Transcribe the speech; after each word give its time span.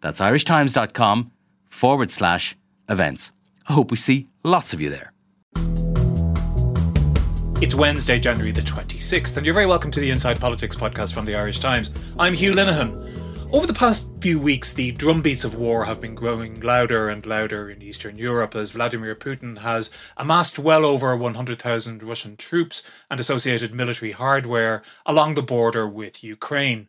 That's 0.00 0.20
irishtimes.com 0.20 1.32
forward 1.68 2.10
slash 2.10 2.56
events. 2.88 3.32
I 3.68 3.72
hope 3.72 3.90
we 3.90 3.96
see 3.96 4.28
lots 4.42 4.72
of 4.72 4.80
you 4.80 4.90
there. 4.90 5.12
It's 7.60 7.74
Wednesday, 7.74 8.20
January 8.20 8.52
the 8.52 8.60
26th, 8.60 9.36
and 9.36 9.44
you're 9.44 9.52
very 9.52 9.66
welcome 9.66 9.90
to 9.90 9.98
the 9.98 10.10
Inside 10.10 10.40
Politics 10.40 10.76
podcast 10.76 11.12
from 11.12 11.24
the 11.24 11.34
Irish 11.34 11.58
Times. 11.58 12.14
I'm 12.18 12.32
Hugh 12.32 12.52
Linehan. 12.52 13.18
Over 13.50 13.66
the 13.66 13.72
past 13.72 14.08
few 14.20 14.38
weeks, 14.38 14.74
the 14.74 14.92
drumbeats 14.92 15.44
of 15.44 15.54
war 15.54 15.86
have 15.86 16.00
been 16.00 16.14
growing 16.14 16.60
louder 16.60 17.08
and 17.08 17.24
louder 17.24 17.70
in 17.70 17.82
Eastern 17.82 18.18
Europe 18.18 18.54
as 18.54 18.72
Vladimir 18.72 19.16
Putin 19.16 19.58
has 19.58 19.90
amassed 20.16 20.58
well 20.58 20.84
over 20.84 21.16
100,000 21.16 22.02
Russian 22.02 22.36
troops 22.36 22.82
and 23.10 23.18
associated 23.18 23.74
military 23.74 24.12
hardware 24.12 24.82
along 25.04 25.34
the 25.34 25.42
border 25.42 25.88
with 25.88 26.22
Ukraine. 26.22 26.88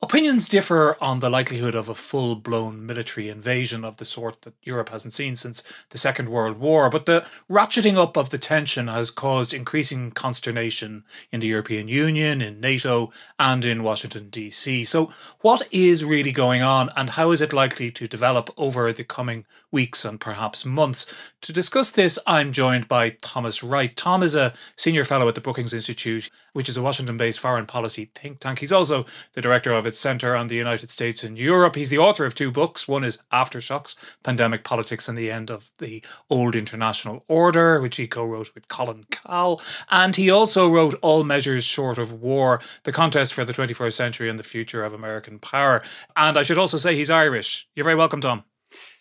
Opinions 0.00 0.48
differ 0.48 0.96
on 1.00 1.18
the 1.18 1.28
likelihood 1.28 1.74
of 1.74 1.88
a 1.88 1.94
full 1.94 2.36
blown 2.36 2.86
military 2.86 3.28
invasion 3.28 3.84
of 3.84 3.96
the 3.96 4.04
sort 4.04 4.42
that 4.42 4.54
Europe 4.62 4.90
hasn't 4.90 5.12
seen 5.12 5.34
since 5.34 5.60
the 5.90 5.98
Second 5.98 6.28
World 6.28 6.60
War, 6.60 6.88
but 6.88 7.04
the 7.04 7.26
ratcheting 7.50 7.96
up 7.96 8.16
of 8.16 8.30
the 8.30 8.38
tension 8.38 8.86
has 8.86 9.10
caused 9.10 9.52
increasing 9.52 10.12
consternation 10.12 11.02
in 11.32 11.40
the 11.40 11.48
European 11.48 11.88
Union, 11.88 12.40
in 12.40 12.60
NATO, 12.60 13.10
and 13.40 13.64
in 13.64 13.82
Washington, 13.82 14.28
D.C. 14.30 14.84
So, 14.84 15.12
what 15.40 15.66
is 15.72 16.04
really 16.04 16.30
going 16.30 16.62
on, 16.62 16.90
and 16.96 17.10
how 17.10 17.32
is 17.32 17.40
it 17.40 17.52
likely 17.52 17.90
to 17.90 18.06
develop 18.06 18.50
over 18.56 18.92
the 18.92 19.02
coming 19.02 19.46
weeks 19.72 20.04
and 20.04 20.20
perhaps 20.20 20.64
months? 20.64 21.32
To 21.40 21.52
discuss 21.52 21.90
this, 21.90 22.20
I'm 22.24 22.52
joined 22.52 22.86
by 22.86 23.16
Thomas 23.20 23.64
Wright. 23.64 23.96
Tom 23.96 24.22
is 24.22 24.36
a 24.36 24.52
senior 24.76 25.02
fellow 25.02 25.26
at 25.26 25.34
the 25.34 25.40
Brookings 25.40 25.74
Institute, 25.74 26.30
which 26.52 26.68
is 26.68 26.76
a 26.76 26.82
Washington 26.82 27.16
based 27.16 27.40
foreign 27.40 27.66
policy 27.66 28.12
think 28.14 28.38
tank. 28.38 28.60
He's 28.60 28.72
also 28.72 29.04
the 29.32 29.40
director 29.40 29.72
of 29.72 29.87
its 29.88 29.98
Center 29.98 30.36
on 30.36 30.46
the 30.46 30.54
United 30.54 30.90
States 30.90 31.24
and 31.24 31.36
Europe. 31.36 31.74
He's 31.74 31.90
the 31.90 31.98
author 31.98 32.24
of 32.24 32.34
two 32.34 32.52
books. 32.52 32.86
One 32.86 33.02
is 33.02 33.18
Aftershocks 33.32 33.96
Pandemic 34.22 34.62
Politics 34.62 35.08
and 35.08 35.18
the 35.18 35.30
End 35.32 35.50
of 35.50 35.72
the 35.78 36.04
Old 36.30 36.54
International 36.54 37.24
Order, 37.26 37.80
which 37.80 37.96
he 37.96 38.06
co 38.06 38.24
wrote 38.24 38.54
with 38.54 38.68
Colin 38.68 39.06
Kahl. 39.10 39.60
And 39.90 40.14
he 40.14 40.30
also 40.30 40.68
wrote 40.68 40.94
All 41.02 41.24
Measures 41.24 41.64
Short 41.64 41.98
of 41.98 42.12
War 42.12 42.60
The 42.84 42.92
Contest 42.92 43.34
for 43.34 43.44
the 43.44 43.52
21st 43.52 43.94
Century 43.94 44.30
and 44.30 44.38
the 44.38 44.44
Future 44.44 44.84
of 44.84 44.92
American 44.92 45.40
Power. 45.40 45.82
And 46.16 46.36
I 46.36 46.42
should 46.42 46.58
also 46.58 46.76
say 46.76 46.94
he's 46.94 47.10
Irish. 47.10 47.66
You're 47.74 47.84
very 47.84 47.96
welcome, 47.96 48.20
Tom. 48.20 48.44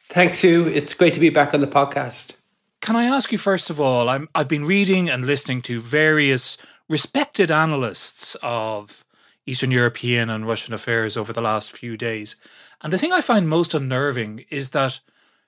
Thanks, 0.10 0.40
Hugh. 0.40 0.66
It's 0.66 0.94
great 0.94 1.14
to 1.14 1.20
be 1.20 1.30
back 1.30 1.54
on 1.54 1.62
the 1.62 1.68
podcast. 1.68 2.34
Can 2.82 2.96
I 2.96 3.04
ask 3.06 3.32
you 3.32 3.38
first 3.38 3.70
of 3.70 3.82
all? 3.82 4.08
I'm, 4.08 4.30
I've 4.34 4.48
been 4.48 4.66
reading 4.66 5.10
and 5.10 5.26
listening 5.26 5.62
to 5.64 5.80
various 5.80 6.58
respected 6.88 7.52
analysts 7.52 8.36
of 8.42 9.04
Eastern 9.48 9.72
European 9.72 10.30
and 10.30 10.46
Russian 10.46 10.74
affairs 10.74 11.18
over 11.18 11.34
the 11.34 11.42
last 11.42 11.76
few 11.76 11.98
days. 11.98 12.36
And 12.82 12.94
the 12.94 12.98
thing 12.98 13.14
I 13.14 13.22
find 13.22 13.50
most 13.50 13.74
unnerving 13.74 14.46
is 14.50 14.70
that 14.72 15.00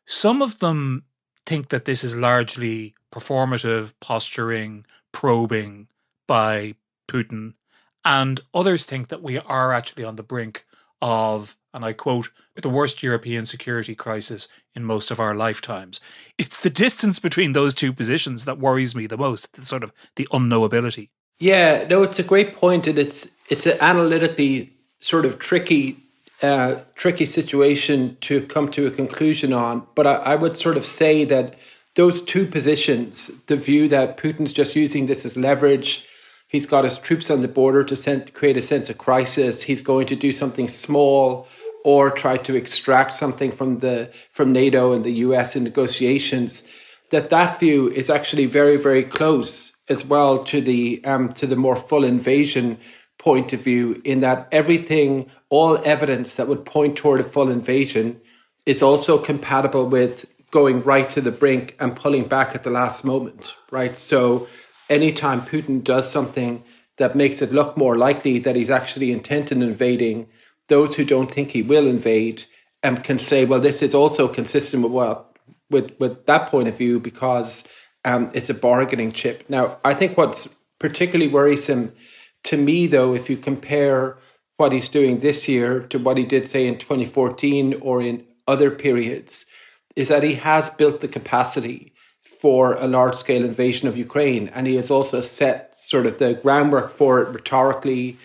some 0.06 0.42
of 0.42 0.60
them 0.60 1.04
think 1.46 1.70
that 1.70 1.86
this 1.86 2.04
is 2.04 2.16
largely 2.16 2.96
performative 3.12 3.94
posturing, 4.00 4.86
probing 5.12 5.88
by 6.28 6.76
Putin, 7.08 7.54
and 8.06 8.40
others 8.54 8.86
think 8.86 9.10
that 9.10 9.22
we 9.22 9.38
are 9.38 9.74
actually 9.74 10.06
on 10.06 10.16
the 10.16 10.24
brink 10.24 10.66
of, 11.02 11.58
and 11.74 11.84
I 11.84 11.94
quote, 11.94 12.30
the 12.56 12.70
worst 12.70 13.04
European 13.04 13.46
security 13.46 13.96
crisis 13.96 14.48
in 14.76 14.84
most 14.84 15.12
of 15.12 15.20
our 15.20 15.36
lifetimes. 15.36 16.00
It's 16.38 16.60
the 16.60 16.70
distance 16.70 17.20
between 17.20 17.54
those 17.54 17.74
two 17.74 17.94
positions 17.94 18.46
that 18.46 18.60
worries 18.60 18.96
me 18.96 19.08
the 19.08 19.18
most, 19.18 19.54
the 19.54 19.66
sort 19.66 19.84
of 19.84 19.92
the 20.16 20.28
unknowability. 20.32 21.10
Yeah, 21.40 21.88
no, 21.90 22.04
it's 22.04 22.20
a 22.20 22.24
great 22.24 22.54
point, 22.54 22.86
and 22.86 23.00
it's 23.00 23.30
it's 23.50 23.66
an 23.66 23.78
analytically 23.82 24.74
sort 25.00 25.26
of 25.26 25.40
tricky 25.40 26.04
uh, 26.42 26.80
tricky 26.96 27.26
situation 27.26 28.18
to 28.22 28.46
come 28.46 28.72
to 28.72 28.88
a 28.88 28.92
conclusion 28.92 29.52
on. 29.52 29.86
But 29.94 30.08
I, 30.08 30.14
I, 30.14 30.36
would 30.36 30.56
sort 30.56 30.78
of 30.78 30.86
say 30.86 31.26
that 31.26 31.56
those 31.96 32.22
two 32.22 32.46
positions, 32.46 33.30
the 33.48 33.58
view 33.58 33.90
that 33.90 34.16
Putin's 34.16 34.54
just 34.54 34.74
using 34.74 35.08
this 35.08 35.26
as 35.26 35.36
leverage, 35.36 36.06
he's 36.48 36.66
got 36.66 36.86
his 36.86 36.98
troops 36.98 37.30
on 37.30 37.42
the 37.42 37.50
border 37.50 37.84
to 37.84 37.94
send, 37.94 38.34
create 38.34 38.56
a 38.56 38.62
sense 38.62 38.90
of 38.90 38.98
crisis, 38.98 39.64
he's 39.64 39.82
going 39.82 40.08
to 40.08 40.16
do 40.16 40.32
something 40.32 40.70
small 40.70 41.46
or 41.84 42.10
try 42.10 42.38
to 42.38 42.56
extract 42.56 43.16
something 43.16 43.52
from 43.52 43.80
the 43.80 44.10
from 44.32 44.54
NATO 44.54 44.94
and 44.94 45.04
the 45.04 45.12
US 45.28 45.58
in 45.58 45.66
negotiations, 45.66 46.64
that 47.10 47.30
that 47.32 47.60
view 47.60 47.90
is 47.90 48.10
actually 48.10 48.46
very 48.46 48.78
very 48.78 49.04
close 49.04 49.74
as 49.90 50.06
well 50.06 50.44
to 50.46 50.62
the 50.62 51.04
um, 51.04 51.30
to 51.34 51.46
the 51.46 51.56
more 51.58 51.76
full 51.76 52.06
invasion 52.06 52.78
point 53.20 53.54
of 53.54 53.62
view 53.62 54.02
in 54.04 54.22
that 54.22 54.48
everything 54.52 55.30
all 55.50 55.78
evidence 55.86 56.34
that 56.36 56.48
would 56.48 56.66
point 56.66 56.96
toward 56.96 57.20
a 57.20 57.24
full 57.24 57.50
invasion 57.50 58.20
is 58.66 58.82
also 58.82 59.18
compatible 59.18 59.88
with 59.88 60.26
going 60.52 60.82
right 60.82 61.10
to 61.12 61.22
the 61.22 61.32
brink 61.32 61.76
and 61.80 61.96
pulling 61.96 62.28
back 62.28 62.56
at 62.56 62.64
the 62.64 62.70
last 62.72 63.06
moment 63.06 63.56
right 63.72 63.98
so 63.98 64.48
anytime 64.90 65.42
putin 65.42 65.84
does 65.84 66.10
something 66.10 66.64
that 66.98 67.16
makes 67.16 67.42
it 67.42 67.52
look 67.52 67.78
more 67.78 67.96
likely 67.96 68.40
that 68.40 68.56
he's 68.56 68.70
actually 68.70 69.12
intent 69.12 69.52
in 69.52 69.62
invading 69.62 70.28
those 70.68 70.96
who 70.96 71.06
don't 71.06 71.32
think 71.32 71.52
he 71.52 71.62
will 71.62 71.88
invade 71.88 72.44
um, 72.84 72.98
can 72.98 73.20
say 73.20 73.46
well 73.46 73.60
this 73.60 73.82
is 73.82 73.94
also 73.94 74.28
consistent 74.28 74.82
with 74.82 74.92
what 74.92 75.36
with 75.70 75.92
with 76.00 76.26
that 76.26 76.50
point 76.50 76.68
of 76.68 76.78
view 76.78 77.00
because 77.00 77.64
um, 78.06 78.32
it's 78.34 78.50
a 78.50 78.54
bargaining 78.54 79.12
chip. 79.12 79.44
Now, 79.50 79.78
I 79.84 79.94
think 79.94 80.18
what's 80.18 80.48
particularly 80.80 81.32
worrisome 81.32 81.94
to 82.44 82.58
me, 82.58 82.88
though, 82.88 83.14
if 83.14 83.30
you 83.30 83.38
compare 83.38 84.18
what 84.58 84.72
he's 84.72 84.90
doing 84.90 85.20
this 85.20 85.48
year 85.48 85.82
to 85.82 86.00
what 86.00 86.18
he 86.18 86.26
did, 86.26 86.48
say, 86.48 86.68
in 86.68 86.78
2014 86.78 87.76
or 87.82 88.02
in 88.02 88.26
other 88.48 88.72
periods, 88.72 89.46
is 89.96 90.08
that 90.08 90.24
he 90.24 90.36
has 90.36 90.70
built 90.70 91.02
the 91.02 91.08
capacity 91.08 91.94
for 92.40 92.74
a 92.76 92.88
large 92.88 93.16
scale 93.16 93.44
invasion 93.44 93.88
of 93.88 93.98
Ukraine. 93.98 94.48
And 94.50 94.66
he 94.66 94.76
has 94.76 94.90
also 94.90 95.20
set 95.22 95.78
sort 95.78 96.06
of 96.06 96.20
the 96.20 96.36
groundwork 96.36 96.96
for 96.96 97.22
it 97.22 97.30
rhetorically 97.30 98.18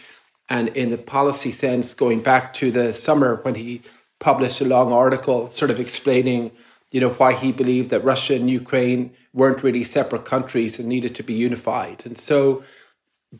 and 0.48 0.68
in 0.68 0.90
the 0.90 0.98
policy 0.98 1.52
sense, 1.52 1.94
going 1.94 2.22
back 2.22 2.52
to 2.54 2.70
the 2.70 2.92
summer 2.92 3.36
when 3.42 3.54
he 3.54 3.82
published 4.20 4.60
a 4.60 4.64
long 4.64 4.92
article 4.92 5.50
sort 5.50 5.70
of 5.70 5.80
explaining, 5.80 6.50
you 6.90 7.00
know, 7.00 7.10
why 7.10 7.32
he 7.32 7.50
believed 7.50 7.90
that 7.90 8.04
Russia 8.04 8.34
and 8.34 8.50
Ukraine 8.50 9.10
weren't 9.32 9.62
really 9.62 9.84
separate 9.84 10.24
countries 10.24 10.78
and 10.78 10.88
needed 10.88 11.14
to 11.16 11.22
be 11.22 11.34
unified. 11.34 12.02
And 12.04 12.18
so 12.18 12.62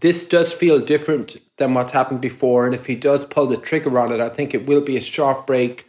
this 0.00 0.25
does 0.25 0.53
feel 0.53 0.81
different 0.81 1.37
than 1.56 1.75
what's 1.75 1.93
happened 1.93 2.21
before. 2.21 2.66
And 2.66 2.75
if 2.75 2.87
he 2.87 2.94
does 2.94 3.25
pull 3.25 3.47
the 3.47 3.56
trigger 3.56 3.99
on 3.99 4.12
it, 4.12 4.21
I 4.21 4.28
think 4.28 4.55
it 4.55 4.66
will 4.66 4.81
be 4.81 4.97
a 4.97 5.00
sharp 5.00 5.47
break, 5.47 5.87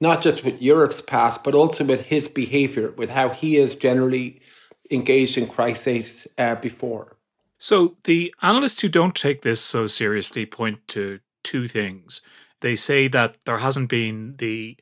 not 0.00 0.22
just 0.22 0.44
with 0.44 0.60
Europe's 0.60 1.00
past, 1.00 1.42
but 1.42 1.54
also 1.54 1.84
with 1.84 2.02
his 2.02 2.28
behavior, 2.28 2.92
with 2.96 3.10
how 3.10 3.28
he 3.30 3.56
is 3.56 3.76
generally 3.76 4.40
engaged 4.90 5.38
in 5.38 5.46
crises 5.46 6.26
uh, 6.38 6.54
before. 6.56 7.16
So 7.58 7.96
the 8.04 8.34
analysts 8.42 8.82
who 8.82 8.88
don't 8.88 9.14
take 9.14 9.42
this 9.42 9.60
so 9.60 9.86
seriously 9.86 10.44
point 10.44 10.86
to 10.88 11.20
two 11.42 11.68
things. 11.68 12.22
They 12.60 12.76
say 12.76 13.08
that 13.08 13.36
there 13.44 13.58
hasn't 13.58 13.88
been 13.88 14.36
the 14.36 14.76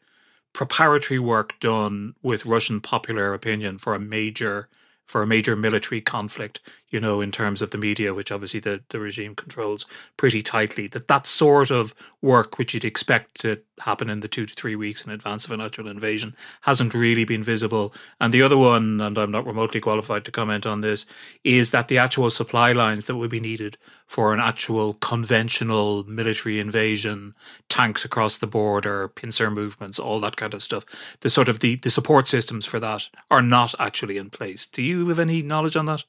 preparatory 0.53 1.21
work 1.21 1.59
done 1.61 2.15
with 2.23 2.47
Russian 2.47 2.81
popular 2.81 3.35
opinion 3.35 3.79
for 3.79 3.95
a 3.95 4.01
major 4.01 4.69
for 5.07 5.23
a 5.23 5.27
major 5.27 5.55
military 5.55 6.01
conflict, 6.01 6.61
you 6.95 7.01
know, 7.01 7.21
in 7.21 7.33
terms 7.33 7.61
of 7.61 7.71
the 7.71 7.77
media, 7.77 8.15
which 8.15 8.31
obviously 8.31 8.61
the, 8.61 8.81
the 8.91 9.01
regime 9.01 9.35
controls 9.35 9.85
pretty 10.17 10.41
tightly, 10.41 10.87
that 10.87 11.09
that 11.09 11.27
sort 11.27 11.73
of 11.73 11.93
work, 12.23 12.57
which 12.57 12.73
you'd 12.73 12.85
expect 12.85 13.41
to 13.41 13.61
happen 13.81 14.09
in 14.09 14.21
the 14.21 14.29
two 14.29 14.47
to 14.47 14.55
three 14.55 14.77
weeks 14.77 15.05
in 15.05 15.13
advance 15.13 15.45
of 15.45 15.51
an 15.51 15.61
actual 15.61 15.89
invasion, 15.89 16.37
hasn't 16.63 16.95
really 16.95 17.25
been 17.25 17.43
visible. 17.43 17.93
And 18.21 18.33
the 18.33 18.43
other 18.43 18.57
one, 18.57 19.01
and 19.01 19.19
I'm 19.19 19.33
not 19.33 19.45
remotely 19.45 19.81
qualified 19.81 20.25
to 20.25 20.31
comment 20.31 20.67
on 20.67 20.83
this, 20.83 21.05
is 21.43 21.73
that 21.73 21.89
the 21.89 21.99
actual 21.99 22.31
supply 22.31 22.71
lines 22.71 23.07
that 23.07 23.17
would 23.17 23.31
be 23.31 23.41
needed 23.41 23.77
for 24.07 24.33
an 24.33 24.39
actual 24.39 24.95
conventional 24.95 26.05
military 26.05 26.61
invasion, 26.61 27.35
tanks 27.69 28.05
across 28.05 28.39
the 28.39 28.47
border, 28.47 29.09
pincer 29.09 29.51
movements, 29.51 29.99
all 29.99 30.21
that 30.21 30.37
kind 30.37 30.55
of 30.55 30.63
stuff, 30.63 30.85
the 31.23 31.29
sort 31.29 31.49
of 31.49 31.59
the, 31.59 31.75
the 31.75 31.91
support 31.91 32.29
systems 32.29 32.65
for 32.65 32.79
that 32.79 33.11
are 33.33 33.43
not 33.43 33.75
actually 33.81 34.17
in 34.17 34.31
place. 34.31 34.65
Do 34.65 34.81
you 34.81 35.09
have 35.09 35.19
any 35.19 35.43
knowledge 35.43 35.75
on 35.75 35.87
that? 35.87 36.05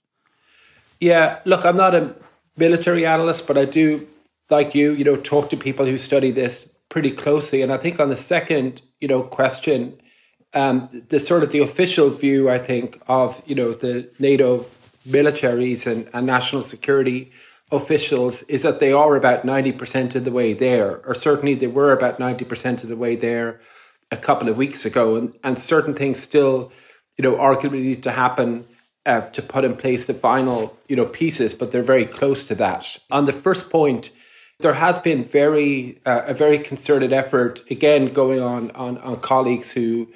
Yeah, 0.99 1.39
look, 1.45 1.65
I'm 1.65 1.75
not 1.75 1.95
a 1.95 2.15
military 2.57 3.05
analyst, 3.05 3.47
but 3.47 3.57
I 3.57 3.65
do, 3.65 4.07
like 4.49 4.75
you, 4.75 4.91
you 4.93 5.03
know, 5.03 5.15
talk 5.15 5.49
to 5.49 5.57
people 5.57 5.85
who 5.85 5.97
study 5.97 6.31
this 6.31 6.71
pretty 6.89 7.11
closely. 7.11 7.61
And 7.61 7.71
I 7.71 7.77
think 7.77 7.99
on 7.99 8.09
the 8.09 8.17
second, 8.17 8.81
you 9.01 9.07
know, 9.07 9.23
question, 9.23 9.99
um, 10.53 11.03
the 11.09 11.19
sort 11.19 11.43
of 11.43 11.51
the 11.51 11.59
official 11.59 12.09
view, 12.09 12.49
I 12.49 12.57
think, 12.57 13.01
of 13.07 13.41
you 13.45 13.55
know 13.55 13.73
the 13.73 14.09
NATO 14.19 14.65
militaries 15.07 15.85
and, 15.85 16.09
and 16.13 16.25
national 16.25 16.63
security 16.63 17.31
officials 17.71 18.43
is 18.43 18.61
that 18.61 18.79
they 18.79 18.91
are 18.91 19.15
about 19.15 19.45
90% 19.45 20.15
of 20.15 20.23
the 20.23 20.31
way 20.31 20.53
there, 20.53 21.01
or 21.05 21.13
certainly 21.13 21.55
they 21.55 21.67
were 21.67 21.91
about 21.91 22.19
90% 22.19 22.83
of 22.83 22.89
the 22.89 22.95
way 22.95 23.15
there 23.15 23.59
a 24.11 24.17
couple 24.17 24.47
of 24.49 24.57
weeks 24.57 24.85
ago. 24.85 25.15
And, 25.15 25.37
and 25.43 25.59
certain 25.59 25.93
things 25.93 26.19
still, 26.19 26.71
you 27.17 27.23
know, 27.23 27.35
arguably 27.35 27.81
need 27.81 28.03
to 28.03 28.11
happen 28.11 28.65
uh, 29.05 29.21
to 29.21 29.41
put 29.41 29.63
in 29.63 29.75
place 29.75 30.05
the 30.05 30.13
final, 30.13 30.77
you 30.87 30.95
know, 30.95 31.05
pieces, 31.05 31.53
but 31.53 31.71
they're 31.71 31.83
very 31.83 32.05
close 32.05 32.47
to 32.47 32.55
that. 32.55 32.97
On 33.11 33.25
the 33.25 33.33
first 33.33 33.69
point, 33.69 34.11
there 34.59 34.73
has 34.73 34.99
been 34.99 35.23
very 35.23 35.99
uh, 36.05 36.23
a 36.25 36.33
very 36.33 36.59
concerted 36.59 37.11
effort 37.11 37.61
again 37.69 38.13
going 38.13 38.39
on 38.39 38.71
on, 38.71 38.97
on 38.99 39.19
colleagues 39.19 39.71
who 39.71 40.07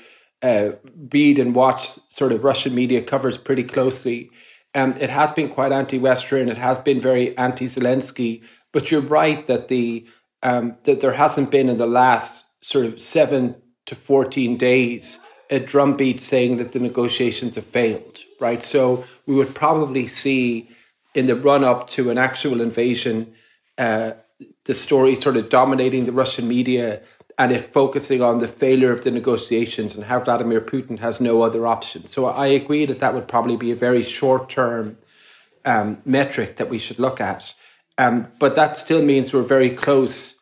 uh, 0.42 0.70
read 1.12 1.40
and 1.40 1.54
watch 1.54 2.00
sort 2.10 2.32
of 2.32 2.44
Russian 2.44 2.74
media 2.74 3.02
covers 3.02 3.38
pretty 3.38 3.64
closely. 3.64 4.30
Um, 4.76 4.94
it 5.00 5.10
has 5.10 5.32
been 5.32 5.50
quite 5.50 5.72
anti-Western. 5.72 6.48
It 6.48 6.58
has 6.58 6.78
been 6.78 7.02
very 7.02 7.38
anti-Zelensky. 7.38 8.44
But 8.72 8.92
you're 8.92 9.02
right 9.02 9.46
that 9.48 9.68
the 9.68 10.06
um, 10.44 10.78
that 10.84 11.00
there 11.02 11.14
hasn't 11.14 11.52
been 11.52 11.70
in 11.70 11.78
the 11.78 11.88
last 11.88 12.46
sort 12.62 12.86
of 12.86 13.02
seven 13.02 13.56
to 13.88 13.96
fourteen 13.96 14.58
days 14.58 15.20
a 15.50 15.60
drumbeat 15.60 16.20
saying 16.22 16.58
that 16.58 16.72
the 16.72 16.80
negotiations 16.80 17.56
have 17.56 17.66
failed. 17.66 18.24
Right. 18.40 18.64
So 18.64 19.04
we 19.26 19.36
would 19.36 19.54
probably 19.56 20.08
see 20.08 20.70
in 21.14 21.26
the 21.26 21.36
run 21.36 21.64
up 21.64 21.90
to 21.90 22.10
an 22.10 22.18
actual 22.18 22.62
invasion. 22.62 23.34
Uh, 23.78 24.12
the 24.66 24.74
story 24.74 25.16
sort 25.16 25.36
of 25.36 25.50
dominating 25.50 26.06
the 26.06 26.12
Russian 26.12 26.48
media 26.48 27.02
and 27.40 27.54
it 27.54 27.74
focusing 27.74 28.22
on 28.22 28.40
the 28.40 28.48
failure 28.48 28.92
of 28.92 29.04
the 29.04 29.12
negotiations 29.12 29.96
and 29.96 30.04
how 30.04 30.20
Vladimir 30.20 30.60
Putin 30.60 31.00
has 31.00 31.22
no 31.22 31.42
other 31.42 31.66
option. 31.66 32.06
So 32.06 32.26
I 32.26 32.48
agree 32.48 32.86
that 32.86 33.00
that 33.00 33.14
would 33.14 33.30
probably 33.30 33.56
be 33.56 33.72
a 33.72 33.76
very 33.76 34.04
short 34.04 34.50
term 34.50 34.98
um, 35.64 36.02
metric 36.06 36.58
that 36.58 36.70
we 36.70 36.78
should 36.78 37.00
look 37.00 37.22
at. 37.22 37.54
Um, 37.98 38.28
but 38.40 38.56
that 38.56 38.78
still 38.78 39.02
means 39.02 39.32
we're 39.32 39.42
very 39.42 39.70
close, 39.70 40.36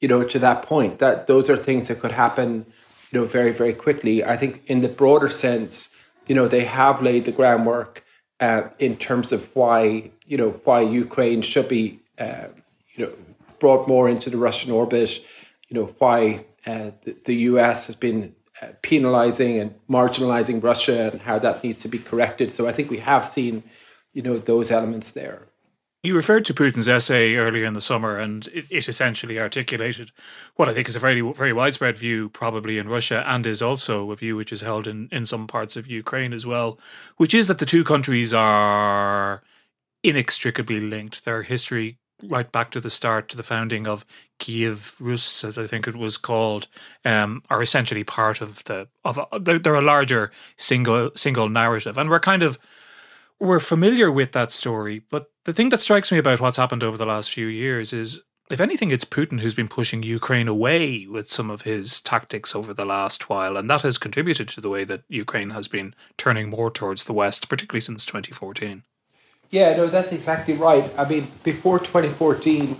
you 0.00 0.08
know, 0.08 0.24
to 0.24 0.38
that 0.40 0.62
point. 0.62 0.98
That 0.98 1.26
those 1.26 1.48
are 1.48 1.56
things 1.56 1.88
that 1.88 2.00
could 2.00 2.12
happen, 2.12 2.66
you 3.12 3.20
know, 3.20 3.26
very 3.26 3.52
very 3.52 3.74
quickly. 3.74 4.24
I 4.24 4.36
think 4.36 4.62
in 4.66 4.80
the 4.80 4.88
broader 4.88 5.28
sense, 5.28 5.90
you 6.26 6.34
know, 6.34 6.48
they 6.48 6.64
have 6.64 7.00
laid 7.00 7.26
the 7.26 7.32
groundwork 7.32 8.04
uh, 8.40 8.62
in 8.78 8.96
terms 8.96 9.30
of 9.30 9.54
why 9.54 10.10
you 10.26 10.36
know 10.36 10.60
why 10.64 10.80
Ukraine 10.80 11.42
should 11.42 11.68
be, 11.68 12.00
uh, 12.18 12.48
you 12.94 13.06
know, 13.06 13.12
brought 13.60 13.86
more 13.86 14.08
into 14.08 14.30
the 14.30 14.38
Russian 14.38 14.72
orbit 14.72 15.20
you 15.72 15.80
know 15.80 15.94
why 15.98 16.44
uh, 16.66 16.90
the, 17.02 17.16
the, 17.24 17.34
US 17.50 17.86
has 17.86 17.96
been 17.96 18.34
uh, 18.60 18.68
penalizing 18.82 19.58
and 19.58 19.74
marginalizing 19.88 20.62
Russia 20.62 21.10
and 21.10 21.22
how 21.22 21.38
that 21.38 21.64
needs 21.64 21.78
to 21.78 21.88
be 21.88 21.98
corrected. 21.98 22.52
So 22.52 22.68
I 22.68 22.72
think 22.72 22.90
we 22.90 22.98
have 22.98 23.24
seen, 23.24 23.62
you 24.12 24.20
know, 24.20 24.36
those 24.36 24.70
elements 24.70 25.12
there. 25.12 25.46
You 26.04 26.16
referred 26.16 26.44
to 26.46 26.54
Putin's 26.54 26.88
essay 26.88 27.36
earlier 27.36 27.64
in 27.64 27.74
the 27.74 27.80
summer, 27.80 28.18
and 28.18 28.48
it, 28.48 28.66
it, 28.68 28.88
essentially 28.88 29.38
articulated 29.38 30.10
what 30.56 30.68
I 30.68 30.74
think 30.74 30.88
is 30.88 30.96
a 30.96 30.98
very, 30.98 31.20
very 31.20 31.52
widespread 31.52 31.96
view, 31.96 32.28
probably 32.28 32.76
in 32.78 32.88
Russia, 32.88 33.22
and 33.24 33.46
is 33.46 33.62
also 33.62 34.10
a 34.10 34.16
view 34.16 34.34
which 34.34 34.50
is 34.50 34.62
held 34.62 34.88
in, 34.88 35.08
in 35.12 35.26
some 35.26 35.46
parts 35.46 35.76
of 35.76 35.86
Ukraine 35.86 36.32
as 36.32 36.44
well, 36.44 36.76
which 37.18 37.32
is 37.32 37.46
that 37.46 37.58
the 37.58 37.66
two 37.66 37.84
countries 37.84 38.34
are 38.34 39.44
inextricably 40.02 40.80
linked. 40.80 41.24
Their 41.24 41.42
history 41.42 41.98
right 42.20 42.50
back 42.50 42.72
to 42.72 42.80
the 42.80 42.90
start, 42.90 43.28
to 43.28 43.36
the 43.36 43.44
founding 43.44 43.86
of 43.86 44.04
Kiev 44.40 44.96
Rus, 45.00 45.44
as 45.44 45.56
I 45.56 45.68
think 45.68 45.86
it 45.86 45.94
was 45.94 46.16
called, 46.16 46.66
um, 47.04 47.44
are 47.48 47.62
essentially 47.62 48.02
part 48.02 48.40
of 48.40 48.64
the 48.64 48.88
of 49.04 49.20
they're, 49.40 49.60
they're 49.60 49.76
a 49.76 49.80
larger 49.80 50.32
single 50.56 51.12
single 51.14 51.48
narrative, 51.48 51.96
and 51.96 52.10
we're 52.10 52.18
kind 52.18 52.42
of 52.42 52.58
we're 53.38 53.60
familiar 53.60 54.10
with 54.10 54.32
that 54.32 54.50
story. 54.52 55.02
But 55.10 55.31
the 55.44 55.52
thing 55.52 55.70
that 55.70 55.80
strikes 55.80 56.12
me 56.12 56.18
about 56.18 56.40
what's 56.40 56.56
happened 56.56 56.84
over 56.84 56.96
the 56.96 57.06
last 57.06 57.30
few 57.30 57.46
years 57.46 57.92
is. 57.92 58.22
If 58.50 58.60
anything, 58.60 58.90
it's 58.90 59.06
Putin 59.06 59.40
who's 59.40 59.54
been 59.54 59.68
pushing 59.68 60.02
Ukraine 60.02 60.48
away 60.48 61.06
with 61.06 61.26
some 61.26 61.48
of 61.48 61.62
his 61.62 62.02
tactics 62.02 62.54
over 62.54 62.74
the 62.74 62.84
last 62.84 63.30
while, 63.30 63.56
and 63.56 63.70
that 63.70 63.80
has 63.80 63.96
contributed 63.96 64.48
to 64.48 64.60
the 64.60 64.68
way 64.68 64.84
that 64.84 65.04
Ukraine 65.08 65.50
has 65.50 65.68
been 65.68 65.94
turning 66.18 66.50
more 66.50 66.70
towards 66.70 67.04
the 67.04 67.14
West, 67.14 67.48
particularly 67.48 67.80
since 67.80 68.04
2014. 68.04 68.82
Yeah, 69.48 69.76
no, 69.76 69.86
that's 69.86 70.12
exactly 70.12 70.54
right. 70.54 70.92
I 70.98 71.08
mean, 71.08 71.28
before 71.44 71.78
2014, 71.78 72.76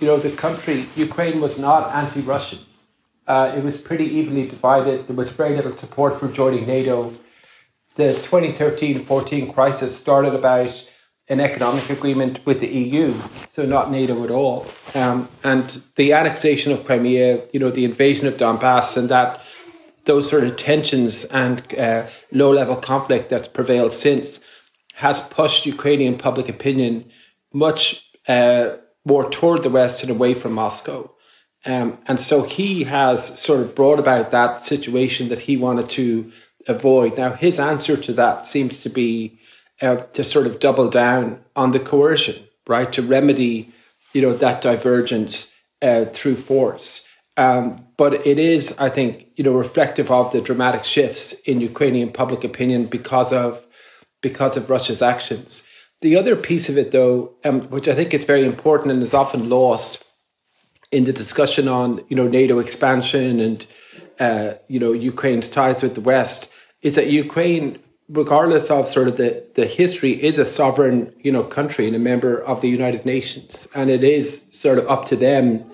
you 0.00 0.06
know, 0.06 0.18
the 0.18 0.30
country, 0.30 0.86
Ukraine 0.96 1.40
was 1.40 1.58
not 1.58 1.94
anti 1.94 2.20
Russian. 2.20 2.60
Uh, 3.26 3.52
it 3.56 3.62
was 3.62 3.78
pretty 3.78 4.06
evenly 4.06 4.48
divided. 4.48 5.06
There 5.06 5.16
was 5.16 5.30
very 5.30 5.54
little 5.54 5.74
support 5.74 6.18
for 6.18 6.28
joining 6.28 6.66
NATO. 6.66 7.12
The 7.96 8.14
2013 8.14 9.04
14 9.04 9.52
crisis 9.52 9.98
started 9.98 10.34
about 10.34 10.88
an 11.28 11.40
economic 11.40 11.90
agreement 11.90 12.44
with 12.46 12.60
the 12.60 12.68
EU, 12.68 13.14
so 13.50 13.66
not 13.66 13.90
NATO 13.90 14.24
at 14.24 14.30
all. 14.30 14.66
Um, 14.94 15.28
and 15.44 15.82
the 15.96 16.14
annexation 16.14 16.72
of 16.72 16.84
Crimea, 16.84 17.42
you 17.52 17.60
know, 17.60 17.70
the 17.70 17.84
invasion 17.84 18.26
of 18.26 18.38
Donbass, 18.38 18.96
and 18.96 19.08
that 19.10 19.42
those 20.04 20.28
sort 20.28 20.44
of 20.44 20.56
tensions 20.56 21.26
and 21.26 21.62
uh, 21.74 22.06
low 22.32 22.50
level 22.50 22.76
conflict 22.76 23.28
that's 23.28 23.46
prevailed 23.46 23.92
since 23.92 24.40
has 24.94 25.20
pushed 25.20 25.66
Ukrainian 25.66 26.16
public 26.16 26.48
opinion 26.48 27.04
much 27.52 28.04
uh, 28.26 28.76
more 29.04 29.30
toward 29.30 29.62
the 29.62 29.70
West 29.70 30.02
and 30.02 30.10
away 30.10 30.32
from 30.34 30.52
Moscow. 30.52 31.10
Um, 31.66 31.98
and 32.06 32.18
so 32.18 32.42
he 32.42 32.84
has 32.84 33.38
sort 33.38 33.60
of 33.60 33.74
brought 33.74 33.98
about 33.98 34.30
that 34.30 34.62
situation 34.62 35.28
that 35.28 35.40
he 35.40 35.56
wanted 35.56 35.90
to 35.90 36.32
avoid. 36.66 37.16
Now, 37.16 37.32
his 37.32 37.58
answer 37.58 37.96
to 37.96 38.12
that 38.14 38.44
seems 38.44 38.80
to 38.80 38.88
be 38.88 39.38
uh, 39.80 39.96
to 39.96 40.24
sort 40.24 40.46
of 40.46 40.60
double 40.60 40.88
down 40.88 41.40
on 41.56 41.70
the 41.70 41.80
coercion, 41.80 42.36
right? 42.66 42.92
To 42.92 43.02
remedy, 43.02 43.72
you 44.12 44.22
know, 44.22 44.32
that 44.32 44.60
divergence 44.62 45.52
uh, 45.82 46.06
through 46.06 46.36
force. 46.36 47.06
Um, 47.36 47.86
but 47.96 48.26
it 48.26 48.38
is, 48.38 48.76
I 48.78 48.88
think, 48.88 49.28
you 49.36 49.44
know, 49.44 49.52
reflective 49.52 50.10
of 50.10 50.32
the 50.32 50.40
dramatic 50.40 50.84
shifts 50.84 51.32
in 51.44 51.60
Ukrainian 51.60 52.12
public 52.12 52.42
opinion 52.42 52.86
because 52.86 53.32
of 53.32 53.64
because 54.20 54.56
of 54.56 54.68
Russia's 54.68 55.02
actions. 55.02 55.68
The 56.00 56.16
other 56.16 56.34
piece 56.34 56.68
of 56.68 56.76
it, 56.76 56.90
though, 56.90 57.34
um, 57.44 57.62
which 57.70 57.86
I 57.86 57.94
think 57.94 58.12
is 58.12 58.24
very 58.24 58.44
important 58.44 58.90
and 58.90 59.02
is 59.02 59.14
often 59.14 59.48
lost 59.48 60.02
in 60.90 61.04
the 61.04 61.12
discussion 61.12 61.68
on 61.68 62.04
you 62.08 62.16
know 62.16 62.28
NATO 62.28 62.58
expansion 62.58 63.40
and 63.40 63.66
uh, 64.18 64.54
you 64.68 64.80
know 64.80 64.92
Ukraine's 64.92 65.48
ties 65.48 65.82
with 65.82 65.94
the 65.94 66.00
West, 66.00 66.48
is 66.82 66.94
that 66.94 67.08
Ukraine, 67.08 67.78
regardless 68.08 68.70
of 68.70 68.88
sort 68.88 69.08
of 69.08 69.16
the, 69.16 69.44
the 69.54 69.66
history, 69.66 70.22
is 70.22 70.38
a 70.38 70.46
sovereign 70.46 71.12
you 71.20 71.32
know 71.32 71.44
country 71.44 71.86
and 71.86 71.96
a 71.96 71.98
member 71.98 72.42
of 72.42 72.60
the 72.60 72.68
United 72.68 73.04
Nations, 73.04 73.68
and 73.74 73.90
it 73.90 74.04
is 74.04 74.44
sort 74.50 74.78
of 74.78 74.88
up 74.88 75.04
to 75.06 75.16
them, 75.16 75.64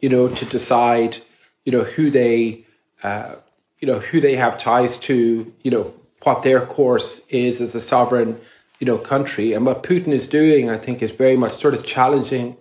you 0.00 0.08
know, 0.08 0.28
to 0.28 0.44
decide 0.44 1.18
you 1.64 1.72
know 1.72 1.84
who 1.84 2.10
they 2.10 2.64
uh, 3.02 3.36
you 3.80 3.86
know 3.86 3.98
who 3.98 4.20
they 4.20 4.36
have 4.36 4.58
ties 4.58 4.98
to, 4.98 5.52
you 5.62 5.70
know 5.70 5.94
what 6.22 6.42
their 6.42 6.64
course 6.64 7.20
is 7.28 7.60
as 7.60 7.74
a 7.74 7.80
sovereign, 7.80 8.40
you 8.80 8.86
know, 8.86 8.98
country. 8.98 9.52
And 9.52 9.64
what 9.64 9.82
Putin 9.82 10.08
is 10.08 10.26
doing, 10.26 10.68
I 10.68 10.76
think, 10.76 11.02
is 11.02 11.12
very 11.12 11.36
much 11.36 11.52
sort 11.52 11.74
of 11.74 11.84
challenging, 11.84 12.56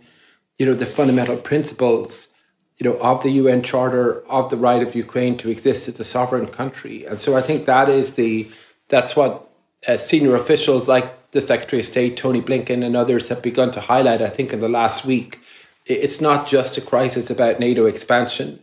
you 0.59 0.65
know, 0.65 0.73
the 0.73 0.85
fundamental 0.85 1.37
principles, 1.37 2.29
you 2.77 2.87
know, 2.87 2.97
of 2.97 3.23
the 3.23 3.31
UN 3.31 3.63
Charter 3.63 4.21
of 4.27 4.49
the 4.49 4.57
right 4.57 4.83
of 4.83 4.95
Ukraine 4.95 5.37
to 5.37 5.49
exist 5.49 5.87
as 5.87 5.99
a 5.99 6.03
sovereign 6.03 6.47
country. 6.47 7.05
And 7.05 7.19
so 7.19 7.35
I 7.35 7.41
think 7.41 7.65
that 7.65 7.89
is 7.89 8.13
the 8.13 8.49
that's 8.89 9.15
what 9.15 9.49
uh, 9.87 9.97
senior 9.97 10.35
officials 10.35 10.87
like 10.87 11.31
the 11.31 11.41
Secretary 11.41 11.79
of 11.81 11.85
State 11.85 12.17
Tony 12.17 12.41
Blinken 12.41 12.85
and 12.85 12.95
others 12.95 13.27
have 13.29 13.41
begun 13.41 13.71
to 13.71 13.81
highlight. 13.81 14.21
I 14.21 14.29
think 14.29 14.53
in 14.53 14.59
the 14.59 14.69
last 14.69 15.05
week, 15.05 15.39
it's 15.85 16.19
not 16.19 16.47
just 16.47 16.77
a 16.77 16.81
crisis 16.81 17.29
about 17.29 17.59
NATO 17.59 17.85
expansion; 17.85 18.59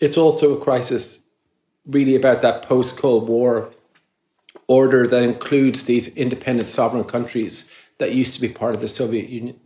it's 0.00 0.16
also 0.16 0.54
a 0.54 0.60
crisis 0.60 1.20
really 1.86 2.14
about 2.14 2.42
that 2.42 2.62
post 2.62 2.96
Cold 2.96 3.28
War 3.28 3.72
order 4.68 5.06
that 5.06 5.22
includes 5.22 5.84
these 5.84 6.14
independent 6.16 6.68
sovereign 6.68 7.04
countries 7.04 7.70
that 7.98 8.14
used 8.14 8.34
to 8.34 8.40
be 8.40 8.48
part 8.48 8.74
of 8.74 8.80
the 8.80 8.88
Soviet 8.88 9.28
Union. 9.28 9.58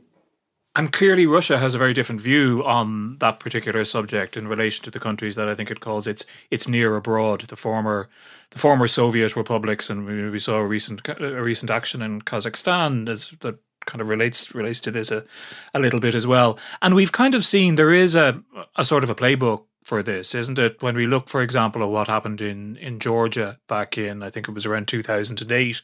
And 0.77 0.93
clearly, 0.93 1.25
Russia 1.25 1.59
has 1.59 1.75
a 1.75 1.79
very 1.79 1.95
different 1.95 2.21
view 2.21 2.63
on 2.67 3.17
that 3.19 3.41
particular 3.41 3.83
subject 3.83 4.37
in 4.37 4.47
relation 4.47 4.85
to 4.85 4.91
the 4.91 5.01
countries 5.01 5.35
that 5.35 5.49
I 5.49 5.55
think 5.55 5.71
it 5.71 5.81
calls 5.81 6.07
its 6.07 6.27
its 6.51 6.69
near 6.69 6.97
abroad, 6.97 7.41
the 7.41 7.57
former 7.57 8.11
the 8.51 8.59
former 8.59 8.87
Soviet 8.87 9.35
republics, 9.37 9.89
and 9.89 10.05
we 10.05 10.39
saw 10.39 10.57
a 10.57 10.67
recent 10.67 11.01
a 11.09 11.43
recent 11.43 11.71
action 11.71 12.03
in 12.03 12.21
Kazakhstan 12.21 13.07
that 13.41 13.59
kind 13.87 14.03
of 14.03 14.09
relates 14.09 14.55
relates 14.55 14.81
to 14.81 14.91
this 14.91 15.11
a, 15.11 15.25
a 15.73 15.81
little 15.81 16.01
bit 16.01 16.15
as 16.15 16.27
well. 16.27 16.59
And 16.83 16.95
we've 16.95 17.13
kind 17.13 17.35
of 17.35 17.43
seen 17.43 17.77
there 17.77 17.95
is 17.95 18.15
a 18.15 18.43
a 18.77 18.85
sort 18.85 19.03
of 19.03 19.09
a 19.09 19.15
playbook 19.15 19.65
for 19.83 20.03
this, 20.03 20.35
isn't 20.35 20.59
it? 20.59 20.83
When 20.83 20.97
we 20.97 21.07
look, 21.07 21.31
for 21.31 21.41
example, 21.41 21.83
at 21.83 21.89
what 21.89 22.09
happened 22.09 22.41
in, 22.41 22.77
in 22.79 22.99
Georgia 22.99 23.61
back 23.69 23.97
in, 23.97 24.21
I 24.21 24.31
think 24.31 24.49
it 24.49 24.53
was 24.55 24.67
around 24.67 24.89
2008, 24.89 25.81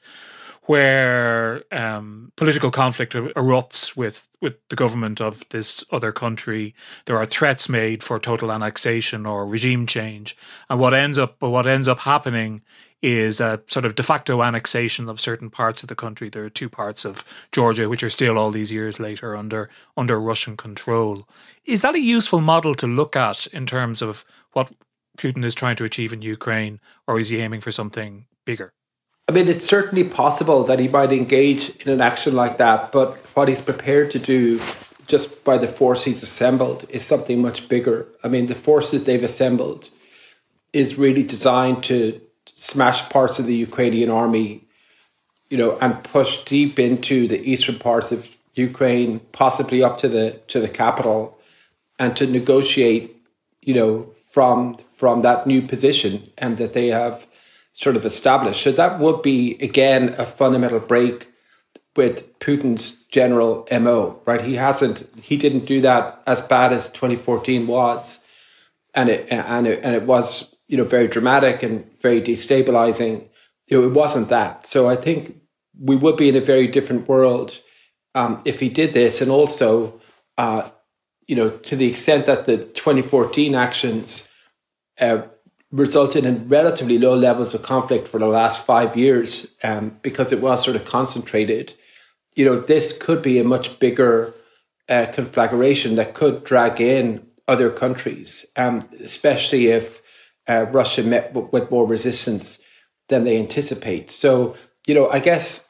where 0.67 1.65
um, 1.73 2.33
political 2.37 2.71
conflict 2.71 3.15
erupts 3.15 3.97
with, 3.97 4.29
with 4.41 4.55
the 4.69 4.77
government 4.77 5.21
of 5.21 5.49
this 5.49 5.85
other 5.91 6.13
country. 6.13 6.75
There 7.07 7.19
are 7.19 7.27
threats 7.27 7.69
made 7.69 8.03
for 8.03 8.19
total 8.21 8.53
annexation 8.53 9.27
or 9.27 9.47
regime 9.47 9.87
change, 9.87 10.37
and 10.71 10.79
what 10.79 10.95
ends 10.95 11.19
up 11.19 11.41
what 11.43 11.67
ends 11.67 11.89
up 11.89 12.01
happening 12.01 12.63
is 13.03 13.41
a 13.41 13.61
sort 13.67 13.85
of 13.85 13.97
de 13.97 14.03
facto 14.03 14.43
annexation 14.43 15.09
of 15.09 15.21
certain 15.21 15.51
parts 15.51 15.83
of 15.83 15.89
the 15.89 15.97
country. 15.97 16.29
There 16.29 16.45
are 16.45 16.51
two 16.51 16.69
parts 16.69 17.05
of 17.05 17.25
Georgia 17.51 17.89
which 17.89 18.05
are 18.05 18.11
still 18.11 18.39
all 18.39 18.53
these 18.53 18.71
years 18.71 19.01
later 19.01 19.37
under 19.37 19.69
under 19.97 20.21
Russian 20.21 20.57
control. 20.57 21.29
Is 21.67 21.83
that 21.83 21.97
a 21.97 22.01
useful 22.01 22.41
model 22.41 22.75
to 22.77 22.87
look 22.87 23.17
at 23.17 23.49
in 23.49 23.67
terms 23.67 24.01
of 24.01 24.25
what 24.53 24.71
Putin 25.19 25.45
is 25.45 25.55
trying 25.55 25.77
to 25.77 25.85
achieve 25.85 26.13
in 26.13 26.23
Ukraine, 26.23 26.81
or 27.07 27.19
is 27.19 27.29
he 27.29 27.41
aiming 27.41 27.61
for 27.61 27.73
something 27.73 28.27
bigger? 28.47 28.73
I 29.29 29.33
mean, 29.33 29.49
it's 29.49 29.67
certainly 29.67 30.05
possible 30.05 30.65
that 30.65 30.79
he 30.79 30.89
might 30.89 31.13
engage 31.13 31.71
in 31.81 31.93
an 31.93 32.01
action 32.01 32.35
like 32.35 32.59
that, 32.59 32.93
but 32.93 33.17
what 33.35 33.49
he's 33.49 33.61
prepared 33.61 34.11
to 34.13 34.19
do 34.19 34.61
just 35.07 35.45
by 35.45 35.59
the 35.59 35.67
force 35.67 36.05
he's 36.05 36.23
assembled 36.23 36.85
is 36.89 37.05
something 37.05 37.41
much 37.41 37.69
bigger. 37.69 38.07
I 38.25 38.29
mean, 38.29 38.47
the 38.47 38.55
force 38.55 38.91
that 38.91 39.05
they've 39.05 39.23
assembled 39.23 39.91
is 40.73 40.99
really 40.99 41.23
designed 41.23 41.85
to 41.85 42.21
smash 42.55 43.09
parts 43.11 43.39
of 43.39 43.47
the 43.47 43.55
Ukrainian 43.55 44.11
army, 44.11 44.65
you 45.51 45.59
know, 45.59 45.79
and 45.81 46.03
push 46.03 46.45
deep 46.45 46.79
into 46.79 47.29
the 47.29 47.41
eastern 47.49 47.79
parts 47.79 48.11
of 48.13 48.29
Ukraine, 48.55 49.21
possibly 49.33 49.83
up 49.83 49.99
to 49.99 50.09
the 50.09 50.41
to 50.49 50.61
the 50.61 50.69
capital, 50.69 51.39
and 51.99 52.17
to 52.17 52.27
negotiate, 52.27 53.17
you 53.61 53.75
know, 53.75 54.07
from 54.31 54.79
from 54.97 55.23
that 55.23 55.47
new 55.47 55.63
position 55.63 56.31
and 56.39 56.59
that 56.59 56.73
they 56.73 56.89
have 56.89 57.27
sort 57.73 57.97
of 57.97 58.05
established. 58.05 58.63
So 58.63 58.73
that 58.73 58.99
would 58.99 59.23
be 59.23 59.57
again 59.61 60.15
a 60.19 60.25
fundamental 60.25 60.81
break 60.81 61.29
with 61.97 62.39
Putin's 62.39 62.93
general 63.11 63.67
MO, 63.71 64.21
right? 64.25 64.41
He 64.41 64.55
hasn't 64.55 65.09
he 65.21 65.37
didn't 65.37 65.67
do 65.67 65.81
that 65.83 66.23
as 66.27 66.41
bad 66.41 66.73
as 66.73 66.89
2014 66.89 67.67
was. 67.67 68.21
And 68.95 69.09
it 69.09 69.27
and 69.31 69.67
it 69.67 69.81
and 69.83 69.95
it 69.95 70.05
was, 70.05 70.55
you 70.69 70.77
know, 70.77 70.85
very 70.85 71.09
dramatic 71.09 71.63
and 71.63 71.91
very 72.01 72.21
destabilizing. 72.21 73.29
You 73.67 73.81
know, 73.81 73.89
it 73.89 73.93
wasn't 73.93 74.29
that. 74.29 74.67
So 74.67 74.89
I 74.89 74.97
think 74.97 75.37
we 75.79 75.97
would 75.97 76.17
be 76.17 76.29
in 76.29 76.37
a 76.37 76.41
very 76.41 76.67
different 76.67 77.09
world 77.09 77.59
um, 78.15 78.43
if 78.45 78.61
he 78.61 78.69
did 78.69 78.93
this, 78.93 79.23
and 79.23 79.31
also, 79.31 80.01
uh, 80.37 80.69
you 81.27 81.35
know, 81.35 81.51
to 81.51 81.77
the 81.77 81.87
extent 81.87 82.27
that 82.27 82.45
the 82.45 82.59
2014 82.59 83.55
actions 83.55 84.29
uh, 85.01 85.23
resulted 85.73 86.27
in 86.27 86.49
relatively 86.49 86.99
low 86.99 87.17
levels 87.17 87.55
of 87.55 87.63
conflict 87.63 88.07
for 88.07 88.19
the 88.19 88.27
last 88.27 88.65
five 88.65 88.97
years 88.97 89.55
um, 89.65 89.97
because 90.03 90.31
it 90.31 90.41
was 90.41 90.63
sort 90.63 90.77
of 90.77 90.85
concentrated. 90.85 91.73
You 92.37 92.45
know, 92.45 92.61
this 92.61 92.97
could 92.97 93.23
be 93.23 93.39
a 93.39 93.45
much 93.45 93.79
bigger 93.79 94.35
uh, 94.89 95.07
conflagration 95.13 95.95
that 95.97 96.15
could 96.15 96.45
drag 96.45 96.81
in 96.81 97.27
other 97.49 97.71
countries, 97.71 98.45
um, 98.57 98.81
especially 99.03 99.69
if 99.69 100.03
uh, 100.49 100.67
Russia 100.71 101.03
met 101.03 101.33
w- 101.33 101.49
with 101.51 101.71
more 101.71 101.87
resistance 101.87 102.61
than 103.09 103.25
they 103.25 103.39
anticipate. 103.39 104.11
So, 104.11 104.55
you 104.87 104.95
know, 104.95 105.09
I 105.09 105.21
guess 105.21 105.69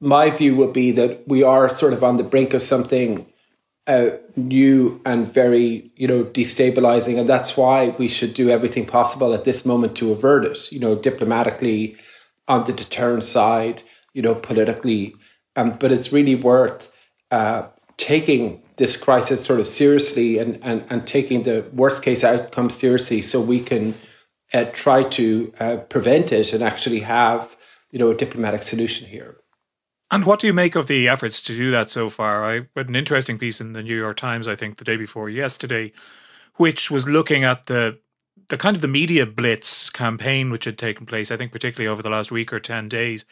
my 0.00 0.30
view 0.30 0.54
would 0.56 0.72
be 0.72 0.90
that 0.92 1.26
we 1.26 1.42
are 1.42 1.70
sort 1.70 1.94
of 1.94 2.04
on 2.04 2.16
the 2.16 2.24
brink 2.24 2.52
of 2.52 2.62
something 2.62 3.26
uh, 3.86 4.10
new 4.36 5.00
and 5.04 5.32
very 5.32 5.90
you 5.96 6.08
know 6.08 6.24
destabilizing 6.24 7.18
and 7.18 7.28
that's 7.28 7.54
why 7.56 7.90
we 7.98 8.08
should 8.08 8.32
do 8.32 8.48
everything 8.48 8.86
possible 8.86 9.34
at 9.34 9.44
this 9.44 9.66
moment 9.66 9.94
to 9.94 10.10
avert 10.10 10.44
it 10.46 10.72
you 10.72 10.80
know 10.80 10.94
diplomatically 10.94 11.94
on 12.48 12.64
the 12.64 12.72
deterrent 12.72 13.24
side 13.24 13.82
you 14.14 14.22
know 14.22 14.34
politically. 14.34 15.14
Um, 15.56 15.76
but 15.78 15.92
it's 15.92 16.12
really 16.12 16.34
worth 16.34 16.90
uh, 17.30 17.66
taking 17.96 18.62
this 18.76 18.96
crisis 18.96 19.44
sort 19.44 19.60
of 19.60 19.68
seriously 19.68 20.38
and, 20.38 20.58
and, 20.64 20.84
and 20.90 21.06
taking 21.06 21.44
the 21.44 21.64
worst 21.72 22.02
case 22.02 22.24
outcome 22.24 22.70
seriously 22.70 23.22
so 23.22 23.40
we 23.40 23.60
can 23.60 23.94
uh, 24.52 24.64
try 24.72 25.04
to 25.04 25.52
uh, 25.60 25.76
prevent 25.76 26.32
it 26.32 26.52
and 26.52 26.62
actually 26.62 27.00
have 27.00 27.56
you 27.92 27.98
know 27.98 28.10
a 28.10 28.14
diplomatic 28.14 28.62
solution 28.62 29.06
here 29.06 29.36
and 30.10 30.24
what 30.24 30.40
do 30.40 30.46
you 30.46 30.52
make 30.52 30.76
of 30.76 30.86
the 30.86 31.08
efforts 31.08 31.42
to 31.42 31.56
do 31.56 31.70
that 31.70 31.90
so 31.90 32.08
far? 32.08 32.44
I 32.44 32.66
read 32.74 32.88
an 32.88 32.96
interesting 32.96 33.38
piece 33.38 33.60
in 33.60 33.72
the 33.72 33.82
New 33.82 33.96
York 33.96 34.16
Times, 34.16 34.46
I 34.46 34.54
think, 34.54 34.76
the 34.76 34.84
day 34.84 34.96
before 34.96 35.28
yesterday, 35.28 35.92
which 36.56 36.90
was 36.90 37.08
looking 37.08 37.44
at 37.44 37.66
the 37.66 37.98
the 38.48 38.58
kind 38.58 38.76
of 38.76 38.82
the 38.82 38.88
media 38.88 39.24
blitz 39.24 39.88
campaign 39.88 40.50
which 40.50 40.66
had 40.66 40.76
taken 40.76 41.06
place, 41.06 41.30
I 41.30 41.36
think, 41.36 41.50
particularly 41.50 41.90
over 41.90 42.02
the 42.02 42.10
last 42.10 42.30
week 42.30 42.52
or 42.52 42.58
ten 42.58 42.88
days, 42.88 43.24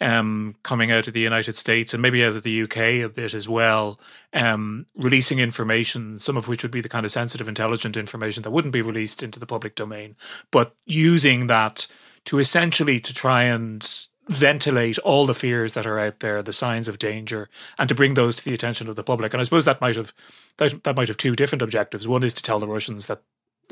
um, 0.00 0.56
coming 0.62 0.90
out 0.90 1.08
of 1.08 1.14
the 1.14 1.20
United 1.20 1.56
States 1.56 1.94
and 1.94 2.02
maybe 2.02 2.24
out 2.24 2.36
of 2.36 2.42
the 2.42 2.62
UK 2.62 2.76
a 2.76 3.08
bit 3.08 3.32
as 3.32 3.48
well, 3.48 3.98
um, 4.34 4.86
releasing 4.94 5.38
information, 5.38 6.18
some 6.18 6.36
of 6.36 6.48
which 6.48 6.62
would 6.62 6.72
be 6.72 6.80
the 6.80 6.88
kind 6.88 7.06
of 7.06 7.12
sensitive, 7.12 7.48
intelligent 7.48 7.96
information 7.96 8.42
that 8.42 8.50
wouldn't 8.50 8.74
be 8.74 8.82
released 8.82 9.22
into 9.22 9.38
the 9.38 9.46
public 9.46 9.74
domain, 9.74 10.16
but 10.50 10.74
using 10.84 11.46
that 11.46 11.86
to 12.26 12.38
essentially 12.38 13.00
to 13.00 13.14
try 13.14 13.44
and 13.44 14.08
ventilate 14.30 14.98
all 15.00 15.26
the 15.26 15.34
fears 15.34 15.74
that 15.74 15.86
are 15.86 15.98
out 15.98 16.20
there, 16.20 16.40
the 16.42 16.52
signs 16.52 16.88
of 16.88 16.98
danger, 16.98 17.48
and 17.78 17.88
to 17.88 17.94
bring 17.94 18.14
those 18.14 18.36
to 18.36 18.44
the 18.44 18.54
attention 18.54 18.88
of 18.88 18.96
the 18.96 19.02
public. 19.02 19.34
And 19.34 19.40
I 19.40 19.44
suppose 19.44 19.64
that 19.64 19.80
might 19.80 19.96
have 19.96 20.14
that, 20.58 20.84
that 20.84 20.96
might 20.96 21.08
have 21.08 21.16
two 21.16 21.34
different 21.34 21.62
objectives. 21.62 22.06
One 22.06 22.22
is 22.22 22.34
to 22.34 22.42
tell 22.42 22.60
the 22.60 22.68
Russians 22.68 23.08
that 23.08 23.22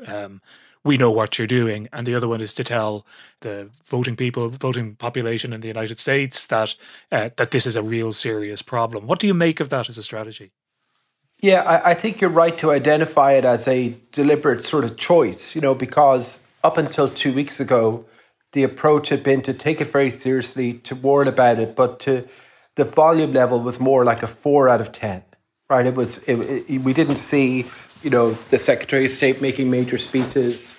um, 0.06 0.42
we 0.84 0.96
know 0.96 1.10
what 1.10 1.38
you're 1.38 1.46
doing, 1.46 1.88
and 1.92 2.06
the 2.06 2.14
other 2.14 2.28
one 2.28 2.40
is 2.40 2.54
to 2.54 2.64
tell 2.64 3.06
the 3.40 3.70
voting 3.88 4.16
people, 4.16 4.48
voting 4.48 4.96
population 4.96 5.52
in 5.52 5.60
the 5.60 5.68
United 5.68 5.98
States 5.98 6.46
that 6.46 6.74
uh, 7.12 7.30
that 7.36 7.52
this 7.52 7.66
is 7.66 7.76
a 7.76 7.82
real 7.82 8.12
serious 8.12 8.62
problem. 8.62 9.06
What 9.06 9.20
do 9.20 9.26
you 9.26 9.34
make 9.34 9.60
of 9.60 9.68
that 9.70 9.88
as 9.88 9.96
a 9.96 10.02
strategy? 10.02 10.50
Yeah, 11.40 11.62
I, 11.62 11.90
I 11.90 11.94
think 11.94 12.20
you're 12.20 12.30
right 12.30 12.58
to 12.58 12.72
identify 12.72 13.32
it 13.34 13.44
as 13.44 13.68
a 13.68 13.94
deliberate 14.10 14.62
sort 14.62 14.84
of 14.84 14.96
choice. 14.96 15.54
You 15.54 15.60
know, 15.60 15.74
because 15.74 16.40
up 16.64 16.78
until 16.78 17.08
two 17.08 17.32
weeks 17.32 17.60
ago 17.60 18.04
the 18.52 18.62
approach 18.62 19.08
had 19.08 19.22
been 19.22 19.42
to 19.42 19.54
take 19.54 19.80
it 19.80 19.92
very 19.92 20.10
seriously, 20.10 20.74
to 20.74 20.94
warn 20.94 21.28
about 21.28 21.58
it, 21.58 21.76
but 21.76 22.00
to 22.00 22.26
the 22.76 22.84
volume 22.84 23.32
level 23.32 23.60
was 23.60 23.78
more 23.78 24.04
like 24.04 24.22
a 24.22 24.26
four 24.26 24.68
out 24.68 24.80
of 24.80 24.92
ten. 24.92 25.22
Right? 25.68 25.84
It 25.84 25.94
was. 25.94 26.18
It, 26.18 26.36
it, 26.70 26.78
we 26.80 26.94
didn't 26.94 27.16
see, 27.16 27.66
you 28.02 28.08
know, 28.08 28.32
the 28.50 28.58
Secretary 28.58 29.04
of 29.04 29.10
State 29.10 29.42
making 29.42 29.70
major 29.70 29.98
speeches. 29.98 30.76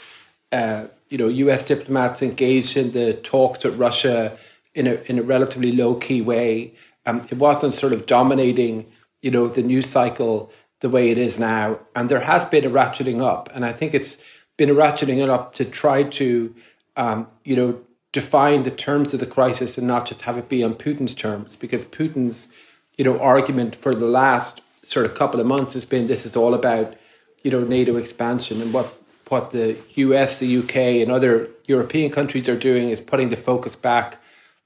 Uh, 0.52 0.86
you 1.10 1.18
know, 1.18 1.28
U.S. 1.28 1.66
diplomats 1.66 2.22
engaged 2.24 2.76
in 2.76 2.92
the 2.92 3.14
talks 3.14 3.64
with 3.64 3.78
Russia 3.78 4.38
in 4.74 4.88
a 4.88 4.94
in 5.06 5.20
a 5.20 5.24
relatively 5.24 5.72
low 5.72 5.96
key 5.96 6.22
way. 6.22 6.74
Um, 7.06 7.22
it 7.30 7.38
wasn't 7.38 7.76
sort 7.76 7.94
of 7.94 8.08
dominating, 8.08 8.86
you 9.22 9.30
know, 9.30 9.48
the 9.48 9.62
news 9.62 9.88
cycle 9.88 10.52
the 10.82 10.90
way 10.90 11.12
it 11.12 11.18
is 11.18 11.38
now. 11.38 11.80
And 11.96 12.10
there 12.10 12.20
has 12.20 12.46
been 12.46 12.66
a 12.66 12.70
ratcheting 12.70 13.22
up, 13.22 13.50
and 13.54 13.66
I 13.66 13.74
think 13.74 13.94
it's 13.94 14.18
been 14.58 14.70
a 14.70 14.76
ratcheting 14.76 15.28
up 15.28 15.54
to 15.56 15.66
try 15.66 16.04
to 16.04 16.56
um, 17.00 17.28
you 17.46 17.56
know, 17.56 17.80
define 18.12 18.64
the 18.64 18.72
terms 18.72 19.14
of 19.14 19.22
the 19.22 19.26
crisis 19.26 19.78
and 19.78 19.88
not 19.88 20.06
just 20.06 20.22
have 20.22 20.38
it 20.38 20.50
be 20.50 20.64
on 20.64 20.76
Putin's 20.76 21.16
terms, 21.16 21.56
because 21.56 21.82
Putin's, 21.84 22.50
you 22.98 23.06
know, 23.06 23.18
argument 23.20 23.76
for 23.76 23.94
the 23.94 24.06
last 24.06 24.62
sort 24.84 25.06
of 25.06 25.16
couple 25.16 25.40
of 25.40 25.48
months 25.48 25.74
has 25.74 25.86
been 25.86 26.08
this 26.08 26.26
is 26.26 26.36
all 26.36 26.54
about, 26.54 26.96
you 27.42 27.52
know, 27.52 27.64
NATO 27.64 27.96
expansion 27.96 28.62
and 28.62 28.74
what 28.74 28.94
what 29.30 29.52
the 29.52 29.78
US, 29.96 30.40
the 30.40 30.58
UK, 30.58 30.76
and 30.76 31.12
other 31.12 31.48
European 31.66 32.12
countries 32.12 32.50
are 32.50 32.58
doing 32.58 32.90
is 32.90 33.00
putting 33.00 33.30
the 33.30 33.38
focus 33.38 33.76
back, 33.76 34.18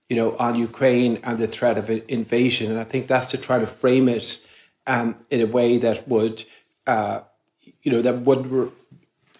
you 0.09 0.15
know, 0.15 0.37
on 0.37 0.55
Ukraine 0.55 1.19
and 1.23 1.37
the 1.37 1.47
threat 1.47 1.77
of 1.77 1.89
invasion. 2.07 2.71
And 2.71 2.79
I 2.79 2.85
think 2.85 3.07
that's 3.07 3.27
to 3.31 3.37
try 3.37 3.59
to 3.59 3.67
frame 3.67 4.07
it 4.07 4.39
um, 4.87 5.17
in 5.29 5.41
a 5.41 5.45
way 5.45 5.77
that 5.79 6.07
would, 6.07 6.45
uh, 6.87 7.19
you 7.83 7.91
know, 7.91 8.01
that 8.01 8.21
would 8.21 8.71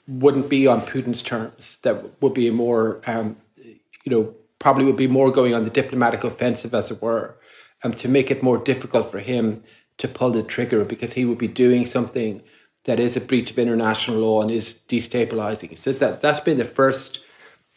wouldn't 0.07 0.50
be 0.50 0.67
on 0.67 0.81
Putin's 0.81 1.22
terms. 1.22 1.77
That 1.83 2.22
would 2.22 2.33
be 2.33 2.50
more, 2.50 3.01
um, 3.07 3.38
you 3.57 4.12
know, 4.12 4.33
probably 4.60 4.86
would 4.86 4.98
be 4.98 5.07
more 5.07 5.31
going 5.31 5.53
on 5.53 5.63
the 5.63 5.69
diplomatic 5.69 6.24
offensive, 6.24 6.74
as 6.74 6.91
it 6.91 7.01
were, 7.01 7.36
um, 7.83 7.93
to 7.93 8.07
make 8.07 8.31
it 8.31 8.43
more 8.43 8.57
difficult 8.57 9.12
for 9.12 9.19
him 9.19 9.63
to 9.98 10.07
pull 10.07 10.31
the 10.31 10.43
trigger 10.43 10.83
because 10.83 11.13
he 11.13 11.25
would 11.25 11.38
be 11.38 11.48
doing 11.48 11.86
something 11.86 12.41
that 12.86 13.00
is 13.00 13.15
a 13.15 13.22
breach 13.22 13.51
of 13.51 13.60
international 13.60 14.17
law 14.17 14.41
and 14.41 14.51
is 14.51 14.79
destabilizing. 14.88 15.77
So 15.77 15.93
that 15.93 16.22
that's 16.22 16.39
been 16.39 16.57
the 16.57 16.65
first, 16.65 17.24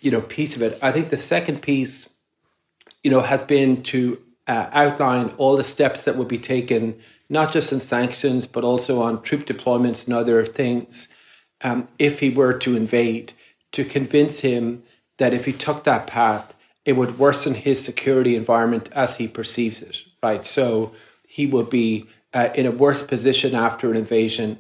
you 0.00 0.11
know, 0.11 0.21
piece 0.21 0.56
of 0.56 0.62
it. 0.62 0.78
I 0.83 0.90
think 0.90 1.11
the 1.11 1.16
second 1.16 1.62
piece, 1.62 2.09
you 3.04 3.11
know, 3.11 3.21
has 3.21 3.45
been 3.45 3.83
to 3.85 4.21
uh, 4.49 4.68
outline 4.73 5.28
all 5.38 5.56
the 5.56 5.64
steps 5.64 6.04
that 6.04 6.16
would 6.16 6.28
be 6.28 6.38
taken, 6.38 6.99
not 7.28 7.52
just 7.52 7.73
in 7.73 7.78
sanctions 7.78 8.47
but 8.47 8.64
also 8.64 9.00
on 9.02 9.23
troop 9.23 9.47
deployments 9.47 10.06
and 10.06 10.14
other 10.14 10.45
things 10.45 11.09
um, 11.62 11.88
if 11.98 12.20
he 12.20 12.30
were 12.30 12.54
to 12.54 12.76
invade, 12.76 13.32
to 13.72 13.84
convince 13.84 14.40
him 14.40 14.82
that 15.18 15.34
if 15.34 15.44
he 15.44 15.52
took 15.52 15.84
that 15.84 16.06
path, 16.06 16.54
it 16.84 16.92
would 16.92 17.18
worsen 17.18 17.54
his 17.54 17.84
security 17.84 18.36
environment 18.36 18.88
as 18.92 19.16
he 19.16 19.26
perceives 19.26 19.82
it, 19.82 19.98
right? 20.22 20.44
So 20.44 20.92
he 21.26 21.46
would 21.46 21.68
be 21.68 22.06
uh, 22.32 22.50
in 22.54 22.66
a 22.66 22.70
worse 22.70 23.02
position 23.02 23.54
after 23.54 23.90
an 23.90 23.96
invasion 23.96 24.58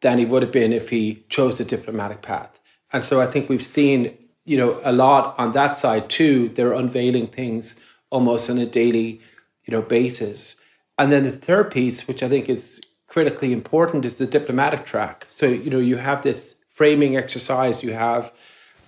than 0.00 0.18
he 0.18 0.24
would 0.24 0.42
have 0.42 0.52
been 0.52 0.72
if 0.72 0.88
he 0.88 1.24
chose 1.28 1.58
the 1.58 1.64
diplomatic 1.64 2.22
path. 2.22 2.60
And 2.92 3.04
so 3.04 3.20
I 3.20 3.26
think 3.26 3.48
we've 3.48 3.64
seen, 3.64 4.16
you 4.44 4.56
know, 4.56 4.80
a 4.84 4.92
lot 4.92 5.38
on 5.38 5.52
that 5.52 5.76
side 5.76 6.08
too. 6.08 6.48
They're 6.50 6.72
unveiling 6.72 7.26
things 7.26 7.76
almost 8.10 8.48
on 8.48 8.58
a 8.58 8.66
daily, 8.66 9.20
you 9.64 9.72
know, 9.72 9.82
basis. 9.82 10.56
And 10.98 11.12
then 11.12 11.24
the 11.24 11.32
third 11.32 11.70
piece, 11.70 12.06
which 12.06 12.22
I 12.22 12.28
think 12.28 12.48
is 12.48 12.80
critically 13.16 13.50
important, 13.50 14.04
is 14.04 14.16
the 14.16 14.26
diplomatic 14.26 14.84
track. 14.84 15.24
So 15.28 15.46
you 15.46 15.70
know, 15.70 15.78
you 15.78 15.96
have 15.96 16.20
this 16.20 16.54
framing 16.68 17.16
exercise, 17.16 17.82
you 17.82 17.94
have 17.94 18.30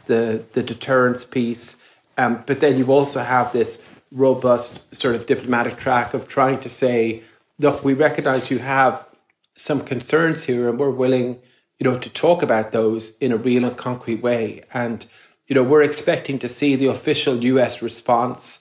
the 0.04 0.44
the 0.52 0.62
deterrence 0.62 1.24
piece, 1.24 1.76
um, 2.18 2.44
but 2.46 2.60
then 2.60 2.76
you 2.76 2.92
also 2.92 3.20
have 3.20 3.54
this 3.54 3.82
robust 4.12 4.80
sort 4.94 5.14
of 5.14 5.24
diplomatic 5.24 5.78
track 5.78 6.12
of 6.12 6.28
trying 6.28 6.60
to 6.60 6.68
say, 6.68 7.22
look, 7.58 7.82
we 7.82 7.94
recognize 7.94 8.50
you 8.50 8.58
have 8.58 9.02
some 9.54 9.80
concerns 9.80 10.44
here, 10.44 10.68
and 10.68 10.78
we're 10.78 10.98
willing, 11.04 11.40
you 11.78 11.84
know, 11.84 11.98
to 11.98 12.10
talk 12.10 12.42
about 12.42 12.70
those 12.70 13.16
in 13.20 13.32
a 13.32 13.38
real 13.38 13.64
and 13.64 13.78
concrete 13.78 14.20
way. 14.22 14.62
And 14.74 15.06
you 15.46 15.54
know, 15.54 15.62
we're 15.62 15.88
expecting 15.90 16.38
to 16.40 16.48
see 16.48 16.76
the 16.76 16.88
official 16.88 17.42
U.S. 17.52 17.80
response 17.80 18.60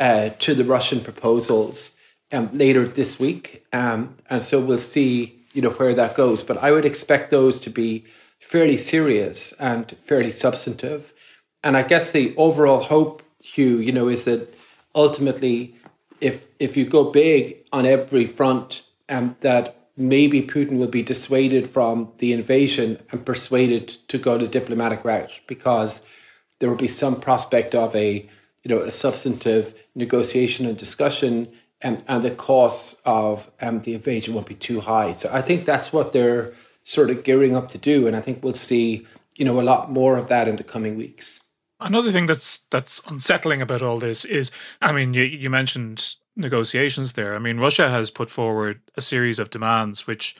uh, 0.00 0.30
to 0.40 0.56
the 0.56 0.64
Russian 0.64 1.00
proposals 1.00 1.93
um, 2.34 2.50
later 2.52 2.86
this 2.86 3.18
week, 3.18 3.64
um, 3.72 4.16
and 4.28 4.42
so 4.42 4.60
we'll 4.60 4.78
see, 4.78 5.42
you 5.52 5.62
know, 5.62 5.70
where 5.70 5.94
that 5.94 6.14
goes. 6.14 6.42
But 6.42 6.58
I 6.58 6.72
would 6.72 6.84
expect 6.84 7.30
those 7.30 7.60
to 7.60 7.70
be 7.70 8.04
fairly 8.40 8.76
serious 8.76 9.52
and 9.54 9.96
fairly 10.04 10.32
substantive. 10.32 11.12
And 11.62 11.76
I 11.76 11.82
guess 11.82 12.10
the 12.10 12.34
overall 12.36 12.80
hope, 12.80 13.22
Hugh, 13.40 13.78
you 13.78 13.92
know, 13.92 14.08
is 14.08 14.24
that 14.24 14.52
ultimately, 14.94 15.76
if 16.20 16.44
if 16.58 16.76
you 16.76 16.84
go 16.86 17.04
big 17.04 17.64
on 17.72 17.86
every 17.86 18.26
front, 18.26 18.82
um, 19.08 19.36
that 19.40 19.76
maybe 19.96 20.42
Putin 20.42 20.78
will 20.78 20.88
be 20.88 21.02
dissuaded 21.02 21.70
from 21.70 22.12
the 22.18 22.32
invasion 22.32 22.98
and 23.10 23.24
persuaded 23.24 23.88
to 24.08 24.18
go 24.18 24.36
the 24.36 24.48
diplomatic 24.48 25.04
route 25.04 25.40
because 25.46 26.04
there 26.58 26.68
will 26.68 26.76
be 26.76 26.88
some 26.88 27.20
prospect 27.20 27.74
of 27.74 27.94
a 27.94 28.28
you 28.62 28.68
know 28.74 28.80
a 28.80 28.90
substantive 28.90 29.74
negotiation 29.94 30.66
and 30.66 30.76
discussion 30.76 31.48
and, 31.84 32.02
and 32.08 32.24
the 32.24 32.30
costs 32.32 32.96
of 33.04 33.48
um, 33.60 33.82
the 33.82 33.94
invasion 33.94 34.34
won't 34.34 34.46
be 34.46 34.54
too 34.54 34.80
high. 34.80 35.12
So 35.12 35.30
I 35.32 35.42
think 35.42 35.66
that's 35.66 35.92
what 35.92 36.12
they're 36.12 36.52
sort 36.82 37.10
of 37.10 37.22
gearing 37.22 37.54
up 37.54 37.68
to 37.68 37.78
do, 37.78 38.08
and 38.08 38.16
I 38.16 38.20
think 38.20 38.42
we'll 38.42 38.54
see 38.54 39.06
you 39.36 39.44
know 39.44 39.60
a 39.60 39.62
lot 39.62 39.92
more 39.92 40.16
of 40.16 40.28
that 40.28 40.48
in 40.48 40.56
the 40.56 40.64
coming 40.64 40.96
weeks. 40.96 41.40
Another 41.80 42.10
thing 42.10 42.26
that's 42.26 42.58
that's 42.70 43.00
unsettling 43.06 43.60
about 43.60 43.82
all 43.82 43.98
this 43.98 44.24
is, 44.24 44.50
I 44.80 44.92
mean, 44.92 45.14
you, 45.14 45.22
you 45.22 45.50
mentioned 45.50 46.16
negotiations 46.34 47.12
there. 47.12 47.34
I 47.34 47.38
mean, 47.38 47.58
Russia 47.58 47.90
has 47.90 48.10
put 48.10 48.30
forward 48.30 48.80
a 48.96 49.00
series 49.00 49.38
of 49.38 49.50
demands 49.50 50.06
which 50.06 50.36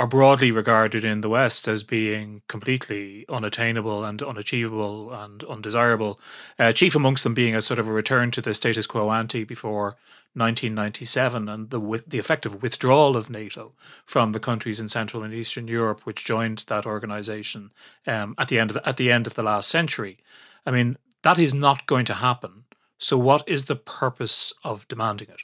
are 0.00 0.06
broadly 0.06 0.50
regarded 0.50 1.04
in 1.04 1.20
the 1.20 1.28
West 1.28 1.68
as 1.68 1.82
being 1.82 2.40
completely 2.48 3.26
unattainable 3.28 4.02
and 4.02 4.22
unachievable 4.22 5.12
and 5.12 5.44
undesirable. 5.44 6.18
Uh, 6.58 6.72
chief 6.72 6.94
amongst 6.94 7.22
them 7.22 7.34
being 7.34 7.54
a 7.54 7.60
sort 7.60 7.78
of 7.78 7.86
a 7.86 7.92
return 7.92 8.30
to 8.30 8.40
the 8.40 8.54
status 8.54 8.86
quo 8.86 9.10
ante 9.10 9.44
before 9.44 9.98
1997 10.32 11.50
and 11.50 11.68
the 11.68 11.78
with 11.78 12.08
the 12.08 12.16
effective 12.16 12.62
withdrawal 12.62 13.14
of 13.14 13.28
NATO 13.28 13.74
from 14.06 14.32
the 14.32 14.40
countries 14.40 14.80
in 14.80 14.88
Central 14.88 15.22
and 15.22 15.34
Eastern 15.34 15.68
Europe 15.68 16.06
which 16.06 16.24
joined 16.24 16.64
that 16.68 16.86
organization 16.86 17.70
um, 18.06 18.34
at 18.38 18.48
the 18.48 18.58
end 18.58 18.70
of 18.70 18.74
the, 18.76 18.88
at 18.88 18.96
the 18.96 19.12
end 19.12 19.26
of 19.26 19.34
the 19.34 19.42
last 19.42 19.68
century. 19.68 20.16
I 20.64 20.70
mean, 20.70 20.96
that 21.24 21.38
is 21.38 21.52
not 21.52 21.84
going 21.84 22.06
to 22.06 22.14
happen. 22.14 22.64
So, 22.96 23.18
what 23.18 23.46
is 23.46 23.66
the 23.66 23.76
purpose 23.76 24.54
of 24.64 24.88
demanding 24.88 25.28
it? 25.28 25.42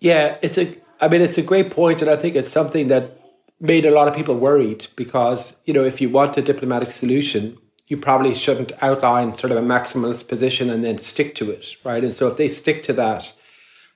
Yeah, 0.00 0.38
it's 0.42 0.58
a. 0.58 0.76
I 1.00 1.06
mean, 1.06 1.20
it's 1.20 1.38
a 1.38 1.42
great 1.42 1.70
point, 1.70 2.02
and 2.02 2.10
I 2.10 2.16
think 2.16 2.34
it's 2.34 2.50
something 2.50 2.88
that 2.88 3.20
made 3.64 3.86
a 3.86 3.90
lot 3.90 4.06
of 4.06 4.14
people 4.14 4.36
worried 4.36 4.86
because 4.94 5.56
you 5.64 5.72
know 5.72 5.84
if 5.84 6.00
you 6.00 6.10
want 6.10 6.36
a 6.36 6.42
diplomatic 6.42 6.92
solution, 6.92 7.56
you 7.86 7.96
probably 7.96 8.34
shouldn't 8.34 8.72
outline 8.82 9.34
sort 9.34 9.50
of 9.50 9.58
a 9.58 9.66
maximalist 9.66 10.28
position 10.28 10.70
and 10.70 10.84
then 10.84 10.98
stick 10.98 11.34
to 11.34 11.50
it, 11.50 11.76
right? 11.84 12.04
And 12.04 12.12
so 12.12 12.28
if 12.28 12.36
they 12.36 12.48
stick 12.48 12.82
to 12.84 12.92
that, 12.94 13.32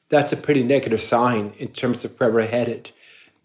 that's 0.08 0.32
a 0.32 0.36
pretty 0.36 0.62
negative 0.62 1.02
sign 1.02 1.52
in 1.58 1.68
terms 1.68 2.04
of 2.04 2.18
where 2.18 2.30
we're 2.30 2.46
headed. 2.46 2.90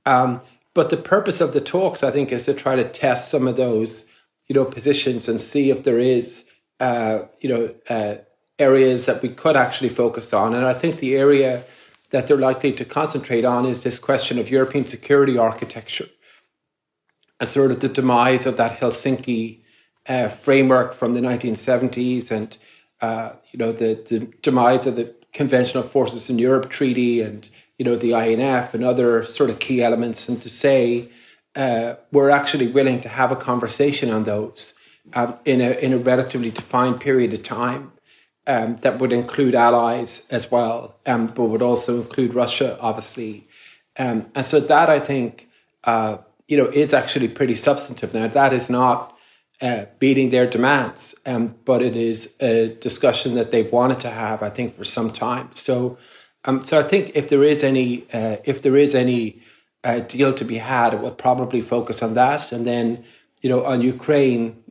Um, 0.06 0.42
but 0.74 0.90
the 0.90 0.98
purpose 0.98 1.40
of 1.42 1.54
the 1.54 1.62
talks, 1.62 2.04
I 2.04 2.12
think, 2.12 2.32
is 2.32 2.46
to 2.46 2.54
try 2.54 2.76
to 2.76 2.88
test 2.88 3.30
some 3.30 3.48
of 3.48 3.58
those, 3.58 4.06
you 4.48 4.56
know, 4.56 4.66
positions 4.66 5.30
and 5.30 5.40
see 5.40 5.70
if 5.70 5.84
there 5.84 6.00
is, 6.00 6.46
uh, 6.80 7.20
you 7.42 7.50
know, 7.50 7.76
uh, 7.90 8.16
areas 8.60 9.06
that 9.06 9.22
we 9.22 9.30
could 9.30 9.56
actually 9.56 9.90
focus 9.90 10.34
on. 10.34 10.56
And 10.56 10.66
I 10.66 10.74
think 10.74 11.00
the 11.00 11.16
area 11.16 11.66
that 12.14 12.28
they're 12.28 12.38
likely 12.38 12.72
to 12.72 12.86
concentrate 12.86 13.44
on 13.44 13.66
is 13.66 13.82
this 13.82 13.98
question 13.98 14.38
of 14.38 14.48
European 14.48 14.86
security 14.86 15.36
architecture 15.36 16.06
and 17.40 17.50
sort 17.50 17.72
of 17.72 17.80
the 17.80 17.90
demise 17.90 18.46
of 18.46 18.56
that 18.58 18.80
Helsinki 18.80 19.62
uh, 20.08 20.28
framework 20.28 20.94
from 20.94 21.16
the 21.16 21.22
1970s 21.22 22.30
and, 22.30 22.56
uh, 23.02 23.32
you 23.52 23.58
know, 23.58 23.72
the, 23.72 23.96
the 24.10 24.20
demise 24.44 24.86
of 24.86 24.96
the 24.96 25.12
Conventional 25.34 25.82
Forces 25.82 26.30
in 26.30 26.38
Europe 26.38 26.70
Treaty 26.70 27.20
and, 27.20 27.50
you 27.80 27.84
know, 27.84 27.96
the 27.96 28.14
INF 28.14 28.76
and 28.76 28.84
other 28.84 29.26
sort 29.26 29.50
of 29.50 29.58
key 29.58 29.82
elements. 29.82 30.30
And 30.30 30.40
to 30.44 30.50
say 30.50 31.10
uh, 31.56 31.96
we're 32.12 32.30
actually 32.30 32.68
willing 32.68 33.02
to 33.02 33.10
have 33.10 33.32
a 33.32 33.36
conversation 33.36 34.12
on 34.12 34.26
those 34.26 34.76
um, 35.16 35.34
in, 35.46 35.62
a, 35.62 35.72
in 35.80 35.94
a 35.94 35.98
relatively 35.98 36.52
defined 36.52 37.02
period 37.02 37.34
of 37.34 37.42
time 37.42 37.92
um, 38.48 38.76
that 38.78 39.00
would 39.00 39.14
include 39.14 39.56
allies 39.56 40.26
as 40.30 40.52
well, 40.52 40.96
um, 41.06 41.28
but 41.28 41.46
would 41.46 41.62
also 41.62 42.02
include 42.02 42.34
Russia, 42.34 42.78
obviously. 42.80 43.48
Um, 43.98 44.26
and 44.36 44.46
so 44.46 44.60
that 44.60 44.90
I 44.90 45.00
think, 45.00 45.48
uh, 45.84 46.18
you 46.48 46.58
know, 46.58 46.66
is 46.66 46.94
actually 46.94 47.28
pretty 47.28 47.56
substantive. 47.56 48.14
Now 48.14 48.28
that 48.28 48.54
is 48.54 48.70
not 48.70 49.18
uh, 49.62 49.86
beating 50.00 50.30
their 50.30 50.50
demands, 50.50 51.16
um, 51.26 51.56
but 51.64 51.82
it 51.82 51.96
is 51.96 52.36
a 52.42 52.70
discussion 52.82 53.36
that 53.36 53.52
they've 53.52 53.72
wanted 53.72 54.00
to 54.02 54.10
have, 54.10 54.44
I 54.44 54.50
think, 54.50 54.76
for 54.76 54.84
some 54.84 55.12
time. 55.12 55.50
So, 55.54 55.98
um, 56.44 56.66
so 56.66 56.80
I 56.80 56.84
think 56.84 57.12
if 57.16 57.30
there 57.30 57.44
is 57.44 57.64
any, 57.64 58.06
uh, 58.12 58.38
if 58.44 58.62
there 58.62 58.76
is 58.76 58.94
any 58.94 59.42
uh, 59.86 60.00
deal 60.00 60.34
to 60.34 60.44
be 60.44 60.58
had, 60.58 60.94
it 60.94 61.00
will 61.00 61.12
probably 61.12 61.62
focus 61.62 62.02
on 62.02 62.16
that, 62.16 62.52
and 62.52 62.68
then, 62.68 63.06
you 63.42 63.50
know, 63.50 63.64
on 63.64 63.82
Ukraine, 63.82 64.62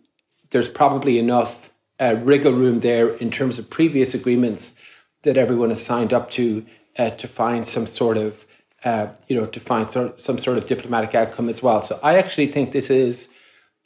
there's 0.50 0.68
probably 0.68 1.18
enough 1.18 1.70
uh, 2.02 2.14
wriggle 2.24 2.52
room 2.52 2.80
there 2.80 3.10
in 3.16 3.30
terms 3.30 3.58
of 3.58 3.70
previous 3.70 4.12
agreements 4.12 4.74
that 5.22 5.36
everyone 5.36 5.68
has 5.68 5.84
signed 5.84 6.12
up 6.12 6.30
to 6.32 6.66
uh, 6.98 7.10
to 7.10 7.28
find 7.28 7.66
some 7.66 7.86
sort 7.86 8.16
of 8.16 8.44
uh, 8.84 9.06
you 9.28 9.36
know 9.36 9.46
to 9.46 9.60
find 9.60 9.86
some, 9.86 10.12
some 10.16 10.36
sort 10.36 10.58
of 10.58 10.66
diplomatic 10.66 11.14
outcome 11.14 11.48
as 11.48 11.62
well. 11.62 11.80
So 11.82 12.00
I 12.02 12.18
actually 12.18 12.48
think 12.48 12.72
this 12.72 12.90
is 12.90 13.28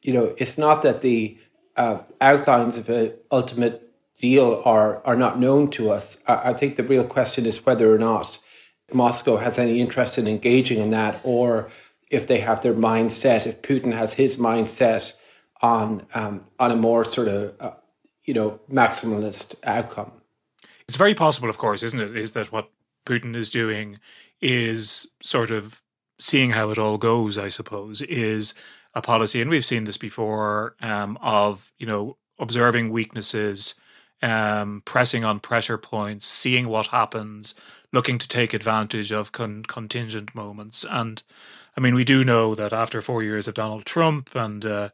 you 0.02 0.12
know 0.14 0.35
it's 0.38 0.57
not 0.57 0.83
that 0.83 1.02
the 1.02 1.37
uh, 1.76 1.98
outlines 2.20 2.79
of 2.79 2.88
an 2.88 3.12
ultimate 3.31 3.83
deal 4.16 4.62
are 4.64 5.05
are 5.05 5.16
not 5.16 5.38
known 5.38 5.70
to 5.72 5.90
us. 5.90 6.16
I, 6.26 6.50
I 6.50 6.52
think 6.55 6.76
the 6.76 6.85
real 6.85 7.05
question 7.05 7.44
is 7.44 7.66
whether 7.66 7.94
or 7.94 7.98
not 7.98 8.38
Moscow 8.92 9.37
has 9.37 9.59
any 9.59 9.79
interest 9.79 10.16
in 10.16 10.26
engaging 10.26 10.81
in 10.81 10.90
that, 10.90 11.20
or 11.22 11.68
if 12.09 12.26
they 12.26 12.40
have 12.40 12.62
their 12.62 12.74
mindset, 12.74 13.46
if 13.46 13.61
Putin 13.61 13.92
has 13.92 14.14
his 14.14 14.38
mindset 14.38 15.12
on 15.61 16.07
um, 16.14 16.44
on 16.59 16.70
a 16.70 16.76
more 16.76 17.05
sort 17.05 17.29
of 17.29 17.55
uh, 17.61 17.70
you 18.26 18.34
know, 18.34 18.60
maximalist 18.70 19.54
outcome. 19.64 20.12
It's 20.88 20.96
very 20.96 21.14
possible, 21.14 21.48
of 21.48 21.58
course, 21.58 21.82
isn't 21.82 22.00
it? 22.00 22.16
Is 22.16 22.32
that 22.32 22.52
what 22.52 22.70
Putin 23.04 23.34
is 23.34 23.50
doing 23.50 23.98
is 24.40 25.12
sort 25.22 25.50
of 25.50 25.82
seeing 26.18 26.50
how 26.50 26.70
it 26.70 26.78
all 26.78 26.98
goes, 26.98 27.38
I 27.38 27.48
suppose, 27.48 28.02
is 28.02 28.54
a 28.94 29.02
policy, 29.02 29.40
and 29.40 29.50
we've 29.50 29.64
seen 29.64 29.84
this 29.84 29.98
before, 29.98 30.74
um, 30.80 31.18
of, 31.20 31.72
you 31.78 31.86
know, 31.86 32.16
observing 32.38 32.90
weaknesses, 32.90 33.74
um, 34.22 34.82
pressing 34.84 35.24
on 35.24 35.40
pressure 35.40 35.78
points, 35.78 36.26
seeing 36.26 36.68
what 36.68 36.88
happens, 36.88 37.54
looking 37.92 38.18
to 38.18 38.28
take 38.28 38.54
advantage 38.54 39.12
of 39.12 39.32
con- 39.32 39.64
contingent 39.64 40.34
moments. 40.34 40.84
And 40.88 41.22
I 41.76 41.80
mean, 41.80 41.94
we 41.94 42.04
do 42.04 42.24
know 42.24 42.54
that 42.54 42.72
after 42.72 43.02
four 43.02 43.22
years 43.22 43.46
of 43.46 43.54
Donald 43.54 43.84
Trump 43.84 44.34
and 44.34 44.64
uh, 44.64 44.88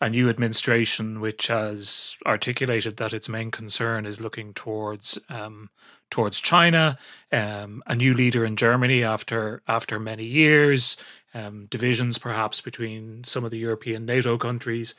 a 0.00 0.08
new 0.08 0.28
administration 0.28 1.20
which 1.20 1.48
has 1.48 2.16
articulated 2.24 2.96
that 2.96 3.12
its 3.12 3.28
main 3.28 3.50
concern 3.50 4.06
is 4.06 4.20
looking 4.20 4.54
towards 4.54 5.18
um, 5.28 5.70
towards 6.10 6.40
China, 6.40 6.98
um, 7.30 7.82
a 7.86 7.94
new 7.94 8.14
leader 8.14 8.44
in 8.44 8.56
Germany 8.56 9.04
after 9.04 9.62
after 9.68 10.00
many 10.00 10.24
years, 10.24 10.96
um, 11.34 11.66
divisions 11.66 12.18
perhaps 12.18 12.60
between 12.60 13.24
some 13.24 13.44
of 13.44 13.50
the 13.50 13.58
European 13.58 14.06
NATO 14.06 14.38
countries, 14.38 14.94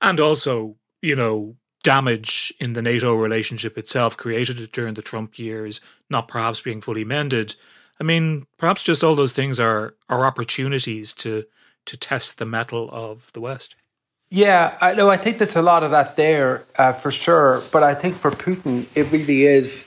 and 0.00 0.20
also 0.20 0.76
you 1.02 1.16
know 1.16 1.56
damage 1.82 2.54
in 2.58 2.72
the 2.72 2.82
NATO 2.82 3.14
relationship 3.14 3.76
itself 3.76 4.16
created 4.16 4.72
during 4.72 4.94
the 4.94 5.02
Trump 5.02 5.38
years, 5.38 5.80
not 6.08 6.28
perhaps 6.28 6.60
being 6.60 6.80
fully 6.80 7.04
mended. 7.04 7.56
I 8.00 8.04
mean, 8.04 8.46
perhaps 8.56 8.82
just 8.82 9.04
all 9.04 9.14
those 9.14 9.32
things 9.32 9.58
are 9.58 9.94
are 10.08 10.24
opportunities 10.24 11.12
to 11.14 11.44
to 11.86 11.96
test 11.96 12.38
the 12.38 12.46
mettle 12.46 12.88
of 12.92 13.32
the 13.32 13.40
West. 13.40 13.74
Yeah, 14.34 14.76
I 14.80 14.94
know. 14.94 15.10
I 15.10 15.16
think 15.16 15.38
there's 15.38 15.54
a 15.54 15.62
lot 15.62 15.84
of 15.84 15.92
that 15.92 16.16
there 16.16 16.64
uh, 16.74 16.92
for 16.92 17.12
sure. 17.12 17.62
But 17.70 17.84
I 17.84 17.94
think 17.94 18.16
for 18.16 18.32
Putin, 18.32 18.88
it 18.96 19.04
really 19.12 19.44
is, 19.44 19.86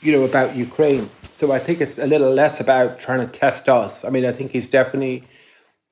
you 0.00 0.12
know, 0.12 0.24
about 0.24 0.56
Ukraine. 0.56 1.10
So 1.30 1.52
I 1.52 1.58
think 1.58 1.82
it's 1.82 1.98
a 1.98 2.06
little 2.06 2.32
less 2.32 2.58
about 2.58 3.00
trying 3.00 3.20
to 3.20 3.30
test 3.30 3.68
us. 3.68 4.02
I 4.02 4.08
mean, 4.08 4.24
I 4.24 4.32
think 4.32 4.52
he's 4.52 4.66
definitely, 4.66 5.24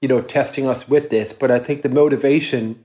you 0.01 0.09
know, 0.09 0.23
testing 0.23 0.67
us 0.67 0.89
with 0.89 1.11
this. 1.11 1.35
But 1.35 1.51
I 1.51 1.59
think 1.59 1.83
the 1.83 1.91
motivation, 1.91 2.83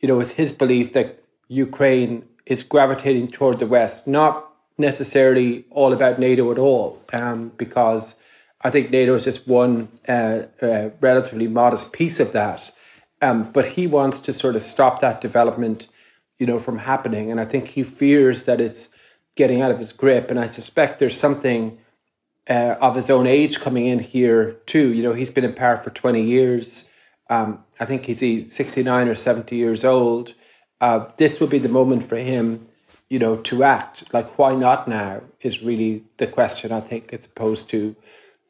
you 0.00 0.08
know, 0.08 0.18
is 0.18 0.32
his 0.32 0.50
belief 0.50 0.92
that 0.92 1.22
Ukraine 1.46 2.24
is 2.44 2.64
gravitating 2.64 3.28
toward 3.28 3.60
the 3.60 3.66
West, 3.68 4.08
not 4.08 4.52
necessarily 4.76 5.66
all 5.70 5.92
about 5.92 6.18
NATO 6.18 6.50
at 6.50 6.58
all, 6.58 7.00
um, 7.12 7.52
because 7.58 8.16
I 8.62 8.70
think 8.70 8.90
NATO 8.90 9.14
is 9.14 9.22
just 9.22 9.46
one 9.46 9.86
uh, 10.08 10.46
uh, 10.60 10.90
relatively 11.00 11.46
modest 11.46 11.92
piece 11.92 12.18
of 12.18 12.32
that. 12.32 12.72
Um, 13.20 13.50
but 13.52 13.66
he 13.66 13.86
wants 13.86 14.20
to 14.20 14.32
sort 14.32 14.56
of 14.56 14.62
stop 14.62 15.00
that 15.00 15.20
development, 15.20 15.88
you 16.38 16.46
know, 16.46 16.58
from 16.58 16.78
happening, 16.78 17.30
and 17.30 17.40
I 17.40 17.44
think 17.44 17.68
he 17.68 17.82
fears 17.82 18.44
that 18.44 18.60
it's 18.60 18.90
getting 19.34 19.62
out 19.62 19.70
of 19.70 19.78
his 19.78 19.92
grip. 19.92 20.30
And 20.30 20.38
I 20.38 20.46
suspect 20.46 20.98
there's 20.98 21.16
something 21.16 21.78
uh, 22.48 22.76
of 22.80 22.96
his 22.96 23.08
own 23.08 23.26
age 23.26 23.60
coming 23.60 23.86
in 23.86 24.00
here 24.00 24.52
too. 24.66 24.92
You 24.92 25.02
know, 25.02 25.12
he's 25.12 25.30
been 25.30 25.44
in 25.44 25.54
power 25.54 25.76
for 25.76 25.90
20 25.90 26.22
years. 26.22 26.90
Um, 27.30 27.62
I 27.78 27.84
think 27.84 28.04
he's 28.06 28.52
69 28.52 29.08
or 29.08 29.14
70 29.14 29.54
years 29.54 29.84
old. 29.84 30.34
Uh, 30.80 31.06
this 31.18 31.40
would 31.40 31.50
be 31.50 31.58
the 31.58 31.68
moment 31.68 32.08
for 32.08 32.16
him, 32.16 32.66
you 33.08 33.18
know, 33.18 33.36
to 33.36 33.62
act. 33.62 34.12
Like, 34.12 34.38
why 34.38 34.54
not 34.54 34.88
now 34.88 35.22
is 35.40 35.62
really 35.62 36.04
the 36.16 36.26
question, 36.26 36.72
I 36.72 36.80
think, 36.80 37.12
as 37.12 37.26
opposed 37.26 37.68
to, 37.70 37.94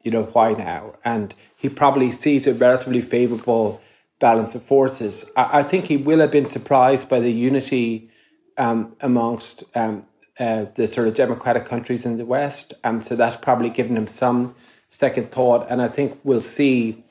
you 0.03 0.11
know, 0.11 0.23
why 0.23 0.53
now? 0.53 0.95
And 1.03 1.35
he 1.55 1.69
probably 1.69 2.11
sees 2.11 2.47
a 2.47 2.53
relatively 2.53 3.01
favorable 3.01 3.81
balance 4.19 4.55
of 4.55 4.63
forces. 4.63 5.31
I, 5.35 5.59
I 5.59 5.63
think 5.63 5.85
he 5.85 5.97
will 5.97 6.19
have 6.19 6.31
been 6.31 6.45
surprised 6.45 7.09
by 7.09 7.19
the 7.19 7.31
unity 7.31 8.09
um, 8.57 8.95
amongst 9.01 9.63
um, 9.75 10.03
uh, 10.39 10.65
the 10.75 10.87
sort 10.87 11.07
of 11.07 11.13
democratic 11.13 11.65
countries 11.65 12.05
in 12.05 12.17
the 12.17 12.25
West. 12.25 12.73
Um, 12.83 13.01
so 13.01 13.15
that's 13.15 13.35
probably 13.35 13.69
given 13.69 13.97
him 13.97 14.07
some 14.07 14.55
second 14.89 15.31
thought. 15.31 15.67
And 15.69 15.81
I 15.81 15.87
think 15.87 16.19
we'll 16.23 16.41
see 16.41 17.03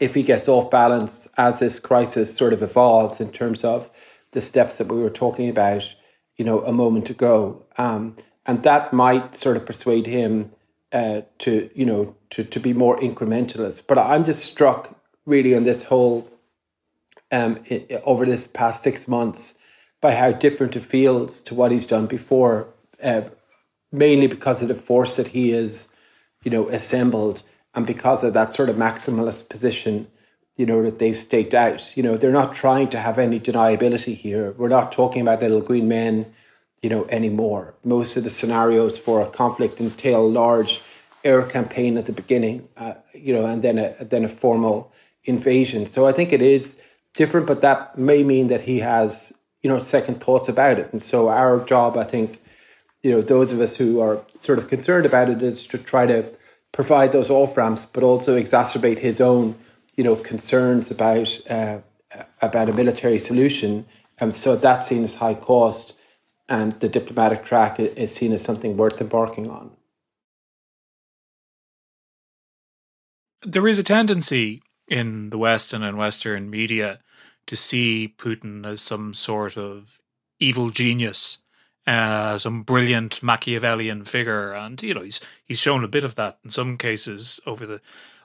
if 0.00 0.14
he 0.14 0.22
gets 0.22 0.48
off 0.48 0.70
balance 0.70 1.28
as 1.36 1.60
this 1.60 1.78
crisis 1.78 2.34
sort 2.34 2.52
of 2.52 2.62
evolves 2.62 3.20
in 3.20 3.30
terms 3.30 3.64
of 3.64 3.90
the 4.32 4.40
steps 4.40 4.78
that 4.78 4.88
we 4.88 5.00
were 5.00 5.10
talking 5.10 5.48
about, 5.48 5.94
you 6.36 6.44
know, 6.44 6.64
a 6.64 6.72
moment 6.72 7.10
ago. 7.10 7.62
Um, 7.78 8.16
and 8.46 8.62
that 8.64 8.92
might 8.92 9.36
sort 9.36 9.56
of 9.56 9.64
persuade 9.64 10.06
him 10.06 10.50
uh, 10.92 11.22
to, 11.38 11.70
you 11.74 11.86
know, 11.86 12.14
to, 12.30 12.44
to 12.44 12.60
be 12.60 12.72
more 12.72 12.98
incrementalist. 12.98 13.86
But 13.86 13.98
I'm 13.98 14.24
just 14.24 14.44
struck 14.44 14.93
really 15.26 15.54
on 15.54 15.64
this 15.64 15.82
whole, 15.82 16.28
um, 17.32 17.58
over 18.04 18.24
this 18.26 18.46
past 18.46 18.82
six 18.82 19.08
months, 19.08 19.54
by 20.00 20.14
how 20.14 20.32
different 20.32 20.76
it 20.76 20.82
feels 20.82 21.40
to 21.42 21.54
what 21.54 21.72
he's 21.72 21.86
done 21.86 22.06
before, 22.06 22.68
uh, 23.02 23.22
mainly 23.90 24.26
because 24.26 24.60
of 24.60 24.68
the 24.68 24.74
force 24.74 25.16
that 25.16 25.28
he 25.28 25.52
is, 25.52 25.88
you 26.42 26.50
know, 26.50 26.68
assembled, 26.68 27.42
and 27.74 27.86
because 27.86 28.22
of 28.22 28.34
that 28.34 28.52
sort 28.52 28.68
of 28.68 28.76
maximalist 28.76 29.48
position, 29.48 30.06
you 30.56 30.66
know, 30.66 30.82
that 30.82 30.98
they've 30.98 31.16
staked 31.16 31.54
out. 31.54 31.96
You 31.96 32.02
know, 32.02 32.16
they're 32.16 32.30
not 32.30 32.54
trying 32.54 32.88
to 32.90 32.98
have 32.98 33.18
any 33.18 33.40
deniability 33.40 34.14
here. 34.14 34.52
We're 34.52 34.68
not 34.68 34.92
talking 34.92 35.22
about 35.22 35.40
little 35.40 35.60
green 35.60 35.88
men, 35.88 36.26
you 36.82 36.90
know, 36.90 37.06
anymore. 37.06 37.74
Most 37.84 38.16
of 38.16 38.24
the 38.24 38.30
scenarios 38.30 38.98
for 38.98 39.22
a 39.22 39.26
conflict 39.26 39.80
entail 39.80 40.30
large 40.30 40.80
air 41.24 41.42
campaign 41.42 41.96
at 41.96 42.06
the 42.06 42.12
beginning, 42.12 42.68
uh, 42.76 42.94
you 43.14 43.32
know, 43.34 43.46
and 43.46 43.62
then 43.62 43.78
a 43.78 44.04
then 44.04 44.24
a 44.24 44.28
formal 44.28 44.92
invasion. 45.24 45.86
So 45.86 46.06
I 46.06 46.12
think 46.12 46.32
it 46.32 46.42
is 46.42 46.76
different, 47.14 47.46
but 47.46 47.60
that 47.60 47.96
may 47.96 48.22
mean 48.22 48.48
that 48.48 48.62
he 48.62 48.80
has 48.80 49.32
you 49.62 49.70
know 49.70 49.78
second 49.78 50.20
thoughts 50.20 50.48
about 50.48 50.78
it. 50.78 50.88
And 50.92 51.00
so 51.02 51.28
our 51.28 51.60
job 51.64 51.96
i 51.96 52.04
think 52.04 52.40
you 53.02 53.10
know 53.10 53.20
those 53.20 53.52
of 53.52 53.60
us 53.60 53.76
who 53.76 54.00
are 54.00 54.20
sort 54.38 54.58
of 54.58 54.68
concerned 54.68 55.06
about 55.06 55.28
it 55.28 55.42
is 55.42 55.66
to 55.68 55.78
try 55.78 56.06
to 56.06 56.24
provide 56.72 57.12
those 57.12 57.30
off 57.30 57.56
ramps 57.56 57.86
but 57.86 58.02
also 58.02 58.36
exacerbate 58.38 58.98
his 58.98 59.20
own 59.20 59.54
you 59.96 60.04
know 60.04 60.16
concerns 60.16 60.90
about 60.90 61.40
uh, 61.48 61.78
about 62.42 62.68
a 62.68 62.72
military 62.72 63.18
solution. 63.18 63.86
And 64.18 64.34
so 64.34 64.56
that's 64.56 64.86
seen 64.88 65.04
as 65.04 65.16
high 65.16 65.34
cost 65.34 65.94
and 66.48 66.72
the 66.80 66.88
diplomatic 66.88 67.44
track 67.44 67.80
is 67.80 68.14
seen 68.14 68.32
as 68.32 68.42
something 68.42 68.76
worth 68.76 69.00
embarking 69.00 69.48
on. 69.48 69.70
There 73.42 73.66
is 73.66 73.78
a 73.78 73.82
tendency 73.82 74.62
in 74.88 75.30
the 75.30 75.38
west 75.38 75.72
and 75.72 75.84
in 75.84 75.96
western 75.96 76.50
media 76.50 77.00
to 77.46 77.56
see 77.56 78.14
Putin 78.16 78.66
as 78.66 78.80
some 78.80 79.14
sort 79.14 79.56
of 79.56 80.00
evil 80.40 80.70
genius, 80.70 81.38
uh, 81.86 82.38
some 82.38 82.62
brilliant 82.62 83.22
Machiavellian 83.22 84.04
figure, 84.04 84.52
and 84.52 84.82
you 84.82 84.94
know 84.94 85.02
he's 85.02 85.20
he's 85.44 85.58
shown 85.58 85.84
a 85.84 85.88
bit 85.88 86.04
of 86.04 86.14
that 86.16 86.38
in 86.44 86.50
some 86.50 86.76
cases 86.76 87.40
over 87.46 87.66
the 87.66 87.80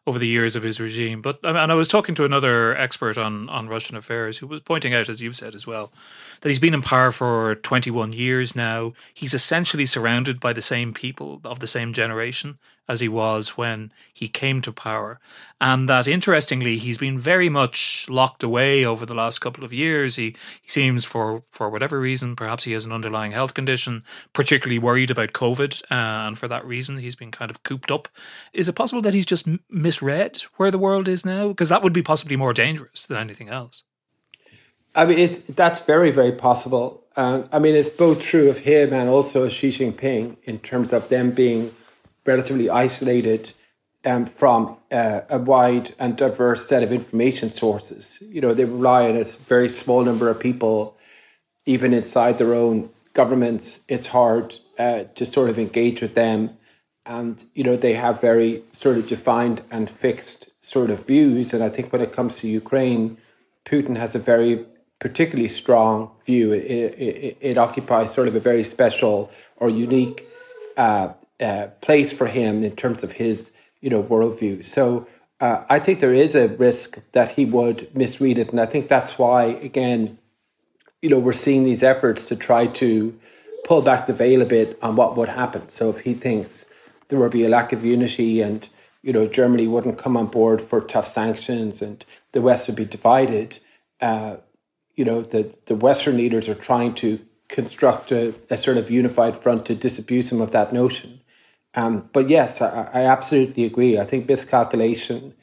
over 0.08 0.18
the 0.18 0.28
years 0.28 0.56
of 0.56 0.64
his 0.64 0.80
regime. 0.80 1.22
But 1.22 1.40
and 1.44 1.72
I 1.72 1.76
was 1.76 1.88
talking 1.88 2.16
to 2.16 2.26
another 2.26 2.76
expert 2.76 3.18
on 3.18 3.50
on 3.50 3.68
Russian 3.68 3.98
affairs 3.98 4.38
who 4.38 4.48
was 4.48 4.62
pointing 4.62 4.94
out, 4.94 5.10
as 5.10 5.22
you've 5.22 5.36
said 5.36 5.56
as 5.56 5.68
well, 5.68 5.92
that 6.42 6.50
he's 6.50 6.60
been 6.60 6.74
in 6.74 6.82
power 6.82 7.12
for 7.12 7.56
21 7.56 8.14
years 8.14 8.56
now. 8.56 8.94
He's 9.14 9.34
essentially 9.34 9.86
surrounded 9.86 10.40
by 10.40 10.54
the 10.54 10.62
same 10.62 10.94
people 10.94 11.42
of 11.44 11.60
the 11.60 11.68
same 11.68 11.94
generation 11.94 12.58
as 12.90 13.02
he 13.02 13.08
was 13.08 13.56
when 13.56 13.94
he 14.12 14.28
came 14.28 14.62
to 14.62 14.74
power. 14.74 15.20
And 15.62 15.88
that 15.88 16.08
interestingly, 16.08 16.78
he's 16.78 16.98
been 16.98 17.20
very 17.20 17.48
much 17.48 18.08
locked 18.10 18.42
away 18.42 18.84
over 18.84 19.06
the 19.06 19.14
last 19.14 19.40
couple 19.40 19.64
of 19.64 19.72
years. 19.72 20.16
He, 20.16 20.36
he 20.62 20.70
seems, 20.70 21.06
for, 21.06 21.44
for 21.52 21.70
whatever 21.70 22.00
reason, 22.00 22.36
perhaps 22.36 22.64
he 22.64 22.72
has 22.72 22.86
an 22.86 22.92
underlying 22.92 23.32
health 23.32 23.54
condition, 23.54 24.04
particularly 24.34 24.80
worried 24.80 25.12
about 25.12 25.34
COVID. 25.34 25.84
Uh, 25.84 26.28
and 26.28 26.38
for 26.40 26.48
that 26.48 26.66
reason, 26.66 26.98
he's 26.98 27.16
been 27.16 27.30
kind 27.32 27.52
of 27.52 27.62
cooped 27.62 27.92
up. 27.92 28.10
Is 28.54 28.68
it 28.68 28.74
possible 28.74 29.04
that 29.04 29.14
he's 29.14 29.28
just 29.28 29.48
misread 29.70 30.42
where 30.58 30.72
the 30.72 30.80
world 30.80 31.08
is 31.08 31.24
now? 31.24 31.50
Because 31.50 31.70
that 31.70 31.84
would 31.84 31.94
be 31.94 32.02
possibly 32.02 32.36
more 32.36 32.54
dangerous 32.54 33.06
than 33.06 33.18
anything 33.18 33.50
else. 33.50 33.84
I 34.96 35.06
mean, 35.06 35.20
it's, 35.20 35.40
that's 35.50 35.82
very, 35.82 36.10
very 36.10 36.32
possible. 36.32 37.04
Uh, 37.16 37.44
I 37.52 37.60
mean, 37.60 37.76
it's 37.76 37.90
both 37.90 38.20
true 38.22 38.50
of 38.50 38.60
him 38.60 38.94
and 38.94 39.08
also 39.08 39.48
Xi 39.48 39.70
Jinping 39.70 40.38
in 40.46 40.58
terms 40.60 40.92
of 40.92 41.10
them 41.10 41.30
being 41.32 41.76
relatively 42.32 42.70
isolated 42.70 43.44
um, 44.06 44.26
from 44.42 44.60
uh, 44.92 45.22
a 45.38 45.40
wide 45.54 45.88
and 46.02 46.12
diverse 46.26 46.62
set 46.72 46.82
of 46.84 46.92
information 47.00 47.50
sources. 47.52 48.04
You 48.36 48.42
know, 48.44 48.54
they 48.54 48.66
rely 48.66 49.10
on 49.10 49.16
a 49.18 49.26
very 49.54 49.70
small 49.82 50.02
number 50.10 50.28
of 50.30 50.38
people, 50.40 50.76
even 51.66 51.90
inside 51.94 52.38
their 52.38 52.54
own 52.64 52.90
governments. 53.14 53.82
It's 53.96 54.08
hard 54.20 54.48
uh, 54.86 55.02
to 55.18 55.24
sort 55.26 55.50
of 55.50 55.58
engage 55.60 56.00
with 56.02 56.14
them. 56.24 56.40
And, 57.06 57.44
you 57.58 57.64
know, 57.64 57.76
they 57.76 57.96
have 58.06 58.16
very 58.22 58.64
sort 58.72 58.98
of 59.00 59.08
defined 59.16 59.60
and 59.76 59.90
fixed 59.90 60.42
sort 60.62 60.90
of 60.94 61.08
views. 61.12 61.54
And 61.54 61.62
I 61.64 61.70
think 61.70 61.92
when 61.92 62.04
it 62.08 62.12
comes 62.18 62.34
to 62.38 62.48
Ukraine, 62.64 63.18
Putin 63.66 63.96
has 63.98 64.12
a 64.16 64.20
very 64.20 64.66
particularly 65.00 65.50
strong 65.62 66.12
view. 66.26 66.52
It, 66.54 66.66
it, 67.08 67.38
it 67.42 67.58
occupies 67.58 68.14
sort 68.14 68.28
of 68.28 68.36
a 68.36 68.44
very 68.52 68.64
special 68.64 69.32
or 69.62 69.70
unique 69.70 70.20
uh, 70.78 71.10
uh, 71.40 71.68
place 71.82 72.12
for 72.12 72.28
him 72.28 72.64
in 72.64 72.76
terms 72.76 73.04
of 73.04 73.14
his, 73.14 73.52
you 73.82 73.90
know, 73.90 74.04
worldview. 74.04 74.64
So 74.64 75.08
uh, 75.40 75.64
I 75.70 75.80
think 75.80 76.00
there 76.00 76.14
is 76.14 76.36
a 76.36 76.50
risk 76.50 77.00
that 77.14 77.30
he 77.30 77.46
would 77.46 77.94
misread 77.96 78.38
it, 78.38 78.50
and 78.50 78.60
I 78.60 78.66
think 78.66 78.90
that's 78.90 79.18
why, 79.18 79.44
again, 79.44 80.18
you 81.02 81.10
know, 81.10 81.20
we're 81.20 81.34
seeing 81.34 81.64
these 81.64 81.82
efforts 81.82 82.26
to 82.26 82.36
try 82.36 82.68
to 82.68 83.18
pull 83.64 83.82
back 83.82 84.06
the 84.06 84.14
veil 84.14 84.42
a 84.42 84.46
bit 84.46 84.78
on 84.82 84.96
what 84.96 85.16
would 85.16 85.30
happen. 85.30 85.70
So 85.70 85.90
if 85.90 86.02
he 86.02 86.14
thinks 86.14 86.66
there 87.08 87.20
will 87.20 87.30
be 87.30 87.46
a 87.46 87.50
lack 87.50 87.72
of 87.72 87.86
unity 87.86 88.42
and 88.42 88.68
you 89.02 89.14
know 89.14 89.28
Germany 89.28 89.68
wouldn't 89.68 89.98
come 89.98 90.18
on 90.18 90.28
board 90.28 90.62
for 90.62 90.82
tough 90.82 91.08
sanctions 91.08 91.82
and 91.82 92.04
the 92.34 92.42
West 92.42 92.68
would 92.68 92.76
be 92.76 92.86
divided, 92.86 93.60
uh, 94.02 94.38
you 94.96 95.06
know, 95.06 95.22
the, 95.22 95.56
the 95.66 95.76
Western 95.76 96.18
leaders 96.18 96.50
are 96.50 96.56
trying 96.56 96.94
to 96.96 97.20
construct 97.48 98.12
a, 98.12 98.34
a 98.50 98.58
sort 98.58 98.78
of 98.78 98.92
unified 98.92 99.38
front 99.38 99.66
to 99.66 99.76
disabuse 99.76 100.32
him 100.32 100.42
of 100.42 100.52
that 100.52 100.74
notion. 100.74 101.19
Um, 101.76 102.10
but 102.14 102.30
yes, 102.30 102.62
I, 102.62 102.90
I, 102.94 103.02
absolutely 103.06 103.64
agree. 103.66 104.00
I 104.00 104.06
think 104.06 104.28
miscalculation, 104.28 105.36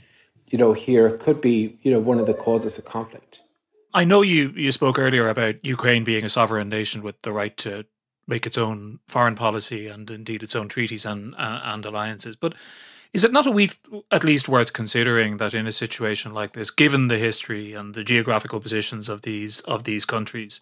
you 0.49 0.59
know, 0.59 0.73
here 0.73 1.17
could 1.19 1.41
be, 1.41 1.79
you 1.83 1.91
know, 1.93 2.01
one 2.01 2.19
of 2.19 2.27
the 2.27 2.35
causes 2.35 2.79
of 2.79 2.85
conflict. 2.85 3.43
I 3.95 4.05
know 4.05 4.23
you 4.23 4.53
you 4.57 4.73
spoke 4.73 4.99
earlier 4.99 5.29
about 5.29 5.65
Ukraine 5.65 6.05
being 6.05 6.25
a 6.25 6.29
sovereign 6.29 6.69
nation 6.69 7.03
with 7.03 7.21
the 7.23 7.33
right 7.33 7.57
to 7.59 7.87
make 8.27 8.45
its 8.45 8.59
own 8.59 8.99
foreign 9.07 9.37
policy 9.37 9.87
and 9.87 10.11
indeed 10.11 10.43
its 10.43 10.57
own 10.57 10.69
treaties 10.69 11.07
and 11.07 11.35
uh, 11.37 11.61
and 11.63 11.85
alliances, 11.87 12.37
but 12.37 12.55
is 13.13 13.25
it 13.25 13.33
not 13.33 13.47
a 13.47 13.51
week 13.51 13.79
at 14.11 14.25
least 14.25 14.49
worth 14.49 14.75
considering 14.75 15.39
that 15.39 15.55
in 15.55 15.67
a 15.67 15.73
situation 15.73 16.35
like 16.35 16.53
this, 16.53 16.71
given 16.71 17.09
the 17.09 17.17
history 17.19 17.73
and 17.73 17.95
the 17.95 18.05
geographical 18.05 18.61
positions 18.61 19.09
of 19.09 19.23
these 19.23 19.61
of 19.61 19.85
these 19.85 20.05
countries, 20.05 20.61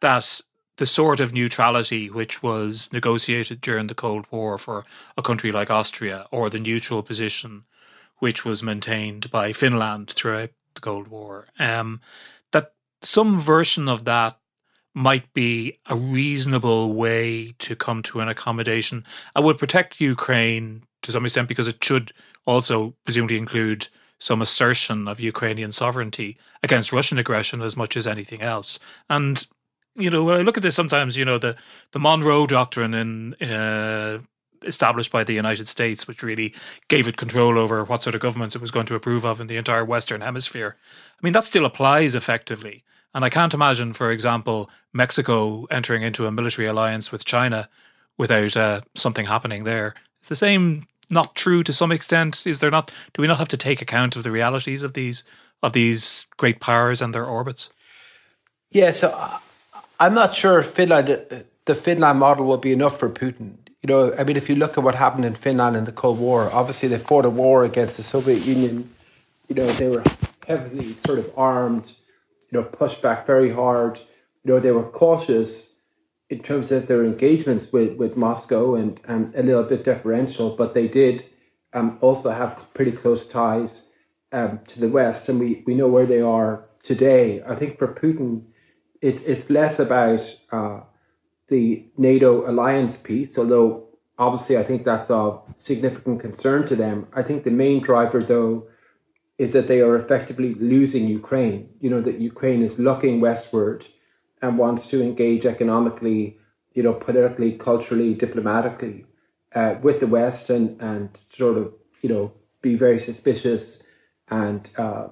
that 0.00 0.40
the 0.82 0.86
sort 0.86 1.20
of 1.20 1.32
neutrality 1.32 2.10
which 2.10 2.42
was 2.42 2.92
negotiated 2.92 3.60
during 3.60 3.86
the 3.86 3.94
Cold 3.94 4.26
War 4.32 4.58
for 4.58 4.84
a 5.16 5.22
country 5.22 5.52
like 5.52 5.70
Austria, 5.70 6.26
or 6.32 6.50
the 6.50 6.58
neutral 6.58 7.04
position 7.04 7.62
which 8.18 8.44
was 8.44 8.64
maintained 8.64 9.30
by 9.30 9.52
Finland 9.52 10.10
throughout 10.10 10.50
the 10.74 10.80
Cold 10.80 11.06
War, 11.06 11.46
um, 11.60 12.00
that 12.50 12.72
some 13.00 13.38
version 13.38 13.88
of 13.88 14.04
that 14.06 14.40
might 14.92 15.32
be 15.32 15.78
a 15.86 15.94
reasonable 15.94 16.92
way 16.92 17.54
to 17.60 17.76
come 17.76 18.02
to 18.02 18.18
an 18.18 18.28
accommodation. 18.28 19.04
I 19.36 19.40
would 19.40 19.58
protect 19.58 20.00
Ukraine 20.00 20.82
to 21.02 21.12
some 21.12 21.24
extent 21.24 21.46
because 21.46 21.68
it 21.68 21.84
should 21.84 22.10
also 22.44 22.96
presumably 23.04 23.38
include 23.38 23.86
some 24.18 24.42
assertion 24.42 25.06
of 25.06 25.20
Ukrainian 25.20 25.70
sovereignty 25.70 26.38
against 26.60 26.92
Russian 26.92 27.18
aggression 27.18 27.62
as 27.62 27.76
much 27.76 27.96
as 27.96 28.08
anything 28.08 28.42
else. 28.42 28.80
And 29.08 29.46
you 29.96 30.10
know, 30.10 30.24
when 30.24 30.38
I 30.38 30.42
look 30.42 30.56
at 30.56 30.62
this 30.62 30.74
sometimes, 30.74 31.16
you 31.16 31.24
know, 31.24 31.38
the, 31.38 31.56
the 31.92 31.98
Monroe 31.98 32.46
Doctrine 32.46 32.94
in 32.94 33.34
uh, 33.34 34.20
established 34.64 35.12
by 35.12 35.24
the 35.24 35.32
United 35.32 35.68
States, 35.68 36.06
which 36.06 36.22
really 36.22 36.54
gave 36.88 37.08
it 37.08 37.16
control 37.16 37.58
over 37.58 37.84
what 37.84 38.02
sort 38.02 38.14
of 38.14 38.20
governments 38.20 38.54
it 38.54 38.60
was 38.60 38.70
going 38.70 38.86
to 38.86 38.94
approve 38.94 39.24
of 39.24 39.40
in 39.40 39.46
the 39.46 39.56
entire 39.56 39.84
Western 39.84 40.20
Hemisphere. 40.20 40.76
I 41.10 41.20
mean, 41.22 41.32
that 41.32 41.44
still 41.44 41.64
applies 41.64 42.14
effectively. 42.14 42.84
And 43.14 43.24
I 43.24 43.30
can't 43.30 43.54
imagine, 43.54 43.92
for 43.92 44.10
example, 44.10 44.70
Mexico 44.92 45.66
entering 45.70 46.02
into 46.02 46.26
a 46.26 46.32
military 46.32 46.66
alliance 46.66 47.12
with 47.12 47.24
China 47.24 47.68
without 48.16 48.56
uh, 48.56 48.80
something 48.94 49.26
happening 49.26 49.64
there. 49.64 49.94
Is 50.22 50.28
the 50.28 50.36
same 50.36 50.86
not 51.10 51.34
true 51.34 51.62
to 51.62 51.72
some 51.72 51.92
extent? 51.92 52.46
Is 52.46 52.60
there 52.60 52.70
not? 52.70 52.90
Do 53.12 53.20
we 53.20 53.28
not 53.28 53.38
have 53.38 53.48
to 53.48 53.56
take 53.56 53.82
account 53.82 54.16
of 54.16 54.22
the 54.22 54.30
realities 54.30 54.82
of 54.82 54.94
these 54.94 55.24
of 55.62 55.72
these 55.72 56.26
great 56.38 56.58
powers 56.58 57.02
and 57.02 57.14
their 57.14 57.26
orbits? 57.26 57.70
Yeah, 58.70 58.92
so 58.92 59.10
I'm 60.02 60.14
not 60.14 60.34
sure 60.34 60.64
Finland, 60.64 61.44
the 61.64 61.74
Finland 61.76 62.18
model 62.18 62.44
will 62.44 62.58
be 62.58 62.72
enough 62.72 62.98
for 62.98 63.08
Putin. 63.08 63.52
You 63.82 63.86
know, 63.86 64.12
I 64.18 64.24
mean, 64.24 64.36
if 64.36 64.48
you 64.48 64.56
look 64.56 64.76
at 64.76 64.82
what 64.82 64.96
happened 64.96 65.24
in 65.24 65.36
Finland 65.36 65.76
in 65.76 65.84
the 65.84 65.92
Cold 65.92 66.18
War, 66.18 66.50
obviously 66.52 66.88
they 66.88 66.98
fought 66.98 67.24
a 67.24 67.30
war 67.30 67.62
against 67.62 67.98
the 67.98 68.02
Soviet 68.02 68.44
Union. 68.44 68.92
You 69.46 69.54
know, 69.54 69.72
they 69.74 69.88
were 69.88 70.02
heavily 70.44 70.94
sort 71.06 71.20
of 71.20 71.30
armed, 71.36 71.92
you 72.50 72.58
know, 72.58 72.64
pushed 72.64 73.00
back 73.00 73.28
very 73.28 73.52
hard. 73.52 74.00
You 74.42 74.52
know, 74.52 74.58
they 74.58 74.72
were 74.72 74.88
cautious 74.90 75.76
in 76.30 76.40
terms 76.42 76.72
of 76.72 76.88
their 76.88 77.04
engagements 77.04 77.72
with, 77.72 77.96
with 77.96 78.16
Moscow 78.16 78.74
and, 78.74 79.00
and 79.06 79.32
a 79.36 79.42
little 79.44 79.62
bit 79.62 79.84
deferential, 79.84 80.56
but 80.56 80.74
they 80.74 80.88
did 80.88 81.24
um, 81.74 81.98
also 82.00 82.30
have 82.30 82.60
pretty 82.74 82.90
close 82.90 83.28
ties 83.28 83.86
um, 84.32 84.58
to 84.66 84.80
the 84.80 84.88
West, 84.88 85.28
and 85.28 85.38
we, 85.38 85.62
we 85.64 85.76
know 85.76 85.86
where 85.86 86.06
they 86.06 86.20
are 86.20 86.64
today. 86.82 87.40
I 87.46 87.54
think 87.54 87.78
for 87.78 87.86
Putin, 87.86 88.46
it, 89.02 89.20
it's 89.26 89.50
less 89.50 89.78
about 89.78 90.36
uh, 90.52 90.80
the 91.48 91.84
NATO 91.98 92.48
alliance 92.48 92.96
piece, 92.96 93.36
although 93.36 93.88
obviously 94.18 94.56
I 94.56 94.62
think 94.62 94.84
that's 94.84 95.10
of 95.10 95.42
significant 95.56 96.20
concern 96.20 96.66
to 96.68 96.76
them. 96.76 97.08
I 97.12 97.22
think 97.22 97.42
the 97.42 97.50
main 97.50 97.82
driver, 97.82 98.20
though, 98.20 98.68
is 99.38 99.52
that 99.54 99.66
they 99.66 99.80
are 99.80 99.96
effectively 99.96 100.54
losing 100.54 101.08
Ukraine. 101.08 101.68
You 101.80 101.90
know, 101.90 102.00
that 102.00 102.20
Ukraine 102.20 102.62
is 102.62 102.78
looking 102.78 103.20
westward 103.20 103.84
and 104.40 104.56
wants 104.56 104.86
to 104.88 105.02
engage 105.02 105.44
economically, 105.44 106.38
you 106.74 106.82
know, 106.84 106.94
politically, 106.94 107.52
culturally, 107.58 108.14
diplomatically 108.14 109.04
uh, 109.54 109.74
with 109.82 109.98
the 109.98 110.06
West 110.06 110.48
and, 110.48 110.80
and 110.80 111.10
sort 111.36 111.58
of, 111.58 111.72
you 112.02 112.08
know, 112.08 112.32
be 112.60 112.76
very 112.76 113.00
suspicious 113.00 113.82
and 114.28 114.70
uh, 114.76 115.08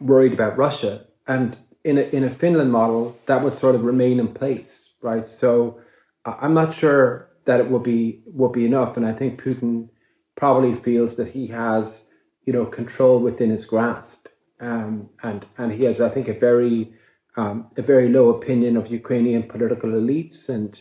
worried 0.00 0.32
about 0.32 0.58
Russia. 0.58 1.06
And 1.28 1.56
in 1.84 1.98
a, 1.98 2.02
in 2.02 2.24
a 2.24 2.30
Finland 2.30 2.72
model, 2.72 3.16
that 3.26 3.42
would 3.42 3.56
sort 3.56 3.74
of 3.74 3.84
remain 3.84 4.18
in 4.18 4.28
place, 4.28 4.94
right? 5.02 5.28
So 5.28 5.80
I'm 6.24 6.54
not 6.54 6.74
sure 6.74 7.28
that 7.44 7.60
it 7.60 7.70
will 7.70 7.80
be 7.80 8.22
will 8.26 8.48
be 8.48 8.64
enough, 8.64 8.96
and 8.96 9.06
I 9.06 9.12
think 9.12 9.40
Putin 9.40 9.88
probably 10.34 10.74
feels 10.74 11.16
that 11.16 11.28
he 11.28 11.46
has 11.48 12.06
you 12.44 12.52
know 12.52 12.64
control 12.64 13.20
within 13.20 13.50
his 13.50 13.66
grasp, 13.66 14.28
um, 14.60 15.08
and 15.22 15.46
and 15.58 15.72
he 15.72 15.84
has 15.84 16.00
I 16.00 16.08
think 16.08 16.28
a 16.28 16.34
very 16.34 16.92
um, 17.36 17.68
a 17.76 17.82
very 17.82 18.08
low 18.08 18.30
opinion 18.30 18.76
of 18.76 18.90
Ukrainian 18.90 19.42
political 19.42 19.90
elites, 19.90 20.48
and 20.48 20.80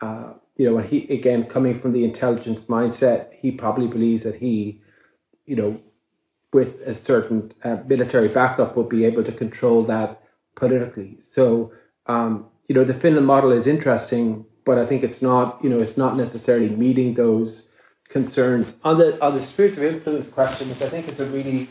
uh, 0.00 0.32
you 0.56 0.66
know, 0.66 0.74
when 0.74 0.86
he 0.86 1.06
again 1.08 1.44
coming 1.46 1.78
from 1.78 1.92
the 1.92 2.04
intelligence 2.04 2.66
mindset, 2.66 3.32
he 3.34 3.50
probably 3.50 3.86
believes 3.86 4.24
that 4.24 4.34
he, 4.34 4.82
you 5.46 5.56
know, 5.56 5.80
with 6.52 6.80
a 6.86 6.94
certain 6.94 7.52
uh, 7.64 7.78
military 7.86 8.28
backup, 8.28 8.76
will 8.76 8.84
be 8.84 9.04
able 9.04 9.22
to 9.24 9.32
control 9.32 9.82
that 9.84 10.19
politically. 10.60 11.16
So, 11.18 11.72
um, 12.06 12.46
you 12.68 12.74
know, 12.76 12.84
the 12.84 12.94
Finland 12.94 13.26
model 13.26 13.50
is 13.50 13.66
interesting, 13.66 14.46
but 14.64 14.78
I 14.78 14.86
think 14.86 15.02
it's 15.02 15.20
not, 15.20 15.58
you 15.62 15.70
know, 15.70 15.80
it's 15.80 15.96
not 15.96 16.16
necessarily 16.16 16.68
meeting 16.68 17.14
those 17.14 17.72
concerns. 18.08 18.76
On 18.84 18.98
the 18.98 19.08
on 19.24 19.34
the 19.34 19.42
spheres 19.42 19.78
of 19.78 19.84
influence 19.84 20.28
question, 20.30 20.68
which 20.68 20.82
I 20.82 20.88
think 20.88 21.08
is 21.08 21.18
a 21.18 21.26
really, 21.26 21.68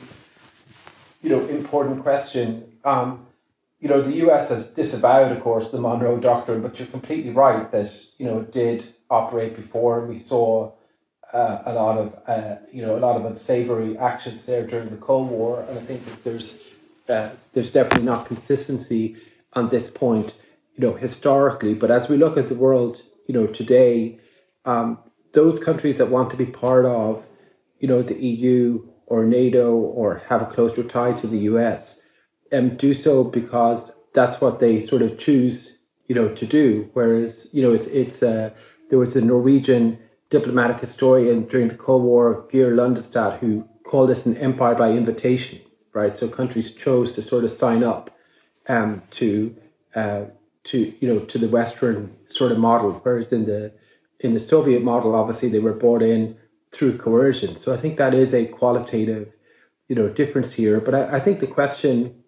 you 1.21 1.29
know, 1.29 1.41
important 1.47 2.03
question. 2.03 2.45
Um, 2.83 3.27
you 3.79 3.87
know, 3.87 4.01
the 4.01 4.17
US 4.25 4.49
has 4.49 4.73
disavowed, 4.73 5.31
of 5.31 5.41
course, 5.41 5.69
the 5.69 5.79
Monroe 5.79 6.19
Doctrine, 6.19 6.61
but 6.61 6.77
you're 6.77 6.87
completely 6.87 7.31
right 7.31 7.71
that, 7.71 7.89
you 8.17 8.25
know, 8.25 8.39
it 8.39 8.51
did 8.51 8.93
operate 9.09 9.55
before. 9.55 10.05
We 10.05 10.19
saw 10.19 10.73
uh, 11.31 11.61
a 11.65 11.73
lot 11.73 11.97
of, 11.97 12.19
uh, 12.27 12.55
you 12.73 12.81
know, 12.81 12.97
a 12.97 13.01
lot 13.07 13.15
of 13.15 13.23
unsavory 13.25 13.97
actions 13.97 14.45
there 14.45 14.65
during 14.67 14.89
the 14.89 14.97
Cold 14.97 15.29
War. 15.29 15.63
And 15.69 15.79
I 15.79 15.81
think 15.83 16.03
that 16.05 16.23
there's 16.25 16.59
uh, 17.09 17.29
there's 17.53 17.71
definitely 17.71 18.05
not 18.05 18.25
consistency 18.25 19.15
on 19.53 19.69
this 19.69 19.89
point, 19.89 20.35
you 20.75 20.85
know, 20.85 20.93
historically. 20.93 21.73
But 21.73 21.91
as 21.91 22.07
we 22.07 22.17
look 22.17 22.37
at 22.37 22.47
the 22.47 22.55
world, 22.55 23.01
you 23.27 23.33
know, 23.33 23.47
today, 23.47 24.19
um, 24.65 24.99
those 25.33 25.59
countries 25.59 25.97
that 25.97 26.09
want 26.09 26.29
to 26.31 26.37
be 26.37 26.45
part 26.45 26.85
of, 26.85 27.25
you 27.79 27.87
know, 27.87 28.01
the 28.01 28.19
EU 28.23 28.87
or 29.07 29.25
NATO 29.25 29.75
or 29.75 30.21
have 30.27 30.41
a 30.41 30.45
closer 30.45 30.83
tie 30.83 31.13
to 31.13 31.27
the 31.27 31.39
US, 31.39 32.01
um, 32.51 32.75
do 32.77 32.93
so 32.93 33.23
because 33.23 33.95
that's 34.13 34.39
what 34.39 34.59
they 34.59 34.79
sort 34.79 35.01
of 35.01 35.17
choose, 35.17 35.79
you 36.07 36.15
know, 36.15 36.29
to 36.35 36.45
do. 36.45 36.89
Whereas, 36.93 37.49
you 37.53 37.61
know, 37.61 37.73
it's 37.73 37.87
it's 37.87 38.21
uh, 38.21 38.51
there 38.89 38.99
was 38.99 39.15
a 39.15 39.21
Norwegian 39.21 39.97
diplomatic 40.29 40.79
historian 40.79 41.45
during 41.45 41.69
the 41.69 41.75
Cold 41.75 42.03
War, 42.03 42.47
Geir 42.51 42.71
Lundestad, 42.71 43.39
who 43.39 43.67
called 43.83 44.09
this 44.09 44.27
an 44.27 44.37
empire 44.37 44.75
by 44.75 44.91
invitation 44.91 45.59
right? 45.99 46.15
So 46.15 46.27
countries 46.27 46.73
chose 46.73 47.13
to 47.13 47.21
sort 47.21 47.43
of 47.43 47.51
sign 47.51 47.83
up 47.83 48.09
um, 48.67 49.01
to 49.11 49.55
uh, 49.95 50.23
to 50.65 50.93
you 50.99 51.07
know 51.07 51.19
to 51.31 51.37
the 51.37 51.47
Western 51.47 52.15
sort 52.27 52.51
of 52.51 52.59
model, 52.59 52.91
whereas 53.03 53.31
in 53.31 53.45
the 53.45 53.71
in 54.19 54.31
the 54.31 54.39
Soviet 54.39 54.81
model, 54.83 55.15
obviously 55.15 55.49
they 55.49 55.59
were 55.59 55.73
brought 55.73 56.01
in 56.01 56.37
through 56.71 56.97
coercion. 56.97 57.55
So 57.55 57.73
I 57.73 57.77
think 57.77 57.97
that 57.97 58.13
is 58.13 58.33
a 58.33 58.45
qualitative 58.45 59.31
you 59.87 59.95
know 59.95 60.09
difference 60.09 60.53
here. 60.53 60.79
But 60.79 60.95
I, 60.95 61.17
I 61.17 61.19
think 61.19 61.39
the 61.39 61.47
question 61.47 62.23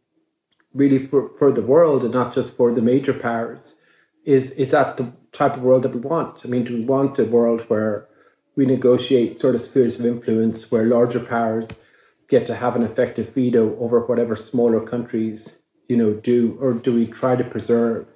really 0.73 1.05
for, 1.07 1.29
for 1.37 1.51
the 1.51 1.61
world 1.61 2.03
and 2.03 2.13
not 2.13 2.33
just 2.33 2.55
for 2.55 2.71
the 2.71 2.81
major 2.81 3.13
powers 3.13 3.77
is 4.25 4.51
is 4.51 4.71
that 4.71 4.97
the 4.97 5.11
type 5.31 5.55
of 5.55 5.61
world 5.61 5.83
that 5.83 5.93
we 5.93 5.99
want? 5.99 6.41
I 6.45 6.47
mean, 6.47 6.63
do 6.63 6.73
we 6.73 6.85
want 6.85 7.19
a 7.19 7.25
world 7.25 7.61
where 7.69 8.07
we 8.55 8.65
negotiate 8.65 9.39
sort 9.39 9.55
of 9.55 9.61
spheres 9.61 9.99
of 9.99 10.05
influence 10.05 10.71
where 10.71 10.85
larger 10.85 11.19
powers 11.19 11.69
get 12.31 12.45
to 12.47 12.55
have 12.55 12.77
an 12.77 12.81
effective 12.81 13.33
veto 13.35 13.77
over 13.79 13.99
whatever 14.05 14.37
smaller 14.37 14.79
countries 14.79 15.57
you 15.89 15.97
know 15.97 16.13
do 16.13 16.57
or 16.61 16.71
do 16.73 16.93
we 16.93 17.05
try 17.05 17.35
to 17.35 17.43
preserve 17.43 18.07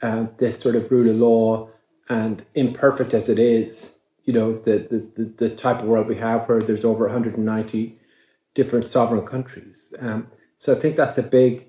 uh, 0.00 0.26
this 0.38 0.60
sort 0.60 0.76
of 0.76 0.90
rule 0.92 1.10
of 1.10 1.16
law 1.16 1.68
and 2.08 2.44
imperfect 2.54 3.12
as 3.12 3.28
it 3.28 3.38
is 3.38 3.96
you 4.24 4.32
know 4.32 4.52
the, 4.60 4.74
the 5.16 5.24
the 5.42 5.50
type 5.50 5.80
of 5.80 5.88
world 5.88 6.06
we 6.06 6.14
have 6.14 6.48
where 6.48 6.60
there's 6.60 6.84
over 6.84 7.06
190 7.06 7.98
different 8.54 8.86
sovereign 8.86 9.26
countries. 9.26 9.94
Um, 10.00 10.28
so 10.56 10.74
i 10.74 10.78
think 10.78 10.96
that's 10.96 11.18
a 11.18 11.22
big 11.22 11.66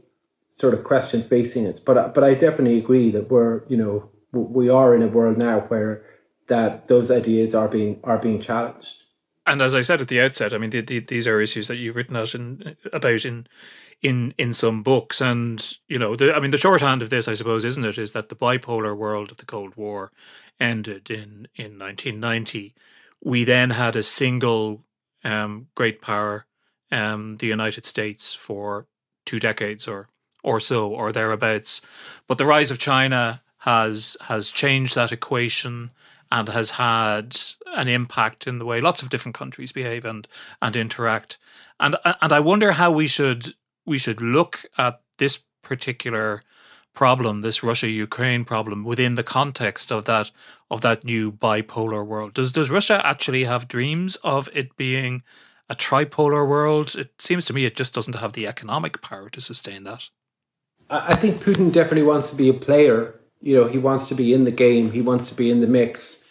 sort 0.52 0.74
of 0.74 0.84
question 0.84 1.24
facing 1.24 1.66
us. 1.66 1.80
But 1.80 2.14
but 2.14 2.24
i 2.24 2.36
definitely 2.36 2.78
agree 2.78 3.10
that 3.12 3.32
we're 3.32 3.64
you 3.68 3.78
know 3.78 4.10
we 4.32 4.70
are 4.70 4.96
in 4.96 5.02
a 5.02 5.08
world 5.08 5.38
now 5.40 5.62
where 5.72 6.06
that 6.48 6.88
those 6.88 7.10
ideas 7.10 7.56
are 7.56 7.68
being 7.68 8.00
are 8.04 8.20
being 8.20 8.40
challenged 8.40 9.04
and 9.50 9.62
as 9.62 9.74
I 9.76 9.82
said 9.82 10.02
at 10.02 10.08
the 10.08 10.22
outset, 10.22 10.54
I 10.54 10.58
mean, 10.58 10.70
the, 10.70 10.82
the, 10.82 11.00
these 11.00 11.28
are 11.28 11.42
issues 11.42 11.68
that 11.68 11.78
you've 11.78 11.96
written 11.96 12.16
out 12.16 12.36
in, 12.36 12.76
about 12.94 13.26
in 13.26 13.48
in 14.02 14.34
in 14.38 14.54
some 14.54 14.84
books, 14.84 15.20
and 15.20 15.78
you 15.88 16.00
know, 16.00 16.16
the, 16.16 16.34
I 16.34 16.40
mean, 16.40 16.52
the 16.52 16.58
shorthand 16.58 17.02
of 17.02 17.10
this, 17.10 17.28
I 17.28 17.34
suppose, 17.34 17.66
isn't 17.66 17.84
it, 17.84 17.98
is 17.98 18.14
that 18.14 18.30
the 18.30 18.36
bipolar 18.36 18.96
world 18.96 19.32
of 19.32 19.38
the 19.38 19.46
Cold 19.46 19.76
War 19.76 20.12
ended 20.60 21.10
in 21.10 21.48
in 21.56 21.78
1990. 21.78 22.74
We 23.22 23.44
then 23.44 23.72
had 23.72 23.96
a 23.96 24.04
single 24.04 24.86
um, 25.24 25.68
great 25.76 26.02
power, 26.02 26.46
um, 26.92 27.38
the 27.38 27.48
United 27.48 27.86
States, 27.86 28.34
for 28.34 28.88
two 29.26 29.40
decades 29.40 29.88
or 29.88 30.10
or 30.44 30.60
so 30.60 30.90
or 30.90 31.12
thereabouts, 31.12 31.82
but 32.28 32.38
the 32.38 32.46
rise 32.46 32.72
of 32.72 32.80
China 32.80 33.42
has 33.64 34.16
has 34.28 34.52
changed 34.52 34.96
that 34.96 35.12
equation 35.12 35.92
and 36.32 36.50
has 36.50 36.72
had 36.72 37.38
an 37.76 37.88
impact 37.88 38.48
in 38.48 38.60
the 38.60 38.66
way 38.66 38.82
lots 38.82 39.02
of 39.02 39.10
different 39.10 39.36
countries 39.36 39.72
behave 39.72 40.06
and 40.06 40.28
and 40.62 40.76
interact. 40.76 41.38
And 41.80 41.96
and 42.04 42.32
I 42.32 42.40
wonder 42.40 42.74
how 42.74 42.92
we 42.92 43.08
should 43.08 43.54
we 43.86 43.98
should 43.98 44.22
look 44.22 44.66
at 44.78 45.02
this 45.18 45.44
particular 45.62 46.44
problem, 46.94 47.42
this 47.42 47.64
Russia 47.64 47.88
Ukraine 47.88 48.44
problem, 48.44 48.84
within 48.84 49.16
the 49.16 49.24
context 49.24 49.92
of 49.92 50.06
that 50.06 50.32
of 50.70 50.82
that 50.82 51.04
new 51.04 51.32
bipolar 51.32 52.06
world. 52.06 52.34
Does 52.34 52.52
does 52.52 52.70
Russia 52.70 53.02
actually 53.04 53.46
have 53.46 53.68
dreams 53.68 54.18
of 54.18 54.50
it 54.54 54.76
being 54.76 55.24
a 55.70 55.76
tripolar 55.76 56.48
world? 56.48 56.96
It 56.96 57.22
seems 57.22 57.46
to 57.46 57.54
me 57.54 57.66
it 57.66 57.76
just 57.76 57.94
doesn't 57.94 58.16
have 58.16 58.34
the 58.34 58.48
economic 58.48 59.02
power 59.02 59.30
to 59.30 59.42
sustain 59.42 59.84
that. 59.84 60.10
I 60.90 61.16
think 61.16 61.44
Putin 61.44 61.72
definitely 61.72 62.04
wants 62.04 62.32
to 62.32 62.36
be 62.36 62.50
a 62.50 62.54
player. 62.54 63.19
You 63.42 63.56
know, 63.56 63.68
he 63.68 63.78
wants 63.78 64.08
to 64.10 64.16
be 64.16 64.34
in 64.34 64.44
the 64.44 64.52
game. 64.52 64.92
He 64.92 65.02
wants 65.02 65.30
to 65.30 65.36
be 65.36 65.50
in 65.50 65.62
the 65.62 65.68
mix 65.68 66.24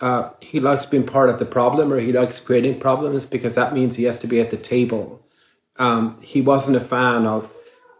uh, 0.00 0.30
he 0.40 0.60
likes 0.60 0.84
being 0.84 1.06
part 1.06 1.30
of 1.30 1.38
the 1.38 1.44
problem 1.46 1.92
or 1.92 2.00
he 2.00 2.12
likes 2.12 2.40
creating 2.40 2.80
problems 2.80 3.26
because 3.26 3.54
that 3.54 3.72
means 3.72 3.96
he 3.96 4.04
has 4.04 4.18
to 4.20 4.26
be 4.26 4.40
at 4.40 4.50
the 4.50 4.56
table. 4.56 5.24
Um, 5.76 6.20
he 6.20 6.40
wasn't 6.40 6.76
a 6.76 6.80
fan 6.80 7.26
of 7.26 7.50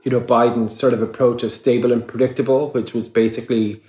you 0.02 0.10
know, 0.10 0.20
Biden's 0.20 0.78
sort 0.78 0.92
of 0.92 1.00
approach 1.00 1.42
of 1.42 1.50
stable 1.50 1.90
and 1.90 2.06
predictable, 2.06 2.70
which 2.72 2.92
was 2.92 3.08
basically, 3.08 3.82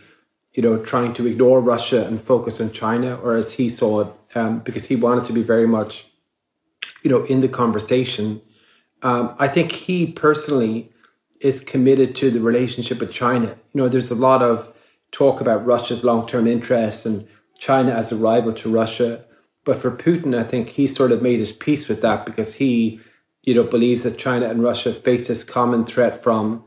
you 0.54 0.64
know, 0.64 0.78
trying 0.78 1.14
to 1.16 1.28
ignore 1.28 1.60
Russia 1.60 2.06
and 2.06 2.22
focus 2.22 2.62
on 2.62 2.72
China, 2.72 3.18
or 3.18 3.36
as 3.36 3.52
he 3.52 3.68
saw 3.68 4.00
it, 4.00 4.08
um, 4.34 4.60
because 4.60 4.86
he 4.86 4.96
wanted 4.96 5.26
to 5.26 5.34
be 5.34 5.44
very 5.44 5.68
much, 5.68 6.06
you 7.04 7.10
know, 7.10 7.26
in 7.26 7.42
the 7.42 7.50
conversation. 7.50 8.42
Um, 9.02 9.36
I 9.38 9.50
think 9.50 9.74
he 9.74 10.10
personally 10.14 10.90
is 11.46 11.62
committed 11.62 12.16
to 12.16 12.32
the 12.32 12.40
relationship 12.40 13.00
with 13.00 13.12
China. 13.12 13.56
You 13.72 13.82
know, 13.82 13.88
there's 13.88 14.10
a 14.10 14.16
lot 14.16 14.42
of 14.42 14.74
talk 15.12 15.42
about 15.42 15.64
Russia's 15.64 16.04
long 16.04 16.28
term 16.28 16.48
interests 16.48 17.06
and 17.06 17.28
China 17.60 17.92
as 17.92 18.12
a 18.12 18.16
rival 18.16 18.52
to 18.54 18.74
Russia. 18.74 19.24
But 19.64 19.80
for 19.80 19.92
Putin, 19.92 20.36
I 20.36 20.44
think 20.44 20.70
he 20.70 20.88
sort 20.88 21.12
of 21.12 21.22
made 21.22 21.38
his 21.38 21.52
peace 21.52 21.88
with 21.88 22.02
that 22.02 22.26
because 22.26 22.56
he, 22.56 23.00
you 23.44 23.54
know, 23.54 23.64
believes 23.64 24.02
that 24.04 24.18
China 24.18 24.50
and 24.50 24.64
Russia 24.64 24.92
face 24.92 25.28
this 25.28 25.44
common 25.44 25.86
threat 25.86 26.24
from 26.24 26.64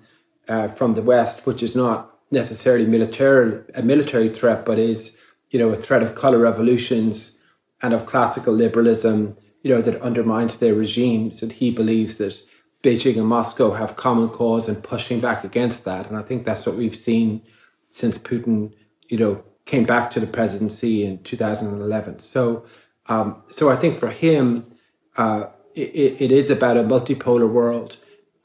uh, 0.47 0.69
from 0.69 0.95
the 0.95 1.03
West, 1.03 1.45
which 1.45 1.61
is 1.61 1.75
not 1.75 2.17
necessarily 2.31 2.87
military 2.87 3.61
a 3.75 3.83
military 3.83 4.33
threat, 4.33 4.64
but 4.64 4.79
is 4.79 5.17
you 5.51 5.59
know 5.59 5.71
a 5.71 5.83
threat 5.85 6.05
of 6.05 6.14
color 6.14 6.38
revolutions 6.38 7.38
and 7.83 7.93
of 7.93 8.07
classical 8.07 8.55
liberalism, 8.55 9.37
you 9.62 9.75
know, 9.75 9.83
that 9.83 10.01
undermines 10.03 10.59
their 10.59 10.75
regimes. 10.75 11.43
And 11.43 11.51
he 11.53 11.71
believes 11.73 12.17
that 12.17 12.41
Beijing 12.83 13.19
and 13.19 13.27
Moscow 13.27 13.73
have 13.73 13.97
common 13.97 14.29
cause 14.29 14.69
in 14.69 14.77
pushing 14.77 15.21
back 15.21 15.45
against 15.45 15.85
that. 15.85 16.09
And 16.09 16.17
I 16.17 16.23
think 16.23 16.45
that's 16.45 16.64
what 16.64 16.77
we've 16.77 16.97
seen 16.97 17.43
since 17.91 18.19
Putin, 18.19 18.73
you 19.09 19.19
know, 19.19 19.43
came 19.64 19.85
back 19.85 20.11
to 20.12 20.21
the 20.21 20.27
presidency 20.27 21.05
in 21.05 21.23
2011. 21.25 22.21
So, 22.21 22.64
um, 23.07 23.43
so 23.51 23.71
I 23.71 23.77
think 23.77 23.99
for 23.99 24.11
him, 24.11 24.73
uh, 25.17 25.47
it, 25.75 26.21
it 26.21 26.33
is 26.33 26.51
about 26.51 26.77
a 26.77 26.83
multipolar 26.83 27.49
world, 27.51 27.97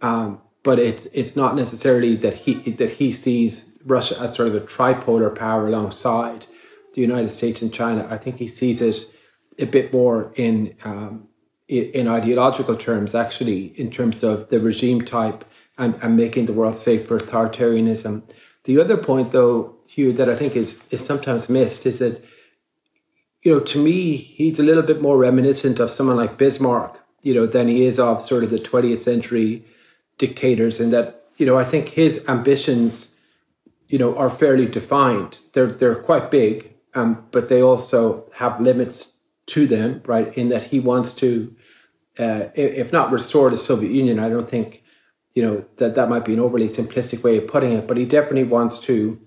um, 0.02 0.42
but 0.64 0.80
it's 0.80 1.06
it's 1.08 1.36
not 1.36 1.56
necessarily 1.56 2.16
that 2.18 2.34
he 2.34 2.54
that 2.72 2.92
he 2.92 3.12
sees 3.12 3.78
Russia 3.86 4.20
as 4.20 4.36
sort 4.36 4.48
of 4.48 4.56
a 4.56 4.62
tripolar 4.62 5.36
power 5.36 5.68
alongside 5.68 6.46
the 6.94 7.02
United 7.02 7.30
States 7.30 7.62
and 7.62 7.74
China. 7.74 8.08
I 8.10 8.18
think 8.18 8.38
he 8.38 8.48
sees 8.48 8.82
it 8.82 9.14
a 9.60 9.66
bit 9.66 9.94
more 9.94 10.32
in 10.36 10.76
um, 10.84 11.28
in 11.68 12.08
ideological 12.08 12.76
terms, 12.76 13.16
actually, 13.16 13.74
in 13.80 13.90
terms 13.90 14.24
of 14.24 14.50
the 14.50 14.60
regime 14.60 15.04
type 15.04 15.46
and, 15.78 15.96
and 16.02 16.16
making 16.16 16.46
the 16.46 16.54
world 16.54 16.76
safe 16.76 17.08
for 17.08 17.18
authoritarianism. 17.18 18.24
The 18.66 18.80
other 18.80 18.98
point, 18.98 19.32
though, 19.32 19.76
Hugh, 19.88 20.14
that 20.14 20.30
I 20.30 20.36
think 20.36 20.56
is 20.56 20.82
is 20.92 21.04
sometimes 21.04 21.50
missed 21.50 21.86
is 21.86 22.00
that, 22.00 22.24
you 23.44 23.54
know, 23.54 23.60
to 23.60 23.78
me, 23.78 24.16
he's 24.16 24.60
a 24.60 24.64
little 24.64 24.84
bit 24.84 25.02
more 25.02 25.18
reminiscent 25.18 25.80
of 25.80 25.92
someone 25.92 26.18
like 26.18 26.38
Bismarck, 26.38 27.00
you 27.22 27.34
know, 27.34 27.46
than 27.46 27.68
he 27.68 27.86
is 27.86 28.00
of 28.00 28.22
sort 28.22 28.44
of 28.44 28.50
the 28.50 28.60
20th 28.60 29.00
century 29.00 29.66
dictators, 30.18 30.80
and 30.80 30.92
that, 30.94 31.26
you 31.38 31.46
know, 31.46 31.58
I 31.58 31.66
think 31.66 31.90
his 31.90 32.24
ambitions, 32.28 33.10
you 33.88 33.98
know, 33.98 34.16
are 34.18 34.30
fairly 34.30 34.66
defined. 34.66 35.40
They're 35.54 35.72
they're 35.72 35.96
quite 35.96 36.30
big, 36.30 36.74
um, 36.94 37.26
but 37.32 37.50
they 37.50 37.62
also 37.62 38.26
have 38.36 38.60
limits 38.60 39.13
to 39.48 39.68
them, 39.68 40.02
right? 40.06 40.36
In 40.38 40.50
that 40.50 40.64
he 40.64 40.80
wants 40.80 41.14
to, 41.16 41.56
uh, 42.18 42.48
if 42.56 42.92
not 42.92 43.12
restore 43.12 43.50
the 43.50 43.58
Soviet 43.58 43.92
Union, 43.92 44.20
I 44.20 44.30
don't 44.30 44.50
think, 44.50 44.84
you 45.34 45.44
know, 45.44 45.66
that 45.78 45.96
that 45.96 46.10
might 46.10 46.26
be 46.26 46.34
an 46.34 46.40
overly 46.40 46.68
simplistic 46.68 47.24
way 47.24 47.38
of 47.38 47.48
putting 47.48 47.74
it, 47.74 47.88
but 47.88 47.98
he 47.98 48.06
definitely 48.06 48.44
wants 48.44 48.80
to 48.82 49.20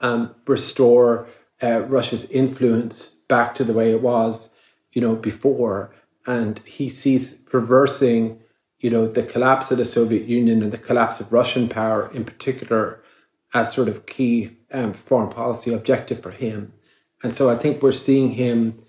um, 0.00 0.34
restore 0.46 1.28
uh, 1.62 1.80
Russia's 1.82 2.24
influence 2.30 3.08
back 3.28 3.54
to 3.56 3.64
the 3.64 3.72
way 3.72 3.92
it 3.92 4.02
was, 4.02 4.50
you 4.92 5.00
know, 5.00 5.14
before. 5.14 5.94
And 6.26 6.58
he 6.60 6.88
sees 6.88 7.40
reversing, 7.52 8.40
you 8.80 8.90
know, 8.90 9.06
the 9.06 9.22
collapse 9.22 9.70
of 9.70 9.78
the 9.78 9.84
Soviet 9.84 10.26
Union 10.26 10.62
and 10.62 10.72
the 10.72 10.78
collapse 10.78 11.20
of 11.20 11.32
Russian 11.32 11.68
power 11.68 12.10
in 12.12 12.24
particular 12.24 13.02
as 13.52 13.72
sort 13.72 13.88
of 13.88 14.06
key 14.06 14.56
um, 14.72 14.94
foreign 14.94 15.30
policy 15.30 15.72
objective 15.72 16.22
for 16.22 16.30
him. 16.30 16.72
And 17.22 17.34
so 17.34 17.50
I 17.50 17.56
think 17.56 17.82
we're 17.82 17.92
seeing 17.92 18.32
him 18.32 18.82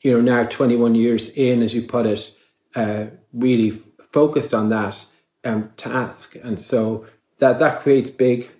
you 0.00 0.12
know, 0.12 0.20
now 0.20 0.48
21 0.48 0.94
years 0.94 1.30
in, 1.30 1.62
as 1.62 1.74
you 1.74 1.82
put 1.82 2.06
it, 2.06 2.32
uh, 2.74 3.06
really 3.32 3.82
focused 4.12 4.54
on 4.54 4.68
that 4.68 5.04
um, 5.44 5.68
task. 5.76 6.36
And 6.42 6.60
so 6.60 7.06
that, 7.38 7.58
that 7.58 7.82
creates 7.82 8.10
big, 8.10 8.50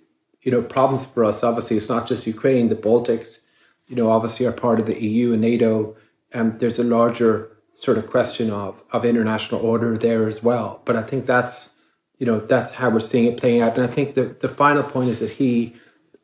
you 0.41 0.51
know, 0.51 0.61
problems 0.61 1.05
for 1.05 1.23
us. 1.23 1.43
Obviously, 1.43 1.77
it's 1.77 1.89
not 1.89 2.07
just 2.07 2.27
Ukraine, 2.27 2.69
the 2.69 2.75
Baltics, 2.75 3.41
you 3.87 3.95
know, 3.95 4.09
obviously 4.09 4.45
are 4.45 4.51
part 4.51 4.79
of 4.79 4.85
the 4.85 5.01
EU 5.01 5.33
and 5.33 5.41
NATO. 5.41 5.95
And 6.31 6.53
um, 6.53 6.57
there's 6.59 6.79
a 6.79 6.83
larger 6.83 7.57
sort 7.75 7.97
of 7.97 8.09
question 8.09 8.51
of, 8.51 8.81
of 8.91 9.05
international 9.05 9.61
order 9.61 9.97
there 9.97 10.27
as 10.27 10.43
well. 10.43 10.81
But 10.85 10.95
I 10.95 11.01
think 11.01 11.25
that's, 11.25 11.71
you 12.19 12.25
know, 12.25 12.39
that's 12.39 12.71
how 12.71 12.89
we're 12.89 12.99
seeing 12.99 13.25
it 13.25 13.37
playing 13.37 13.61
out. 13.61 13.77
And 13.77 13.89
I 13.89 13.91
think 13.91 14.13
the, 14.13 14.35
the 14.39 14.49
final 14.49 14.83
point 14.83 15.09
is 15.09 15.19
that 15.19 15.31
he 15.31 15.75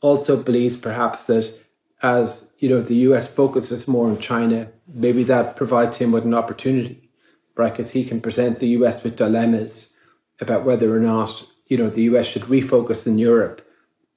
also 0.02 0.42
believes 0.42 0.78
perhaps 0.78 1.24
that 1.24 1.58
as 2.02 2.52
you 2.60 2.70
know 2.70 2.82
the 2.82 2.96
US 3.08 3.28
focuses 3.28 3.88
more 3.88 4.08
on 4.08 4.20
China, 4.20 4.70
maybe 4.96 5.24
that 5.26 5.56
provides 5.56 5.98
him 5.98 6.12
with 6.12 6.24
an 6.24 6.34
opportunity, 6.34 7.10
right? 7.56 7.72
Because 7.72 7.92
he 7.92 8.06
can 8.06 8.22
present 8.22 8.60
the 8.60 8.70
US 8.80 9.04
with 9.04 9.18
dilemmas 9.18 9.96
about 10.40 10.66
whether 10.66 10.96
or 10.96 11.00
not 11.00 11.46
you 11.68 11.78
know 11.78 11.90
the 11.90 12.04
US 12.04 12.28
should 12.28 12.44
refocus 12.44 13.06
in 13.06 13.18
Europe 13.18 13.62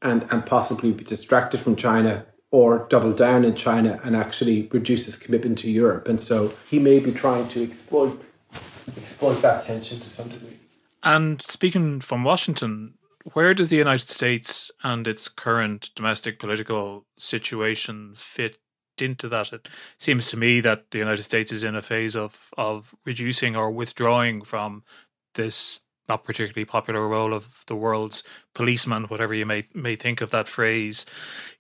and 0.02 0.26
and 0.30 0.46
possibly 0.46 0.92
be 0.92 1.04
distracted 1.04 1.60
from 1.60 1.76
China 1.76 2.24
or 2.50 2.86
double 2.88 3.12
down 3.12 3.44
in 3.44 3.54
China 3.54 4.00
and 4.04 4.16
actually 4.16 4.68
reduce 4.72 5.04
his 5.04 5.16
commitment 5.16 5.58
to 5.58 5.70
Europe. 5.70 6.08
And 6.08 6.20
so 6.20 6.54
he 6.66 6.78
may 6.78 6.98
be 6.98 7.12
trying 7.12 7.48
to 7.50 7.62
exploit 7.62 8.22
exploit 8.96 9.42
that 9.42 9.66
tension 9.66 10.00
to 10.00 10.10
some 10.10 10.28
degree. 10.28 10.58
And 11.02 11.42
speaking 11.42 12.00
from 12.00 12.24
Washington, 12.24 12.94
where 13.34 13.54
does 13.54 13.70
the 13.70 13.76
United 13.76 14.08
States 14.08 14.70
and 14.82 15.06
its 15.06 15.28
current 15.28 15.90
domestic 15.94 16.38
political 16.38 17.04
situation 17.18 18.12
fit 18.14 18.58
into 19.02 19.28
that? 19.28 19.52
It 19.52 19.68
seems 19.98 20.30
to 20.30 20.36
me 20.36 20.60
that 20.60 20.90
the 20.90 20.98
United 20.98 21.22
States 21.22 21.52
is 21.52 21.64
in 21.64 21.76
a 21.76 21.82
phase 21.82 22.16
of 22.16 22.50
of 22.56 22.94
reducing 23.04 23.56
or 23.56 23.70
withdrawing 23.70 24.42
from 24.42 24.82
this 25.34 25.80
not 26.08 26.24
particularly 26.24 26.64
popular 26.64 27.06
role 27.06 27.34
of 27.34 27.64
the 27.66 27.76
world's 27.76 28.22
policeman, 28.54 29.04
whatever 29.04 29.34
you 29.34 29.44
may 29.46 29.66
may 29.74 29.94
think 29.94 30.20
of 30.20 30.30
that 30.30 30.48
phrase. 30.48 31.04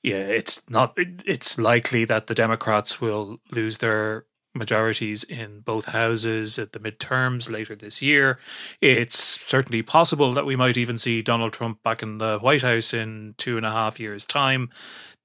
Yeah, 0.02 0.16
it's 0.16 0.68
not. 0.70 0.94
It's 0.96 1.58
likely 1.58 2.04
that 2.06 2.26
the 2.26 2.34
Democrats 2.34 3.00
will 3.00 3.40
lose 3.52 3.78
their 3.78 4.24
majorities 4.54 5.24
in 5.24 5.60
both 5.60 5.86
houses 5.86 6.58
at 6.58 6.72
the 6.72 6.80
midterms 6.80 7.50
later 7.50 7.74
this 7.74 8.02
year. 8.02 8.38
It's 8.80 9.18
certainly 9.18 9.82
possible 9.82 10.32
that 10.32 10.46
we 10.46 10.56
might 10.56 10.76
even 10.76 10.98
see 10.98 11.22
Donald 11.22 11.52
Trump 11.52 11.82
back 11.82 12.02
in 12.02 12.18
the 12.18 12.38
White 12.38 12.62
House 12.62 12.92
in 12.92 13.34
two 13.38 13.56
and 13.56 13.66
a 13.66 13.70
half 13.70 14.00
years' 14.00 14.24
time. 14.24 14.70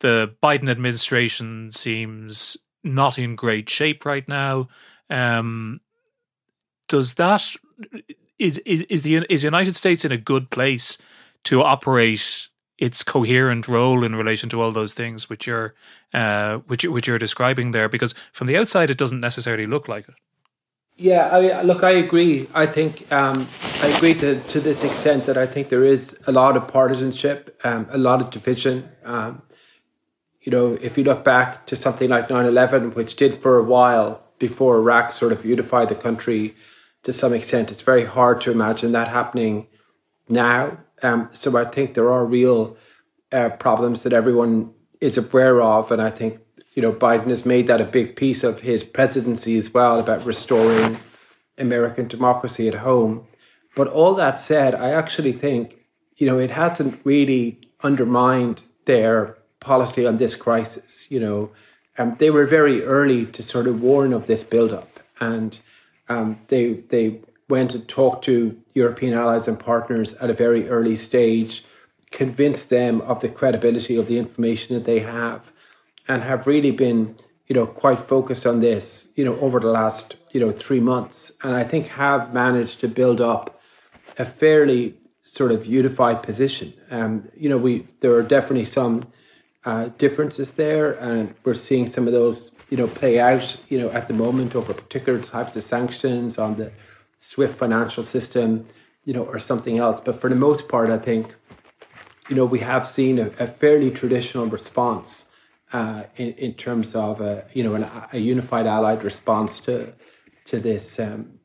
The 0.04 0.36
Biden 0.44 0.70
administration 0.70 1.72
seems 1.72 2.58
not 2.84 3.18
in 3.18 3.38
great 3.38 3.70
shape 3.70 4.06
right 4.06 4.28
now. 4.28 4.68
Um, 5.10 5.80
does 6.90 7.14
that 7.14 7.56
is 8.38 8.58
is 8.66 8.82
is 8.82 9.04
the 9.04 9.26
is 9.30 9.44
the 9.44 9.48
United 9.48 9.78
States 9.78 10.04
in 10.04 10.12
a 10.12 10.18
good 10.18 10.50
place 10.50 10.98
to 11.46 11.64
operate 11.64 12.50
its 12.78 13.02
coherent 13.02 13.70
role 13.70 14.04
in 14.04 14.14
relation 14.14 14.50
to 14.50 14.62
all 14.62 14.72
those 14.72 14.94
things 14.94 15.30
which 15.30 15.48
you're 15.48 15.74
uh, 16.14 16.58
which 16.68 16.84
which 16.84 17.08
you're 17.08 17.18
describing 17.18 17.72
there? 17.72 17.88
Because 17.88 18.14
from 18.34 18.48
the 18.48 18.58
outside 18.58 18.90
it 18.90 18.98
doesn't 18.98 19.22
necessarily 19.22 19.66
look 19.66 19.88
like 19.88 20.10
it. 20.10 20.16
Yeah 20.98 21.30
I 21.30 21.62
look 21.62 21.82
I 21.82 21.92
agree. 21.92 22.50
I 22.54 22.66
think 22.66 23.10
um, 23.10 23.48
I 23.82 23.88
agree 23.88 24.16
to 24.16 24.42
to 24.42 24.60
this 24.60 24.84
extent 24.84 25.28
that 25.28 25.38
I 25.38 25.48
think 25.48 25.70
there 25.70 25.86
is 25.86 26.18
a 26.28 26.34
lot 26.34 26.58
of 26.58 26.68
partisanship 26.68 27.58
um, 27.64 27.88
a 27.90 27.98
lot 27.98 28.20
of 28.20 28.32
division 28.32 28.90
um, 29.06 29.42
you 30.44 30.52
know 30.52 30.78
if 30.82 30.98
you 30.98 31.04
look 31.04 31.24
back 31.24 31.66
to 31.66 31.76
something 31.76 32.10
like 32.10 32.28
9-11 32.28 32.96
which 32.96 33.16
did 33.16 33.42
for 33.42 33.58
a 33.58 33.64
while 33.64 34.22
before 34.40 34.78
Iraq 34.78 35.12
sort 35.12 35.32
of 35.32 35.46
unified 35.46 35.90
the 35.90 35.96
country 35.96 36.56
to 37.04 37.12
some 37.12 37.34
extent 37.34 37.72
it's 37.72 37.82
very 37.82 38.06
hard 38.06 38.42
to 38.42 38.52
imagine 38.52 38.92
that 38.92 39.08
happening 39.08 39.68
now 40.30 40.78
um, 41.04 41.30
so 41.34 41.56
I 41.58 41.66
think 41.66 41.94
there 41.94 42.12
are 42.12 42.26
real 42.26 42.78
uh, 43.32 43.50
problems 43.50 44.04
that 44.04 44.14
everyone 44.14 44.74
is 45.02 45.18
aware 45.18 45.62
of, 45.62 45.92
and 45.92 46.02
I 46.02 46.10
think 46.10 46.40
you 46.74 46.82
know 46.82 46.94
Biden 46.94 47.30
has 47.30 47.46
made 47.46 47.68
that 47.68 47.82
a 47.82 47.86
big 47.86 48.16
piece 48.16 48.44
of 48.44 48.62
his 48.62 48.84
presidency 48.84 49.58
as 49.58 49.74
well 49.74 50.00
about 50.00 50.26
restoring 50.26 50.98
American 51.58 52.08
democracy 52.08 52.68
at 52.68 52.76
home. 52.76 53.28
But 53.76 53.88
all 53.88 54.14
that 54.16 54.40
said, 54.40 54.74
I 54.74 54.92
actually 54.92 55.34
think 55.34 55.78
you 56.16 56.26
know 56.26 56.40
it 56.40 56.52
hasn't 56.52 57.02
really 57.04 57.60
undermined 57.82 58.64
their 58.86 59.38
policy 59.64 60.06
on 60.06 60.18
this 60.18 60.36
crisis. 60.36 61.10
You 61.12 61.20
know, 61.20 61.52
um, 61.98 62.16
they 62.20 62.30
were 62.30 62.46
very 62.46 62.84
early 62.84 63.26
to 63.28 63.44
sort 63.44 63.68
of 63.68 63.82
warn 63.82 64.14
of 64.14 64.26
this 64.26 64.44
buildup, 64.44 65.00
and 65.20 65.60
um, 66.10 66.40
they 66.48 66.74
they 66.90 67.22
went 67.50 67.76
and 67.76 67.88
talked 67.88 68.26
to 68.26 68.58
European 68.74 69.14
allies 69.14 69.48
and 69.48 69.60
partners 69.60 70.14
at 70.16 70.30
a 70.30 70.34
very 70.34 70.70
early 70.70 70.96
stage, 70.96 71.64
convinced 72.12 72.70
them 72.70 73.02
of 73.02 73.20
the 73.22 73.30
credibility 73.30 73.96
of 73.96 74.08
the 74.08 74.18
information 74.18 74.76
that 74.76 74.86
they 74.86 75.00
have, 75.00 75.52
and 76.08 76.24
have 76.24 76.48
really 76.48 76.72
been, 76.72 77.16
you 77.48 77.56
know, 77.56 77.66
quite 77.66 78.00
focused 78.00 78.46
on 78.46 78.60
this, 78.62 79.10
you 79.16 79.26
know, 79.26 79.38
over 79.40 79.60
the 79.60 79.68
last, 79.68 80.16
you 80.34 80.40
know, 80.40 80.52
three 80.52 80.80
months. 80.80 81.32
And 81.44 81.54
I 81.56 81.64
think 81.64 81.88
have 81.88 82.34
managed 82.34 82.80
to 82.82 82.88
build 82.88 83.22
up 83.22 83.60
a 84.18 84.26
fairly 84.26 84.96
sort 85.24 85.52
of 85.52 85.66
unified 85.66 86.22
position. 86.24 86.74
Um, 86.92 87.30
you 87.36 87.50
know, 87.50 87.58
we 87.58 87.88
there 88.02 88.14
are 88.14 88.24
definitely 88.24 88.66
some 88.66 89.08
uh, 89.66 89.90
differences 89.98 90.52
there, 90.52 90.94
and 90.94 91.34
we're 91.44 91.54
seeing 91.54 91.88
some 91.88 92.06
of 92.08 92.14
those, 92.14 92.52
you 92.70 92.78
know, 92.78 92.88
play 92.88 93.20
out, 93.20 93.58
you 93.70 93.80
know, 93.80 93.90
at 93.92 94.08
the 94.08 94.14
moment 94.14 94.56
over 94.56 94.74
particular 94.74 95.20
types 95.20 95.56
of 95.56 95.64
sanctions 95.64 96.38
on 96.38 96.56
the 96.58 96.72
SWIFT 97.20 97.58
financial 97.58 98.04
system, 98.04 98.66
you 99.06 99.14
know, 99.14 99.24
or 99.24 99.40
something 99.40 99.78
else. 99.78 100.02
But 100.02 100.20
for 100.20 100.30
the 100.30 100.36
most 100.36 100.68
part, 100.68 100.90
I 100.90 100.98
think, 100.98 101.34
you 102.30 102.36
know, 102.36 102.46
we 102.46 102.60
have 102.60 102.88
seen 102.88 103.20
a, 103.20 103.28
a 103.40 103.48
fairly 103.48 103.92
traditional 103.92 104.48
response 104.48 105.26
uh, 105.72 106.04
in, 106.18 106.34
in 106.34 106.54
terms 106.54 106.96
of, 106.96 107.22
a, 107.22 107.46
you 107.54 107.64
know, 107.64 107.76
an, 107.76 107.86
a 108.12 108.20
unified 108.20 108.68
allied 108.68 109.04
response 109.04 109.60
to 109.62 109.94
to 110.46 110.60
this, 110.60 111.00
um, 111.00 111.40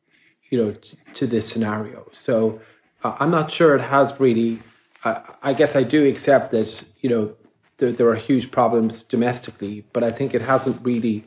you 0.51 0.59
know, 0.59 0.75
to 1.15 1.27
this 1.27 1.49
scenario. 1.49 2.09
So 2.13 2.61
uh, 3.05 3.15
I'm 3.21 3.31
not 3.31 3.51
sure 3.51 3.77
it 3.77 3.81
has 3.81 4.19
really. 4.19 4.61
Uh, 5.05 5.21
I 5.43 5.53
guess 5.53 5.77
I 5.77 5.85
do 5.85 6.05
accept 6.09 6.51
that, 6.51 6.85
you 7.01 7.09
know, 7.09 7.33
there, 7.79 7.93
there 7.93 8.09
are 8.09 8.15
huge 8.15 8.51
problems 8.51 9.03
domestically, 9.03 9.85
but 9.93 10.05
I 10.05 10.11
think 10.11 10.35
it 10.35 10.43
hasn't 10.43 10.85
really 10.85 11.25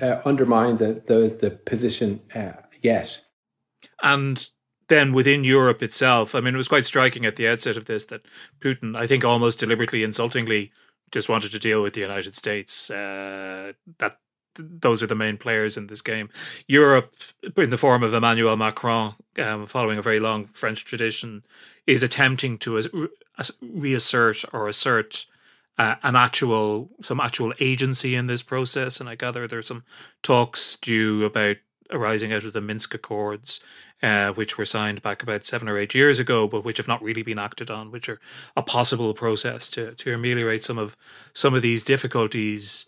uh, 0.00 0.20
undermined 0.24 0.78
the, 0.78 1.02
the, 1.06 1.36
the 1.40 1.50
position 1.50 2.20
uh, 2.34 2.52
yet. 2.82 3.20
And 4.02 4.48
then 4.88 5.12
within 5.12 5.44
Europe 5.44 5.82
itself, 5.82 6.34
I 6.34 6.40
mean, 6.40 6.54
it 6.54 6.58
was 6.58 6.68
quite 6.68 6.84
striking 6.84 7.24
at 7.24 7.36
the 7.36 7.48
outset 7.48 7.76
of 7.76 7.84
this 7.84 8.04
that 8.06 8.22
Putin, 8.60 8.96
I 8.96 9.06
think 9.06 9.24
almost 9.24 9.60
deliberately 9.60 10.02
insultingly, 10.02 10.72
just 11.12 11.28
wanted 11.28 11.50
to 11.52 11.58
deal 11.58 11.82
with 11.82 11.94
the 11.94 12.00
United 12.00 12.34
States. 12.34 12.90
Uh, 12.90 13.72
that 13.98 14.18
those 14.56 15.02
are 15.02 15.06
the 15.06 15.14
main 15.14 15.36
players 15.36 15.76
in 15.76 15.86
this 15.86 16.02
game. 16.02 16.28
Europe, 16.66 17.14
in 17.56 17.70
the 17.70 17.78
form 17.78 18.02
of 18.02 18.12
Emmanuel 18.12 18.56
Macron, 18.56 19.14
um, 19.38 19.66
following 19.66 19.98
a 19.98 20.02
very 20.02 20.18
long 20.18 20.44
French 20.44 20.84
tradition, 20.84 21.44
is 21.86 22.02
attempting 22.02 22.58
to 22.58 23.08
reassert 23.62 24.44
or 24.52 24.68
assert 24.68 25.26
uh, 25.80 25.94
an 26.02 26.14
actual 26.14 26.90
some 27.00 27.20
actual 27.20 27.54
agency 27.58 28.14
in 28.14 28.26
this 28.26 28.42
process. 28.42 29.00
And 29.00 29.08
I 29.08 29.14
gather 29.14 29.46
there's 29.46 29.68
some 29.68 29.84
talks 30.22 30.76
due 30.76 31.24
about 31.24 31.56
arising 31.90 32.32
out 32.32 32.44
of 32.44 32.52
the 32.52 32.60
Minsk 32.60 32.94
Accords, 32.94 33.60
uh, 34.02 34.32
which 34.32 34.58
were 34.58 34.66
signed 34.66 35.00
back 35.00 35.22
about 35.22 35.44
seven 35.44 35.70
or 35.70 35.78
eight 35.78 35.94
years 35.94 36.18
ago, 36.18 36.46
but 36.46 36.64
which 36.64 36.76
have 36.76 36.86
not 36.86 37.02
really 37.02 37.22
been 37.22 37.38
acted 37.38 37.70
on, 37.70 37.90
which 37.90 38.10
are 38.10 38.20
a 38.54 38.62
possible 38.62 39.14
process 39.14 39.70
to 39.70 39.94
to 39.94 40.12
ameliorate 40.12 40.64
some 40.64 40.76
of 40.76 40.98
some 41.32 41.54
of 41.54 41.62
these 41.62 41.82
difficulties. 41.82 42.84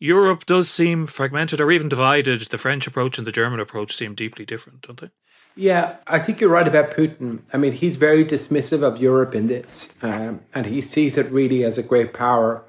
Europe 0.00 0.44
does 0.44 0.68
seem 0.68 1.06
fragmented 1.06 1.60
or 1.60 1.70
even 1.70 1.88
divided. 1.88 2.40
The 2.40 2.58
French 2.58 2.88
approach 2.88 3.18
and 3.18 3.26
the 3.26 3.30
German 3.30 3.60
approach 3.60 3.92
seem 3.92 4.16
deeply 4.16 4.44
different, 4.44 4.82
don't 4.82 5.00
they? 5.00 5.10
Yeah, 5.54 5.96
I 6.06 6.18
think 6.18 6.40
you're 6.40 6.50
right 6.50 6.66
about 6.66 6.92
Putin. 6.92 7.40
I 7.52 7.58
mean, 7.58 7.72
he's 7.72 7.96
very 7.96 8.24
dismissive 8.24 8.82
of 8.82 8.98
Europe 8.98 9.34
in 9.34 9.48
this, 9.48 9.90
um, 10.00 10.40
and 10.54 10.64
he 10.64 10.80
sees 10.80 11.18
it 11.18 11.30
really 11.30 11.62
as 11.64 11.76
a 11.76 11.82
great 11.82 12.14
power 12.14 12.64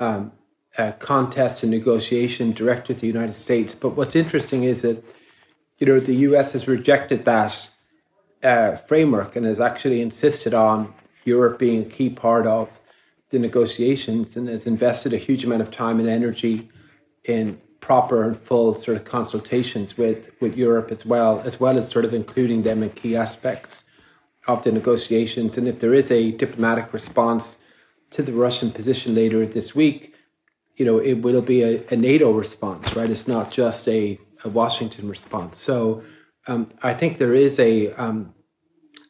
um, 0.00 0.32
contest 0.98 1.62
and 1.62 1.70
negotiation 1.70 2.52
direct 2.52 2.88
with 2.88 3.00
the 3.00 3.06
United 3.06 3.34
States. 3.34 3.74
But 3.74 3.90
what's 3.90 4.14
interesting 4.14 4.64
is 4.64 4.82
that, 4.82 5.02
you 5.78 5.86
know, 5.86 6.00
the 6.00 6.14
US 6.14 6.52
has 6.52 6.68
rejected 6.68 7.24
that 7.24 7.68
uh, 8.42 8.76
framework 8.76 9.34
and 9.34 9.44
has 9.46 9.60
actually 9.60 10.00
insisted 10.00 10.54
on 10.54 10.94
Europe 11.24 11.58
being 11.58 11.82
a 11.82 11.88
key 11.88 12.10
part 12.10 12.46
of 12.46 12.68
the 13.30 13.38
negotiations 13.38 14.36
and 14.36 14.48
has 14.48 14.66
invested 14.66 15.12
a 15.12 15.18
huge 15.18 15.44
amount 15.44 15.62
of 15.62 15.70
time 15.70 15.98
and 15.98 16.08
energy 16.08 16.68
in 17.24 17.60
proper 17.80 18.24
and 18.24 18.36
full 18.36 18.74
sort 18.74 18.96
of 18.96 19.04
consultations 19.04 19.96
with, 19.96 20.30
with 20.40 20.56
Europe 20.56 20.90
as 20.90 21.06
well, 21.06 21.40
as 21.40 21.60
well 21.60 21.78
as 21.78 21.88
sort 21.88 22.04
of 22.04 22.12
including 22.12 22.62
them 22.62 22.82
in 22.82 22.90
key 22.90 23.16
aspects 23.16 23.84
of 24.46 24.62
the 24.62 24.72
negotiations. 24.72 25.58
And 25.58 25.68
if 25.68 25.78
there 25.78 25.94
is 25.94 26.10
a 26.10 26.32
diplomatic 26.32 26.92
response 26.92 27.58
to 28.10 28.22
the 28.22 28.32
Russian 28.32 28.70
position 28.70 29.14
later 29.14 29.46
this 29.46 29.74
week, 29.74 30.14
you 30.76 30.84
know, 30.84 30.98
it 30.98 31.14
will 31.22 31.42
be 31.42 31.62
a, 31.62 31.84
a 31.90 31.96
NATO 31.96 32.32
response, 32.32 32.94
right? 32.94 33.10
It's 33.10 33.28
not 33.28 33.50
just 33.50 33.88
a, 33.88 34.18
a 34.44 34.48
Washington 34.48 35.08
response. 35.08 35.58
So 35.58 36.02
um, 36.46 36.70
I 36.82 36.94
think 36.94 37.18
there 37.18 37.34
is 37.34 37.58
a, 37.58 37.92
um, 37.92 38.34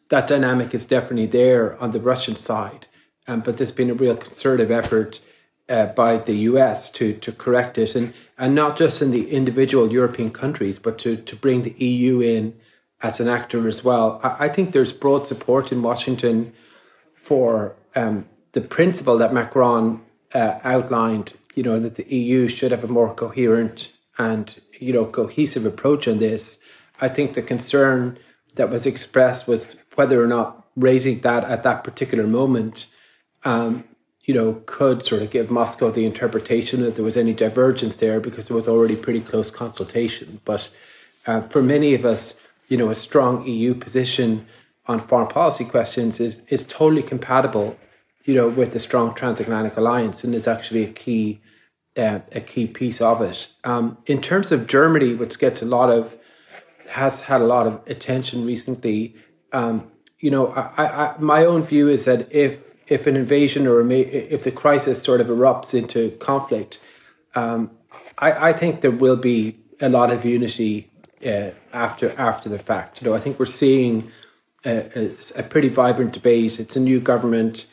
that 0.08 0.26
dynamic 0.26 0.74
is 0.74 0.84
definitely 0.84 1.26
there 1.26 1.80
on 1.82 1.90
the 1.92 2.00
Russian 2.00 2.36
side. 2.36 2.86
Um, 3.26 3.40
but 3.40 3.58
there's 3.58 3.72
been 3.72 3.90
a 3.90 3.94
real 3.94 4.16
concerted 4.16 4.70
effort 4.70 5.20
uh, 5.68 5.86
by 5.86 6.18
the 6.18 6.34
US 6.50 6.90
to 6.90 7.14
to 7.14 7.32
correct 7.32 7.78
it, 7.78 7.94
and 7.94 8.14
and 8.36 8.54
not 8.54 8.78
just 8.78 9.02
in 9.02 9.10
the 9.10 9.30
individual 9.30 9.92
European 9.92 10.30
countries, 10.30 10.78
but 10.78 10.98
to 10.98 11.16
to 11.16 11.36
bring 11.36 11.62
the 11.62 11.72
EU 11.84 12.20
in 12.20 12.54
as 13.00 13.20
an 13.20 13.28
actor 13.28 13.68
as 13.68 13.84
well. 13.84 14.20
I, 14.22 14.46
I 14.46 14.48
think 14.48 14.72
there's 14.72 14.92
broad 14.92 15.26
support 15.26 15.70
in 15.70 15.82
Washington 15.82 16.52
for 17.14 17.76
um, 17.94 18.24
the 18.52 18.60
principle 18.60 19.18
that 19.18 19.32
Macron 19.32 20.00
uh, 20.34 20.58
outlined. 20.64 21.32
You 21.54 21.62
know 21.62 21.78
that 21.80 21.96
the 21.96 22.14
EU 22.14 22.48
should 22.48 22.70
have 22.70 22.84
a 22.84 22.88
more 22.88 23.12
coherent 23.12 23.90
and 24.16 24.54
you 24.78 24.92
know 24.92 25.04
cohesive 25.04 25.66
approach 25.66 26.08
on 26.08 26.18
this. 26.18 26.58
I 27.00 27.08
think 27.08 27.34
the 27.34 27.42
concern 27.42 28.18
that 28.54 28.70
was 28.70 28.86
expressed 28.86 29.46
was 29.46 29.76
whether 29.94 30.22
or 30.22 30.26
not 30.26 30.66
raising 30.76 31.20
that 31.20 31.44
at 31.44 31.62
that 31.64 31.84
particular 31.84 32.26
moment 32.26 32.86
um, 33.44 33.84
you 34.28 34.34
know, 34.34 34.62
could 34.66 35.02
sort 35.02 35.22
of 35.22 35.30
give 35.30 35.50
Moscow 35.50 35.88
the 35.90 36.04
interpretation 36.04 36.82
that 36.82 36.96
there 36.96 37.04
was 37.04 37.16
any 37.16 37.32
divergence 37.32 37.96
there 37.96 38.20
because 38.20 38.46
there 38.46 38.56
was 38.56 38.68
already 38.68 38.94
pretty 38.94 39.22
close 39.22 39.50
consultation. 39.50 40.38
But 40.44 40.68
uh, 41.26 41.40
for 41.48 41.62
many 41.62 41.94
of 41.94 42.04
us, 42.04 42.34
you 42.68 42.76
know, 42.76 42.90
a 42.90 42.94
strong 42.94 43.46
EU 43.46 43.72
position 43.72 44.46
on 44.84 44.98
foreign 44.98 45.28
policy 45.28 45.64
questions 45.64 46.20
is 46.20 46.42
is 46.48 46.62
totally 46.64 47.02
compatible, 47.02 47.78
you 48.26 48.34
know, 48.34 48.48
with 48.48 48.72
the 48.72 48.80
strong 48.80 49.14
transatlantic 49.14 49.78
alliance 49.78 50.22
and 50.24 50.34
is 50.34 50.46
actually 50.46 50.84
a 50.84 50.92
key 50.92 51.40
uh, 51.96 52.20
a 52.32 52.42
key 52.42 52.66
piece 52.66 53.00
of 53.00 53.22
it. 53.22 53.48
Um, 53.64 53.96
in 54.04 54.20
terms 54.20 54.52
of 54.52 54.66
Germany, 54.66 55.14
which 55.14 55.38
gets 55.38 55.62
a 55.62 55.66
lot 55.66 55.88
of 55.88 56.14
has 56.90 57.22
had 57.22 57.40
a 57.40 57.46
lot 57.46 57.66
of 57.66 57.80
attention 57.86 58.44
recently, 58.44 59.14
um, 59.54 59.90
you 60.18 60.30
know, 60.30 60.48
I, 60.48 60.84
I, 60.84 61.14
my 61.18 61.46
own 61.46 61.62
view 61.62 61.88
is 61.88 62.04
that 62.04 62.30
if 62.30 62.67
if 62.88 63.06
an 63.06 63.16
invasion 63.16 63.66
or 63.66 63.88
if 63.90 64.42
the 64.44 64.50
crisis 64.50 65.02
sort 65.02 65.20
of 65.20 65.26
erupts 65.28 65.74
into 65.74 66.10
conflict, 66.18 66.80
um, 67.34 67.70
I, 68.18 68.48
I, 68.48 68.52
think 68.52 68.80
there 68.80 68.90
will 68.90 69.16
be 69.16 69.58
a 69.80 69.88
lot 69.88 70.10
of 70.10 70.24
unity 70.24 70.90
uh, 71.24 71.50
after 71.72 72.10
after 72.18 72.48
the 72.48 72.58
fact. 72.58 73.00
You 73.00 73.08
know, 73.08 73.14
I 73.14 73.20
think 73.20 73.38
we're 73.38 73.46
seeing 73.46 74.10
a, 74.64 74.76
a, 74.98 75.40
a 75.40 75.42
pretty 75.42 75.68
vibrant 75.68 76.12
debate. 76.12 76.58
It's 76.58 76.76
a 76.76 76.80
new 76.80 77.00
government. 77.00 77.66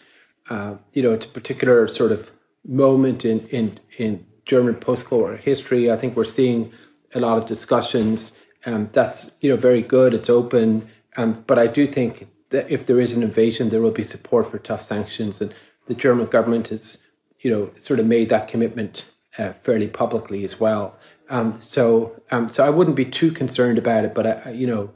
Uh, 0.50 0.76
you 0.94 1.02
know, 1.02 1.14
it's 1.14 1.26
a 1.26 1.30
particular 1.30 1.88
sort 1.88 2.12
of 2.12 2.30
moment 2.68 3.26
in 3.26 3.48
in 3.48 3.80
in 3.98 4.26
German 4.46 4.76
post-war 4.76 5.38
history. 5.38 5.92
I 5.92 5.98
think 5.98 6.16
we're 6.16 6.26
seeing 6.26 6.72
a 7.14 7.20
lot 7.20 7.38
of 7.38 7.46
discussions. 7.46 8.34
Um, 8.66 8.90
that's 8.92 9.32
you 9.42 9.50
know 9.50 9.58
very 9.58 9.82
good. 9.82 10.14
It's 10.14 10.30
open. 10.30 10.88
Um, 11.18 11.44
but 11.48 11.58
I 11.58 11.68
do 11.68 11.88
think 11.88 12.28
that 12.56 12.72
if 12.72 12.86
there 12.86 13.00
is 13.00 13.14
an 13.14 13.24
invasion, 13.24 13.70
there 13.70 13.82
will 13.82 13.92
be 13.92 14.04
support 14.04 14.50
for 14.50 14.58
tough 14.60 14.82
sanctions, 14.82 15.42
and 15.42 15.54
the 15.88 15.94
German 15.94 16.28
government 16.28 16.70
has, 16.70 16.98
you 17.40 17.52
know, 17.52 17.70
sort 17.78 18.00
of 18.00 18.06
made 18.06 18.30
that 18.30 18.48
commitment 18.48 19.06
uh, 19.38 19.54
fairly 19.64 19.88
publicly 19.88 20.46
as 20.46 20.60
well. 20.60 20.96
Um, 21.30 21.60
so, 21.60 22.22
um, 22.32 22.48
so 22.50 22.66
I 22.66 22.70
wouldn't 22.70 22.96
be 22.96 23.06
too 23.06 23.32
concerned 23.32 23.78
about 23.78 24.06
it, 24.06 24.14
but 24.14 24.48
I, 24.48 24.52
you 24.52 24.68
know, 24.68 24.92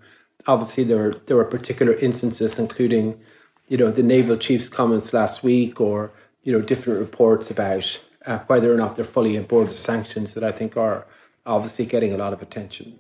obviously 0.48 0.84
there 0.84 1.04
are 1.06 1.14
there 1.26 1.38
are 1.38 1.46
particular 1.46 1.94
instances, 1.94 2.58
including, 2.58 3.20
you 3.68 3.78
know, 3.78 3.92
the 3.92 4.04
naval 4.04 4.38
chief's 4.38 4.70
comments 4.70 5.14
last 5.14 5.44
week, 5.44 5.82
or 5.82 6.12
you 6.44 6.54
know, 6.54 6.62
different 6.62 7.00
reports 7.00 7.52
about 7.52 8.00
uh, 8.26 8.40
whether 8.48 8.74
or 8.74 8.78
not 8.78 8.96
they're 8.96 9.06
fully 9.06 9.38
on 9.38 9.44
board 9.44 9.68
with 9.68 9.78
sanctions 9.78 10.34
that 10.34 10.44
I 10.44 10.52
think 10.52 10.78
are 10.78 11.06
obviously 11.46 11.86
getting 11.86 12.14
a 12.14 12.18
lot 12.18 12.34
of 12.34 12.42
attention. 12.42 13.00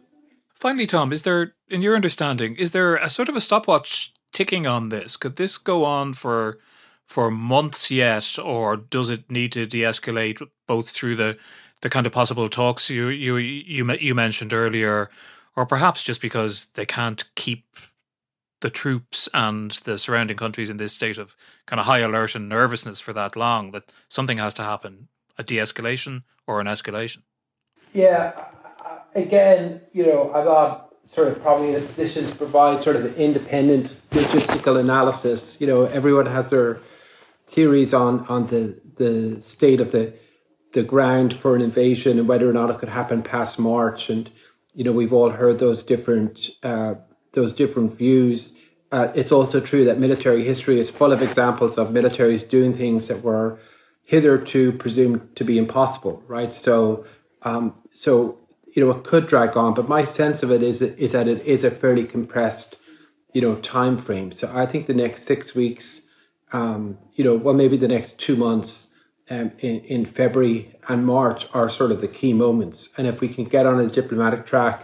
Finally, 0.53 0.87
Tom, 0.87 1.13
is 1.13 1.21
there, 1.21 1.53
in 1.69 1.81
your 1.81 1.95
understanding, 1.95 2.55
is 2.57 2.71
there 2.71 2.97
a 2.97 3.09
sort 3.09 3.29
of 3.29 3.37
a 3.37 3.41
stopwatch 3.41 4.13
ticking 4.39 4.65
on 4.65 4.87
this? 4.87 5.17
Could 5.17 5.35
this 5.35 5.57
go 5.57 5.83
on 5.83 6.13
for 6.13 6.59
for 7.05 7.29
months 7.29 7.91
yet, 7.91 8.39
or 8.41 8.77
does 8.77 9.09
it 9.09 9.29
need 9.29 9.51
to 9.51 9.65
de-escalate 9.65 10.47
both 10.65 10.89
through 10.89 11.17
the 11.17 11.37
the 11.81 11.89
kind 11.89 12.05
of 12.07 12.13
possible 12.13 12.47
talks 12.47 12.89
you 12.89 13.09
you 13.09 13.35
you 13.35 13.91
you 13.99 14.15
mentioned 14.15 14.53
earlier, 14.53 15.09
or 15.57 15.65
perhaps 15.65 16.05
just 16.05 16.21
because 16.21 16.67
they 16.75 16.85
can't 16.85 17.29
keep 17.35 17.65
the 18.61 18.69
troops 18.69 19.27
and 19.33 19.71
the 19.83 19.97
surrounding 19.97 20.37
countries 20.37 20.69
in 20.69 20.77
this 20.77 20.93
state 20.93 21.17
of 21.17 21.35
kind 21.65 21.79
of 21.81 21.85
high 21.85 21.99
alert 21.99 22.35
and 22.35 22.47
nervousness 22.47 23.01
for 23.01 23.13
that 23.13 23.35
long 23.35 23.71
that 23.71 23.91
something 24.07 24.37
has 24.37 24.53
to 24.53 24.63
happen 24.63 25.07
a 25.37 25.43
de-escalation 25.43 26.23
or 26.45 26.59
an 26.59 26.67
escalation 26.67 27.23
yeah 27.93 28.33
again 29.15 29.79
you 29.93 30.05
know 30.05 30.29
i'm 30.35 30.43
not 30.43 30.88
sort 31.09 31.27
of 31.27 31.41
probably 31.41 31.69
in 31.69 31.75
a 31.83 31.85
position 31.87 32.27
to 32.27 32.35
provide 32.35 32.83
sort 32.83 32.95
of 32.95 33.01
the 33.01 33.15
independent 33.17 33.95
logistical 34.11 34.79
analysis. 34.79 35.59
You 35.59 35.65
know, 35.65 35.85
everyone 35.85 36.27
has 36.27 36.51
their 36.51 36.79
theories 37.47 37.95
on 37.95 38.25
on 38.27 38.45
the 38.47 38.79
the 38.95 39.41
state 39.41 39.81
of 39.81 39.91
the 39.91 40.13
the 40.73 40.83
ground 40.83 41.33
for 41.33 41.55
an 41.55 41.61
invasion 41.61 42.19
and 42.19 42.27
whether 42.27 42.47
or 42.47 42.53
not 42.53 42.69
it 42.69 42.77
could 42.77 42.89
happen 42.89 43.23
past 43.23 43.57
March. 43.57 44.11
And 44.11 44.29
you 44.75 44.83
know, 44.83 44.91
we've 44.91 45.11
all 45.11 45.31
heard 45.31 45.57
those 45.57 45.81
different 45.81 46.51
uh, 46.61 46.93
those 47.31 47.53
different 47.53 47.95
views. 47.95 48.53
uh, 48.91 49.07
it's 49.15 49.31
also 49.31 49.59
true 49.59 49.85
that 49.85 49.97
military 49.99 50.43
history 50.43 50.79
is 50.79 50.89
full 50.91 51.11
of 51.11 51.21
examples 51.21 51.77
of 51.79 51.89
militaries 51.89 52.47
doing 52.47 52.73
things 52.73 53.07
that 53.07 53.23
were 53.23 53.57
hitherto 54.03 54.71
presumed 54.71 55.21
to 55.35 55.43
be 55.43 55.57
impossible, 55.57 56.23
right? 56.27 56.53
So, 56.53 57.05
um, 57.43 57.73
so 57.93 58.39
you 58.79 58.85
know, 58.85 58.91
it 58.91 59.03
could 59.03 59.27
drag 59.27 59.57
on, 59.57 59.73
but 59.73 59.89
my 59.89 60.05
sense 60.05 60.41
of 60.41 60.51
it 60.51 60.63
is 60.63 60.81
is 60.81 61.11
that 61.11 61.27
it 61.27 61.45
is 61.45 61.65
a 61.65 61.69
fairly 61.69 62.05
compressed, 62.05 62.77
you 63.33 63.41
know, 63.41 63.55
time 63.55 63.97
frame. 63.97 64.31
So 64.31 64.49
I 64.55 64.65
think 64.65 64.85
the 64.85 64.93
next 64.93 65.23
six 65.23 65.53
weeks, 65.53 66.03
um, 66.53 66.97
you 67.13 67.25
know, 67.25 67.35
well, 67.35 67.53
maybe 67.53 67.75
the 67.75 67.89
next 67.89 68.19
two 68.19 68.37
months 68.37 68.93
um, 69.29 69.51
in 69.59 69.81
in 69.81 70.05
February 70.05 70.73
and 70.87 71.05
March 71.05 71.45
are 71.53 71.69
sort 71.69 71.91
of 71.91 71.99
the 71.99 72.07
key 72.07 72.31
moments, 72.31 72.87
and 72.97 73.05
if 73.05 73.19
we 73.19 73.27
can 73.27 73.43
get 73.43 73.65
on 73.65 73.81
a 73.81 73.87
diplomatic 73.87 74.45
track 74.45 74.83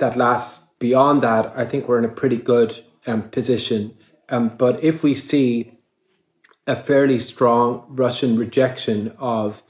that 0.00 0.16
lasts 0.16 0.64
beyond 0.80 1.22
that, 1.22 1.52
I 1.54 1.64
think 1.66 1.86
we're 1.86 2.00
in 2.00 2.04
a 2.04 2.20
pretty 2.20 2.38
good 2.38 2.82
um, 3.06 3.30
position. 3.30 3.96
Um, 4.28 4.48
but 4.58 4.82
if 4.82 5.04
we 5.04 5.14
see 5.14 5.78
a 6.66 6.74
fairly 6.74 7.20
strong 7.20 7.86
Russian 7.90 8.36
rejection 8.36 9.14
of 9.20 9.62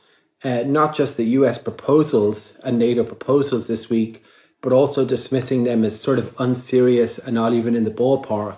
uh, 0.44 0.62
not 0.66 0.94
just 0.94 1.16
the 1.16 1.24
US 1.38 1.58
proposals 1.58 2.56
and 2.62 2.78
NATO 2.78 3.02
proposals 3.02 3.66
this 3.66 3.88
week, 3.88 4.22
but 4.60 4.72
also 4.72 5.04
dismissing 5.04 5.64
them 5.64 5.84
as 5.84 5.98
sort 5.98 6.18
of 6.18 6.34
unserious 6.38 7.18
and 7.18 7.34
not 7.34 7.52
even 7.52 7.74
in 7.74 7.84
the 7.84 7.90
ballpark, 7.90 8.56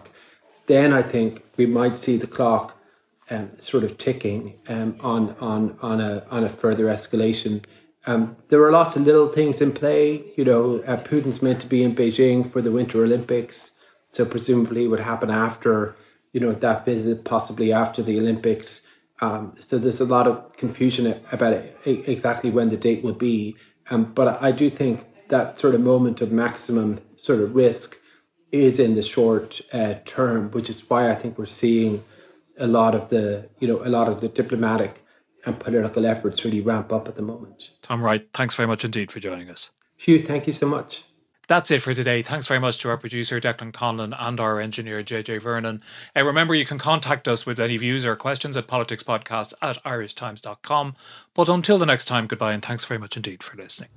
then 0.67 0.93
I 0.93 1.03
think 1.03 1.43
we 1.57 1.67
might 1.67 1.97
see 1.97 2.17
the 2.17 2.27
clock 2.27 2.77
um, 3.31 3.51
sort 3.59 3.83
of 3.83 3.99
ticking 3.99 4.55
um, 4.69 4.97
on 5.01 5.35
on 5.41 5.77
on 5.83 6.01
a 6.01 6.25
on 6.31 6.45
a 6.45 6.49
further 6.49 6.87
escalation. 6.87 7.65
Um, 8.07 8.37
there 8.49 8.63
are 8.63 8.71
lots 8.71 8.95
of 8.95 9.03
little 9.03 9.29
things 9.29 9.61
in 9.61 9.73
play. 9.73 10.23
You 10.37 10.45
know, 10.45 10.83
uh, 10.87 11.03
Putin's 11.03 11.43
meant 11.43 11.61
to 11.63 11.67
be 11.67 11.83
in 11.83 11.95
Beijing 11.95 12.53
for 12.53 12.63
the 12.63 12.71
Winter 12.71 13.03
Olympics. 13.03 13.73
So 14.13 14.25
presumably 14.25 14.85
it 14.85 14.89
would 14.89 15.01
happen 15.01 15.29
after, 15.29 15.97
you 16.33 16.41
know, 16.41 16.53
that 16.53 16.85
visit, 16.85 17.25
possibly 17.25 17.73
after 17.73 18.03
the 18.03 18.19
Olympics. 18.19 18.86
Um, 19.21 19.55
so 19.59 19.79
there's 19.79 20.01
a 20.01 20.05
lot 20.05 20.27
of 20.27 20.57
confusion 20.57 21.21
about 21.33 21.53
it, 21.55 21.79
exactly 21.85 22.51
when 22.51 22.69
the 22.69 22.77
date 22.77 23.03
will 23.03 23.15
be. 23.15 23.57
Um, 23.91 24.13
but 24.13 24.43
I 24.43 24.53
do 24.53 24.69
think 24.69 25.05
that 25.29 25.59
sort 25.59 25.75
of 25.75 25.81
moment 25.81 26.21
of 26.21 26.31
maximum 26.33 27.01
sort 27.17 27.41
of 27.41 27.55
risk 27.55 27.99
is 28.53 28.79
in 28.79 28.95
the 28.95 29.03
short 29.03 29.61
uh, 29.73 29.95
term, 30.05 30.51
which 30.51 30.69
is 30.69 30.89
why 30.89 31.11
I 31.11 31.15
think 31.15 31.39
we're 31.39 31.47
seeing 31.47 32.05
a 32.59 32.67
lot 32.67 32.95
of 32.95 33.09
the, 33.09 33.49
you 33.59 33.69
know, 33.69 33.85
a 33.85 33.89
lot 33.89 34.09
of 34.09 34.21
the 34.21 34.29
diplomatic 34.29 35.03
and 35.45 35.59
political 35.59 36.07
efforts 36.07 36.45
really 36.45 36.61
ramp 36.61 36.93
up 36.93 37.09
at 37.09 37.17
the 37.17 37.23
moment. 37.23 37.71
Tom 37.83 38.03
Wright, 38.03 38.29
thanks 38.33 38.55
very 38.55 38.67
much 38.67 38.85
indeed 38.85 39.11
for 39.13 39.21
joining 39.21 39.49
us. 39.49 39.71
Hugh, 39.97 40.19
thank 40.19 40.47
you 40.47 40.53
so 40.53 40.67
much. 40.67 41.05
That's 41.49 41.71
it 41.71 41.81
for 41.81 41.95
today. 41.95 42.23
Thanks 42.23 42.49
very 42.49 42.59
much 42.59 42.79
to 42.79 42.89
our 42.89 42.97
producer, 42.97 43.41
Declan 43.41 43.73
Conlon, 43.73 44.17
and 44.19 44.41
our 44.41 44.61
engineer, 44.61 45.03
JJ 45.03 45.41
Vernon. 45.41 45.81
Uh, 46.17 46.25
remember, 46.25 46.55
you 46.55 46.65
can 46.65 46.79
contact 46.79 47.29
us 47.29 47.47
with 47.47 47.61
any 47.61 47.77
views 47.77 48.05
or 48.05 48.17
questions 48.17 48.57
at 48.57 48.67
politicspodcast 48.67 49.55
at 49.63 49.83
irishtimes.com. 49.85 50.95
But 51.35 51.49
until 51.49 51.79
the 51.79 51.87
next 51.87 52.07
time, 52.07 52.27
goodbye 52.27 52.53
and 52.53 52.65
thanks 52.65 52.85
very 52.85 52.99
much 52.99 53.17
indeed 53.17 53.43
for 53.43 53.57
listening. 53.57 53.91